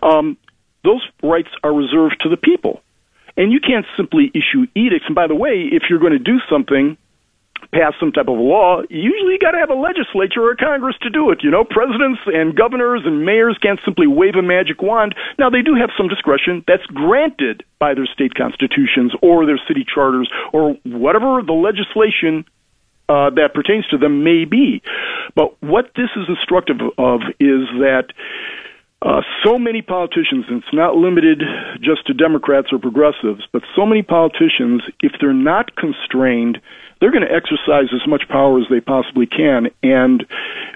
um, 0.03 0.37
those 0.83 1.01
rights 1.23 1.49
are 1.63 1.73
reserved 1.73 2.17
to 2.21 2.29
the 2.29 2.37
people. 2.37 2.81
And 3.37 3.53
you 3.53 3.59
can't 3.61 3.85
simply 3.95 4.31
issue 4.33 4.67
edicts. 4.75 5.05
And 5.07 5.15
by 5.15 5.27
the 5.27 5.35
way, 5.35 5.69
if 5.71 5.83
you're 5.89 5.99
going 5.99 6.11
to 6.13 6.19
do 6.19 6.39
something, 6.49 6.97
pass 7.73 7.93
some 7.99 8.11
type 8.11 8.27
of 8.27 8.37
law, 8.37 8.81
usually 8.89 9.33
you 9.33 9.39
got 9.39 9.51
to 9.51 9.59
have 9.59 9.69
a 9.69 9.79
legislature 9.79 10.41
or 10.41 10.51
a 10.51 10.57
Congress 10.57 10.95
to 11.01 11.09
do 11.09 11.29
it. 11.31 11.39
You 11.43 11.51
know, 11.51 11.63
presidents 11.63 12.19
and 12.25 12.55
governors 12.55 13.01
and 13.05 13.25
mayors 13.25 13.57
can't 13.61 13.79
simply 13.85 14.07
wave 14.07 14.35
a 14.35 14.41
magic 14.41 14.81
wand. 14.81 15.15
Now 15.37 15.49
they 15.49 15.61
do 15.61 15.75
have 15.75 15.89
some 15.97 16.07
discretion 16.07 16.63
that's 16.67 16.85
granted 16.87 17.63
by 17.79 17.93
their 17.93 18.07
state 18.07 18.33
constitutions 18.35 19.13
or 19.21 19.45
their 19.45 19.59
city 19.67 19.85
charters 19.85 20.29
or 20.53 20.75
whatever 20.83 21.41
the 21.45 21.53
legislation 21.53 22.45
uh, 23.09 23.29
that 23.31 23.53
pertains 23.53 23.87
to 23.87 23.97
them 23.97 24.23
may 24.23 24.45
be. 24.45 24.81
But 25.35 25.61
what 25.61 25.91
this 25.95 26.09
is 26.15 26.29
instructive 26.29 26.77
of 26.97 27.21
is 27.39 27.65
that 27.81 28.13
uh, 29.01 29.21
so 29.45 29.57
many 29.57 29.81
politicians, 29.81 30.45
and 30.49 30.61
it's 30.61 30.73
not 30.73 30.95
limited 30.95 31.41
just 31.81 32.05
to 32.07 32.13
Democrats 32.13 32.67
or 32.71 32.79
progressives, 32.79 33.47
but 33.53 33.63
so 33.75 33.85
many 33.85 34.01
politicians, 34.01 34.81
if 35.01 35.13
they're 35.21 35.33
not 35.33 35.75
constrained, 35.75 36.59
they're 36.99 37.11
going 37.11 37.25
to 37.25 37.33
exercise 37.33 37.87
as 37.93 38.05
much 38.07 38.27
power 38.27 38.59
as 38.59 38.65
they 38.69 38.81
possibly 38.81 39.25
can. 39.25 39.69
And 39.81 40.25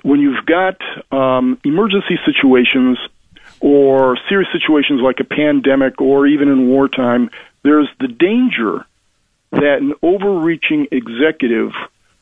when 0.03 0.21
you've 0.21 0.45
got 0.45 0.80
um, 1.11 1.59
emergency 1.65 2.17
situations 2.26 2.97
or 3.59 4.17
serious 4.30 4.49
situations 4.53 5.01
like 5.01 5.19
a 5.19 5.26
pandemic 5.26 5.99
or 5.99 6.26
even 6.26 6.47
in 6.47 6.69
wartime, 6.69 7.30
there's 7.63 7.89
the 7.99 8.07
danger 8.07 8.86
that 9.51 9.80
an 9.82 9.93
overreaching 10.01 10.88
executive 10.91 11.71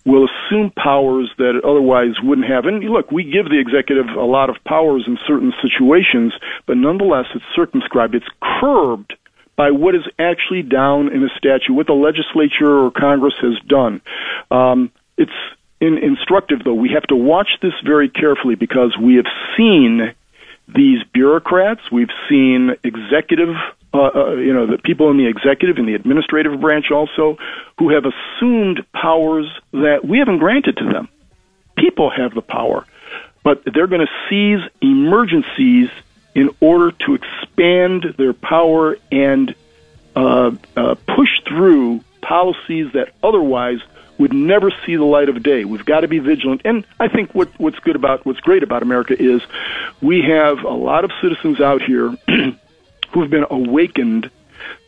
will 0.05 0.27
assume 0.27 0.71
powers 0.71 1.29
that 1.37 1.55
it 1.55 1.63
otherwise 1.63 2.15
wouldn't 2.23 2.47
have. 2.47 2.65
And 2.65 2.83
look, 2.83 3.11
we 3.11 3.23
give 3.23 3.45
the 3.45 3.59
executive 3.59 4.07
a 4.17 4.25
lot 4.25 4.49
of 4.49 4.55
powers 4.65 5.03
in 5.05 5.17
certain 5.27 5.53
situations, 5.61 6.33
but 6.65 6.77
nonetheless, 6.77 7.25
it's 7.35 7.45
circumscribed. 7.55 8.15
It's 8.15 8.25
curbed 8.41 9.13
by 9.55 9.71
what 9.71 9.93
is 9.93 10.01
actually 10.17 10.63
down 10.63 11.13
in 11.13 11.23
a 11.23 11.29
statute, 11.37 11.73
what 11.73 11.87
the 11.87 11.93
legislature 11.93 12.85
or 12.85 12.91
Congress 12.91 13.35
has 13.41 13.59
done. 13.67 14.01
Um, 14.49 14.91
it's 15.17 15.31
in, 15.79 15.97
instructive, 15.97 16.63
though. 16.63 16.73
We 16.73 16.89
have 16.93 17.03
to 17.07 17.15
watch 17.15 17.49
this 17.61 17.73
very 17.85 18.09
carefully 18.09 18.55
because 18.55 18.97
we 18.99 19.15
have 19.15 19.25
seen 19.55 20.13
these 20.73 21.03
bureaucrats, 21.13 21.81
we've 21.91 22.09
seen 22.29 22.75
executive, 22.83 23.55
uh, 23.93 23.97
uh, 23.97 24.33
you 24.35 24.53
know, 24.53 24.67
the 24.67 24.77
people 24.77 25.09
in 25.11 25.17
the 25.17 25.27
executive 25.27 25.77
and 25.77 25.87
the 25.87 25.95
administrative 25.95 26.59
branch 26.59 26.91
also, 26.91 27.37
who 27.77 27.89
have 27.89 28.05
assumed 28.05 28.85
powers 28.93 29.47
that 29.71 30.05
we 30.05 30.19
haven't 30.19 30.39
granted 30.39 30.77
to 30.77 30.85
them. 30.85 31.09
People 31.77 32.09
have 32.09 32.33
the 32.33 32.41
power, 32.41 32.85
but 33.43 33.63
they're 33.65 33.87
going 33.87 34.05
to 34.05 34.29
seize 34.29 34.59
emergencies 34.81 35.89
in 36.35 36.49
order 36.61 36.91
to 36.91 37.15
expand 37.15 38.15
their 38.17 38.33
power 38.33 38.97
and 39.11 39.53
uh, 40.15 40.51
uh, 40.77 40.95
push 41.07 41.41
through 41.47 42.01
policies 42.21 42.91
that 42.93 43.13
otherwise 43.23 43.79
would 44.21 44.33
never 44.33 44.71
see 44.85 44.95
the 44.95 45.03
light 45.03 45.29
of 45.29 45.41
day. 45.43 45.65
We've 45.65 45.85
got 45.85 46.01
to 46.01 46.07
be 46.07 46.19
vigilant. 46.19 46.61
And 46.63 46.85
I 46.99 47.07
think 47.07 47.33
what, 47.33 47.49
what's 47.59 47.79
good 47.79 47.95
about 47.95 48.25
what's 48.25 48.39
great 48.39 48.63
about 48.63 48.81
America 48.81 49.15
is 49.19 49.41
we 50.01 50.21
have 50.21 50.63
a 50.63 50.73
lot 50.73 51.03
of 51.03 51.11
citizens 51.21 51.59
out 51.59 51.81
here 51.81 52.15
who've 53.11 53.29
been 53.29 53.45
awakened 53.49 54.29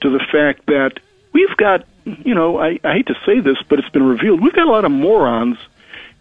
to 0.02 0.10
the 0.10 0.24
fact 0.32 0.68
that 0.68 1.00
we've 1.34 1.56
got, 1.58 1.86
you 2.06 2.36
know, 2.36 2.60
I, 2.60 2.80
I 2.84 2.94
hate 2.94 3.08
to 3.08 3.16
say 3.26 3.40
this, 3.40 3.58
but 3.68 3.80
it's 3.80 3.90
been 3.90 4.04
revealed. 4.04 4.42
We've 4.42 4.54
got 4.54 4.68
a 4.68 4.72
lot 4.72 4.86
of 4.86 4.92
morons 4.92 5.58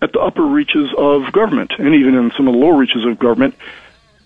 at 0.01 0.13
the 0.13 0.19
upper 0.19 0.43
reaches 0.45 0.91
of 0.97 1.31
government 1.33 1.73
and 1.79 1.95
even 1.95 2.15
in 2.15 2.33
some 2.33 2.49
of 2.49 2.55
the 2.55 2.59
lower 2.59 2.77
reaches 2.77 3.05
of 3.05 3.19
government 3.19 3.55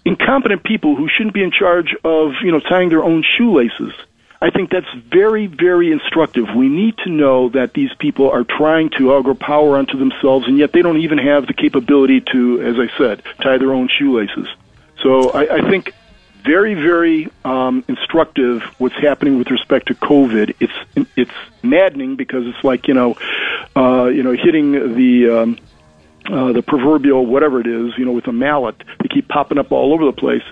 incompetent 0.06 0.62
people 0.62 0.94
who 0.94 1.08
shouldn't 1.08 1.34
be 1.34 1.42
in 1.42 1.50
charge 1.50 1.94
of, 2.04 2.34
you 2.42 2.52
know, 2.52 2.60
tying 2.60 2.88
their 2.88 3.02
own 3.02 3.24
shoelaces. 3.36 3.92
I 4.40 4.50
think 4.50 4.70
that's 4.70 4.92
very, 4.94 5.46
very 5.46 5.90
instructive. 5.92 6.46
We 6.54 6.68
need 6.68 6.98
to 6.98 7.10
know 7.10 7.48
that 7.50 7.72
these 7.72 7.90
people 7.98 8.30
are 8.30 8.44
trying 8.44 8.90
to 8.98 9.12
augur 9.12 9.34
power 9.34 9.76
onto 9.76 9.98
themselves, 9.98 10.46
and 10.46 10.58
yet 10.58 10.72
they 10.72 10.82
don't 10.82 10.98
even 10.98 11.18
have 11.18 11.46
the 11.46 11.54
capability 11.54 12.20
to, 12.32 12.62
as 12.62 12.76
I 12.78 12.96
said, 12.98 13.22
tie 13.40 13.56
their 13.58 13.72
own 13.72 13.88
shoelaces. 13.88 14.46
So 15.02 15.30
I, 15.30 15.56
I 15.56 15.70
think 15.70 15.94
very, 16.44 16.74
very 16.74 17.30
um, 17.44 17.84
instructive 17.88 18.62
what's 18.78 18.94
happening 18.96 19.38
with 19.38 19.50
respect 19.50 19.88
to 19.88 19.94
COVID. 19.94 20.54
It's 20.60 21.06
it's 21.16 21.32
maddening 21.62 22.16
because 22.16 22.46
it's 22.46 22.62
like 22.62 22.88
you 22.88 22.94
know, 22.94 23.16
uh, 23.74 24.06
you 24.06 24.22
know, 24.22 24.32
hitting 24.32 24.72
the 24.72 25.30
um, 25.30 25.58
uh, 26.30 26.52
the 26.52 26.62
proverbial 26.62 27.26
whatever 27.26 27.60
it 27.60 27.66
is, 27.66 27.96
you 27.98 28.04
know, 28.04 28.12
with 28.12 28.26
a 28.28 28.32
mallet. 28.32 28.76
They 29.00 29.08
keep 29.08 29.28
popping 29.28 29.58
up 29.58 29.72
all 29.72 29.92
over 29.92 30.04
the 30.04 30.12
place. 30.12 30.44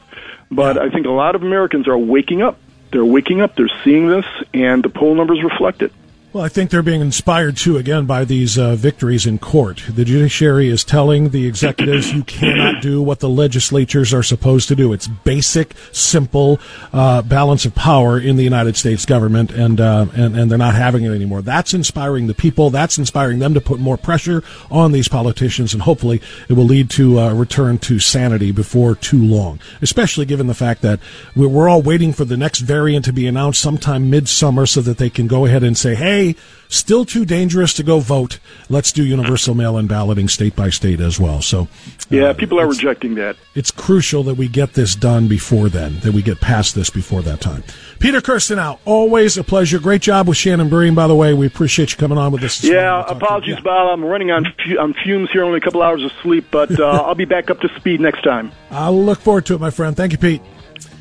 But 0.51 0.79
I 0.79 0.91
think 0.91 1.07
a 1.07 1.11
lot 1.11 1.35
of 1.35 1.43
Americans 1.43 1.89
are 1.89 1.99
waking 1.99 2.43
up. 2.43 2.59
They're 2.95 3.05
waking 3.05 3.41
up. 3.41 3.57
They're 3.57 3.67
seeing 3.83 4.07
this, 4.07 4.25
and 4.55 4.85
the 4.85 4.89
poll 4.89 5.17
numbers 5.17 5.43
reflect 5.43 5.83
it. 5.83 5.93
Well, 6.35 6.43
I 6.43 6.49
think 6.49 6.71
they're 6.71 6.83
being 6.83 7.01
inspired 7.01 7.57
too, 7.57 7.77
again, 7.77 8.07
by 8.07 8.25
these 8.25 8.59
uh, 8.59 8.75
victories 8.75 9.25
in 9.25 9.39
court. 9.39 9.85
The 9.89 10.05
judiciary 10.05 10.69
is 10.69 10.83
telling 10.83 11.29
the 11.29 11.47
executives 11.47 12.13
you 12.13 12.25
cannot 12.25 12.83
do 12.83 13.01
what 13.01 13.21
the 13.21 13.29
legislatures 13.29 14.13
are 14.13 14.25
supposed 14.25 14.67
to 14.67 14.75
do. 14.75 14.93
It's 14.93 15.07
basic, 15.07 15.77
simple 15.93 16.59
uh, 16.93 17.23
balance 17.23 17.65
of 17.67 17.77
power 17.77 18.19
in 18.19 18.35
the 18.35 18.43
United 18.43 18.77
States 18.77 19.07
government, 19.07 19.53
and, 19.53 19.81
uh, 19.81 20.07
and 20.17 20.37
and 20.37 20.51
they're 20.51 20.59
not 20.59 20.75
having 20.75 21.05
it 21.05 21.13
anymore. 21.13 21.41
That's 21.41 21.73
inspiring 21.73 22.27
the 22.27 22.35
people. 22.35 22.69
That's 22.69 22.99
inspiring 22.99 23.39
them 23.39 23.55
to 23.55 23.61
put 23.61 23.79
more 23.79 23.97
pressure 23.97 24.43
on 24.73 24.91
these 24.91 25.07
politicians, 25.07 25.73
and 25.73 25.83
hopefully 25.83 26.21
it 26.49 26.55
will 26.55 26.65
lead 26.65 26.91
to 26.91 27.21
a 27.21 27.33
return 27.33 27.79
to 27.79 28.01
sanity 28.01 28.51
before 28.51 28.97
too 28.97 29.25
long. 29.25 29.61
Especially 29.81 30.27
given 30.27 30.49
the 30.49 30.53
fact 30.55 30.83
that 30.83 30.99
we're 31.37 31.69
all 31.69 31.81
waiting 31.81 32.13
for 32.13 32.25
the 32.25 32.37
next 32.37 32.59
variant 32.59 33.05
to 33.05 33.13
be 33.13 33.29
announced 33.29 33.63
sometime 33.63 34.11
midsummer, 34.11 34.67
so 34.67 34.81
that 34.81 34.99
they 34.99 35.11
can 35.11 35.29
go 35.29 35.47
ahead 35.47 35.63
and 35.63 35.79
say, 35.79 35.95
"Hey." 35.95 36.24
Still 36.69 37.05
too 37.05 37.25
dangerous 37.25 37.73
to 37.75 37.83
go 37.85 38.01
vote. 38.01 38.41
Let's 38.69 38.91
do 38.91 39.05
universal 39.05 39.55
mail-in 39.55 39.87
balloting 39.87 40.29
state 40.29 40.57
by 40.57 40.71
state 40.71 41.01
as 41.01 41.21
well. 41.21 41.41
So, 41.41 41.69
yeah, 42.11 42.31
uh, 42.31 42.35
people 42.35 42.59
are 42.59 42.67
rejecting 42.67 43.15
that. 43.15 43.37
It's 43.55 43.71
crucial 43.71 44.25
that 44.25 44.35
we 44.35 44.49
get 44.49 44.73
this 44.73 44.97
done 44.97 45.29
before 45.29 45.69
then, 45.69 46.01
that 46.01 46.13
we 46.13 46.23
get 46.23 46.41
past 46.41 46.75
this 46.75 46.91
before 46.91 47.23
that 47.23 47.41
time. 47.41 47.63
Peter 48.01 48.21
Kirsanow. 48.21 48.79
always 48.85 49.39
a 49.39 49.45
pleasure. 49.45 49.79
Great 49.79 50.03
job 50.03 50.27
with 50.27 50.37
Shannon 50.37 50.69
Bream, 50.69 50.95
by 50.95 51.07
the 51.07 51.15
way. 51.15 51.33
We 51.33 51.47
appreciate 51.47 51.93
you 51.93 51.99
coming 51.99 52.19
on 52.19 52.33
with 52.33 52.43
us. 52.43 52.65
Yeah, 52.65 53.05
apologies, 53.07 53.55
yeah. 53.57 53.63
Bob. 53.63 53.93
I'm 53.93 54.05
running 54.05 54.31
on 54.31 54.47
on 54.79 54.95
fumes 54.95 55.31
here, 55.31 55.45
only 55.45 55.59
a 55.59 55.61
couple 55.61 55.83
hours 55.83 56.03
of 56.03 56.11
sleep, 56.23 56.47
but 56.51 56.79
uh, 56.81 56.85
I'll 57.07 57.15
be 57.15 57.25
back 57.25 57.51
up 57.51 57.61
to 57.61 57.69
speed 57.77 58.01
next 58.01 58.23
time. 58.23 58.51
I'll 58.71 59.01
look 59.01 59.21
forward 59.21 59.47
to 59.47 59.55
it, 59.55 59.61
my 59.61 59.71
friend. 59.71 59.97
Thank 59.97 60.13
you, 60.13 60.19
Pete. 60.19 60.43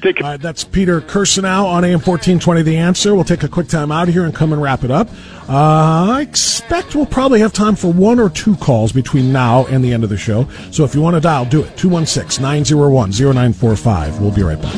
Take 0.04 0.22
All 0.22 0.32
right, 0.32 0.42
that's 0.42 0.66
Peter 0.66 1.00
Kirsanow 1.00 1.64
on 1.64 1.86
AM 1.86 1.94
1420 1.94 2.62
The 2.62 2.76
Answer. 2.76 3.16
We'll 3.16 3.24
take 3.24 3.44
a 3.44 3.48
quick 3.48 3.70
time 3.70 3.90
out 3.90 4.10
here 4.10 4.26
and 4.26 4.36
come 4.36 4.52
and 4.52 4.62
wrap 4.62 4.84
it 4.84 4.92
up. 4.92 5.08
Uh, 5.48 6.12
I 6.12 6.22
expect 6.22 6.94
we'll 6.94 7.06
probably 7.06 7.40
have 7.40 7.54
time 7.54 7.78
for 7.78 7.88
one 7.94 8.20
or 8.20 8.30
two 8.30 8.58
calls 8.58 8.92
between 8.92 9.32
now 9.32 9.66
and 9.68 9.82
the 9.82 9.94
end 9.94 10.04
of 10.04 10.10
the 10.10 10.18
show. 10.18 10.50
So 10.72 10.84
if 10.84 10.94
you 10.94 11.00
want 11.00 11.16
to 11.16 11.22
dial, 11.22 11.46
do 11.46 11.62
it. 11.62 11.78
216 11.78 12.44
901 12.44 13.12
0945. 13.12 14.20
We'll 14.20 14.32
be 14.32 14.44
right 14.44 14.62
back. 14.62 14.74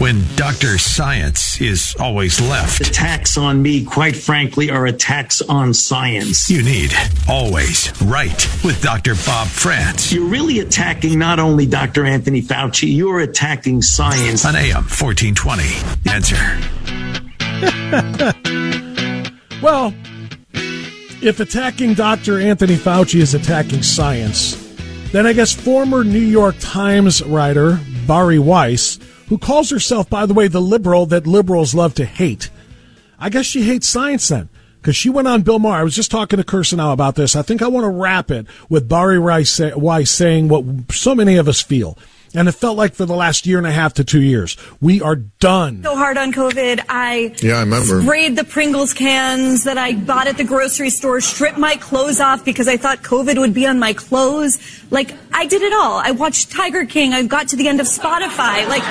When 0.00 0.24
Dr. 0.36 0.78
Science 0.78 1.60
is 1.60 1.94
always 2.00 2.40
left. 2.40 2.80
Attacks 2.80 3.38
on 3.38 3.62
me, 3.62 3.84
quite 3.84 4.16
frankly, 4.16 4.70
are 4.70 4.86
attacks 4.86 5.40
on 5.42 5.72
science. 5.72 6.50
You 6.50 6.62
need 6.62 6.92
Always 7.28 7.92
Right 8.02 8.48
with 8.64 8.82
Dr. 8.82 9.14
Bob 9.26 9.46
Frantz. 9.48 10.12
You're 10.12 10.26
really 10.26 10.58
attacking 10.58 11.18
not 11.18 11.38
only 11.38 11.66
Dr. 11.66 12.04
Anthony 12.04 12.42
Fauci, 12.42 12.94
you're 12.94 13.20
attacking 13.20 13.82
science. 13.82 14.44
On 14.44 14.56
AM 14.56 14.84
1420. 14.84 15.62
Answer. 16.10 16.36
well, 19.62 19.94
if 21.22 21.38
attacking 21.40 21.94
Dr. 21.94 22.40
Anthony 22.40 22.76
Fauci 22.76 23.20
is 23.20 23.34
attacking 23.34 23.82
science, 23.82 24.60
Then 25.14 25.28
I 25.28 25.32
guess 25.32 25.52
former 25.52 26.02
New 26.02 26.18
York 26.18 26.56
Times 26.58 27.22
writer 27.22 27.78
Bari 28.04 28.40
Weiss, 28.40 28.98
who 29.34 29.38
calls 29.38 29.70
herself, 29.70 30.08
by 30.08 30.26
the 30.26 30.34
way, 30.34 30.46
the 30.46 30.60
liberal 30.60 31.06
that 31.06 31.26
liberals 31.26 31.74
love 31.74 31.92
to 31.94 32.04
hate. 32.04 32.50
I 33.18 33.30
guess 33.30 33.46
she 33.46 33.62
hates 33.62 33.88
science 33.88 34.28
then 34.28 34.48
because 34.80 34.94
she 34.94 35.10
went 35.10 35.26
on 35.26 35.42
Bill 35.42 35.58
Maher. 35.58 35.80
I 35.80 35.82
was 35.82 35.96
just 35.96 36.12
talking 36.12 36.36
to 36.36 36.44
Kirsanow 36.44 36.92
about 36.92 37.16
this. 37.16 37.34
I 37.34 37.42
think 37.42 37.60
I 37.60 37.66
want 37.66 37.82
to 37.82 37.88
wrap 37.88 38.30
it 38.30 38.46
with 38.68 38.88
Bari 38.88 39.18
Weiss 39.18 39.50
saying 40.08 40.46
what 40.46 40.64
so 40.92 41.16
many 41.16 41.34
of 41.34 41.48
us 41.48 41.60
feel. 41.60 41.98
And 42.34 42.48
it 42.48 42.52
felt 42.52 42.76
like 42.76 42.94
for 42.94 43.06
the 43.06 43.14
last 43.14 43.46
year 43.46 43.58
and 43.58 43.66
a 43.66 43.70
half 43.70 43.94
to 43.94 44.04
two 44.04 44.20
years, 44.20 44.56
we 44.80 45.00
are 45.00 45.14
done. 45.14 45.84
So 45.84 45.94
hard 45.94 46.18
on 46.18 46.32
COVID. 46.32 46.84
I 46.88 47.32
yeah, 47.40 47.58
I 47.58 47.60
remember. 47.60 48.02
sprayed 48.02 48.34
the 48.34 48.42
Pringles 48.42 48.92
cans 48.92 49.62
that 49.64 49.78
I 49.78 49.94
bought 49.94 50.26
at 50.26 50.36
the 50.36 50.42
grocery 50.42 50.90
store, 50.90 51.20
stripped 51.20 51.58
my 51.58 51.76
clothes 51.76 52.20
off 52.20 52.44
because 52.44 52.66
I 52.66 52.76
thought 52.76 53.02
COVID 53.02 53.38
would 53.38 53.54
be 53.54 53.66
on 53.68 53.78
my 53.78 53.92
clothes. 53.92 54.58
Like 54.90 55.14
I 55.32 55.46
did 55.46 55.62
it 55.62 55.72
all. 55.72 56.00
I 56.04 56.10
watched 56.10 56.50
Tiger 56.50 56.84
King. 56.84 57.14
I 57.14 57.22
got 57.22 57.48
to 57.48 57.56
the 57.56 57.68
end 57.68 57.80
of 57.80 57.86
Spotify. 57.86 58.66
Like 58.68 58.82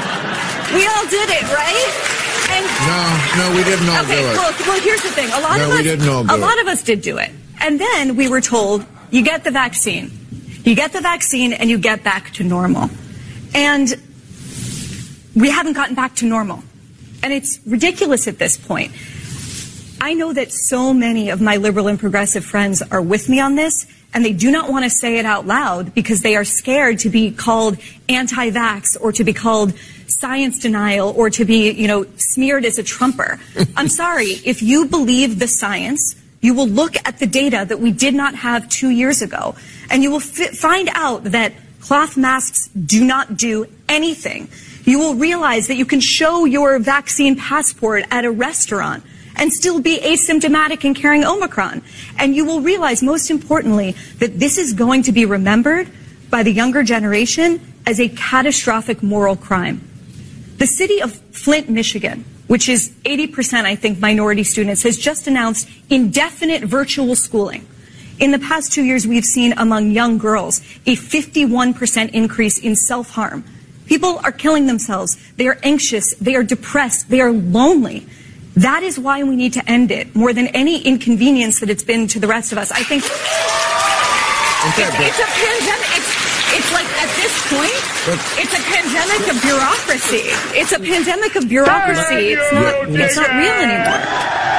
we 0.72 0.88
all 0.88 1.06
did 1.10 1.30
it, 1.30 1.44
right? 1.52 2.20
And 2.50 2.66
no, 2.88 3.50
no, 3.50 3.58
we 3.58 3.64
didn't 3.66 3.90
all 3.90 4.04
okay, 4.04 4.22
do 4.22 4.28
it. 4.30 4.38
Well, 4.38 4.54
well, 4.68 4.82
here's 4.82 5.04
the 5.04 5.10
thing. 5.10 5.28
A 5.28 5.42
lot 5.42 5.58
no, 5.58 5.66
of 5.66 5.72
us, 5.72 5.78
we 5.80 5.84
didn't 5.84 6.08
all 6.08 6.24
do 6.24 6.34
a 6.34 6.38
lot 6.38 6.58
it. 6.58 6.62
of 6.62 6.68
us 6.68 6.82
did 6.82 7.02
do 7.02 7.18
it, 7.18 7.32
and 7.60 7.78
then 7.78 8.16
we 8.16 8.30
were 8.30 8.42
told, 8.42 8.86
"You 9.12 9.22
get 9.22 9.44
the 9.44 9.52
vaccine, 9.52 10.12
you 10.64 10.76
get 10.76 10.94
the 10.94 11.02
vaccine, 11.02 11.52
and 11.52 11.70
you 11.70 11.78
get 11.78 12.06
back 12.06 12.32
to 12.36 12.44
normal." 12.46 12.90
And 13.54 13.94
we 15.36 15.50
haven't 15.50 15.74
gotten 15.74 15.96
back 15.96 16.16
to 16.18 16.26
normal, 16.26 16.64
and 17.22 17.34
it's 17.34 17.60
ridiculous 17.66 18.28
at 18.28 18.40
this 18.40 18.58
point. 18.58 18.92
I 20.02 20.14
know 20.14 20.34
that 20.34 20.52
so 20.52 20.94
many 20.94 21.30
of 21.30 21.40
my 21.40 21.58
liberal 21.58 21.88
and 21.88 21.98
progressive 21.98 22.44
friends 22.44 22.82
are 22.82 23.02
with 23.02 23.30
me 23.30 23.40
on 23.40 23.56
this, 23.56 23.86
and 24.14 24.24
they 24.24 24.34
do 24.34 24.52
not 24.52 24.70
want 24.70 24.84
to 24.84 24.90
say 24.90 25.18
it 25.18 25.26
out 25.26 25.48
loud 25.48 25.94
because 25.94 26.22
they 26.22 26.36
are 26.36 26.44
scared 26.44 27.00
to 27.00 27.10
be 27.10 27.32
called 27.32 27.78
anti-vax 28.10 28.98
or 29.00 29.12
to 29.14 29.24
be 29.24 29.34
called 29.34 29.74
science 30.08 30.60
denial 30.60 31.14
or 31.16 31.30
to 31.30 31.46
be, 31.46 31.72
you 31.72 31.88
know, 31.88 32.06
smeared 32.18 32.66
as 32.66 32.78
a 32.78 32.84
trumper. 32.84 33.40
I'm 33.78 33.88
sorry, 33.88 34.28
if 34.46 34.62
you 34.62 34.86
believe 34.86 35.40
the 35.40 35.48
science, 35.48 36.16
you 36.42 36.54
will 36.54 36.68
look 36.68 36.96
at 37.08 37.20
the 37.20 37.26
data 37.26 37.66
that 37.68 37.80
we 37.80 37.92
did 37.92 38.14
not 38.14 38.36
have 38.36 38.68
two 38.70 38.90
years 38.90 39.22
ago, 39.22 39.56
and 39.90 40.04
you 40.04 40.12
will 40.12 40.20
fi- 40.20 40.50
find 40.50 40.90
out 40.94 41.24
that 41.24 41.54
cloth 41.84 42.16
masks 42.16 42.70
do 42.70 43.04
not 43.04 43.36
do 43.36 43.66
anything. 43.90 44.48
You 44.86 45.00
will 45.00 45.16
realize 45.16 45.68
that 45.68 45.76
you 45.76 45.86
can 45.86 46.00
show 46.00 46.46
your 46.46 46.80
vaccine 46.80 47.36
passport 47.36 48.06
at 48.10 48.24
a 48.24 48.32
restaurant 48.32 49.04
and 49.36 49.52
still 49.52 49.82
be 49.82 50.00
asymptomatic 50.00 50.86
and 50.86 50.96
carrying 50.96 51.26
Omicron. 51.26 51.82
And 52.18 52.36
you 52.36 52.46
will 52.46 52.62
realize, 52.62 53.04
most 53.04 53.30
importantly, 53.30 53.98
that 54.20 54.40
this 54.40 54.58
is 54.58 54.72
going 54.72 55.04
to 55.04 55.12
be 55.12 55.26
remembered 55.26 55.90
by 56.30 56.42
the 56.44 56.52
younger 56.52 56.84
generation 56.84 57.60
as 57.86 58.00
a 58.00 58.08
catastrophic 58.08 59.04
moral 59.04 59.36
crime. 59.36 59.82
The 60.60 60.68
city 60.68 61.02
of 61.02 61.12
Flint, 61.32 61.70
Michigan, 61.70 62.24
which 62.48 62.70
is 62.70 62.92
80%, 63.04 63.66
I 63.66 63.76
think, 63.76 64.00
minority 64.00 64.46
students, 64.46 64.84
has 64.84 64.98
just 64.98 65.28
announced 65.28 65.68
indefinite 65.90 66.64
virtual 66.64 67.16
schooling. 67.18 67.68
In 68.20 68.32
the 68.32 68.40
past 68.40 68.72
two 68.72 68.84
years, 68.84 69.08
we've 69.08 69.26
seen 69.26 69.54
among 69.58 69.92
young 69.92 70.18
girls 70.18 70.60
a 70.86 70.96
51% 70.96 72.12
increase 72.12 72.58
in 72.58 72.76
self 72.76 73.10
harm. 73.12 73.44
People 73.86 74.20
are 74.24 74.32
killing 74.32 74.68
themselves. 74.68 75.18
They 75.36 75.48
are 75.48 75.60
anxious. 75.64 76.16
They 76.16 76.36
are 76.36 76.44
depressed. 76.44 77.10
They 77.10 77.22
are 77.22 77.32
lonely. 77.32 78.06
That 78.56 78.84
is 78.84 79.00
why 79.00 79.24
we 79.24 79.36
need 79.36 79.54
to 79.54 79.70
end 79.70 79.92
it 79.92 80.16
more 80.16 80.32
than 80.32 80.48
any 80.48 80.82
inconvenience 80.82 81.60
that 81.60 81.70
it's 81.70 81.84
been 81.84 82.08
to 82.10 82.20
the 82.20 82.28
rest 82.28 82.52
of 82.52 82.58
us. 82.60 82.72
I 82.72 82.84
think 82.84 83.04
it's, 83.04 83.12
it's 84.78 85.20
a 85.20 85.26
pandemic. 85.26 85.90
It's, 85.98 86.14
it's 86.54 86.72
like 86.72 86.86
at 87.02 87.10
this 87.18 87.34
point, 87.50 87.82
it's 88.38 88.54
a 88.54 88.62
pandemic 88.62 89.26
of 89.34 89.42
bureaucracy. 89.42 90.30
It's 90.54 90.72
a 90.72 90.80
pandemic 90.80 91.36
of 91.36 91.50
bureaucracy. 91.50 92.38
It's 92.38 92.54
not. 92.54 92.90
It's 92.90 93.18
not 93.18 93.30
real 93.34 93.58
anymore. 93.58 94.54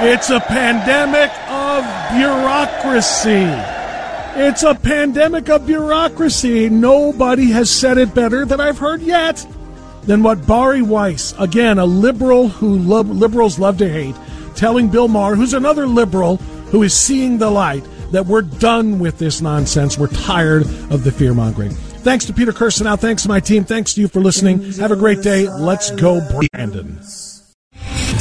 It's 0.00 0.30
a 0.30 0.38
pandemic 0.38 1.32
of 1.78 1.84
bureaucracy. 2.16 3.46
It's 4.40 4.62
a 4.62 4.74
pandemic 4.74 5.48
of 5.48 5.66
bureaucracy. 5.66 6.68
Nobody 6.68 7.50
has 7.50 7.70
said 7.70 7.98
it 7.98 8.14
better 8.14 8.44
than 8.44 8.60
I've 8.60 8.78
heard 8.78 9.00
yet 9.00 9.46
than 10.02 10.22
what 10.22 10.46
Bari 10.46 10.82
Weiss, 10.82 11.34
again, 11.38 11.78
a 11.78 11.84
liberal 11.84 12.48
who 12.48 12.78
lo- 12.78 13.02
liberals 13.02 13.58
love 13.58 13.78
to 13.78 13.88
hate, 13.88 14.16
telling 14.54 14.88
Bill 14.88 15.08
Maher, 15.08 15.36
who's 15.36 15.54
another 15.54 15.86
liberal 15.86 16.36
who 16.70 16.82
is 16.82 16.94
seeing 16.94 17.38
the 17.38 17.50
light, 17.50 17.84
that 18.10 18.26
we're 18.26 18.42
done 18.42 18.98
with 18.98 19.18
this 19.18 19.40
nonsense. 19.40 19.98
We're 19.98 20.08
tired 20.08 20.62
of 20.90 21.04
the 21.04 21.12
fear 21.12 21.34
mongering. 21.34 21.72
Thanks 21.72 22.24
to 22.24 22.32
Peter 22.32 22.52
Kirsanow, 22.52 22.98
thanks 22.98 23.22
to 23.24 23.28
my 23.28 23.40
team. 23.40 23.64
Thanks 23.64 23.94
to 23.94 24.00
you 24.00 24.08
for 24.08 24.20
listening. 24.20 24.72
Have 24.74 24.92
a 24.92 24.96
great 24.96 25.22
day. 25.22 25.48
Let's 25.48 25.90
go, 25.90 26.20
Brandon. 26.30 27.00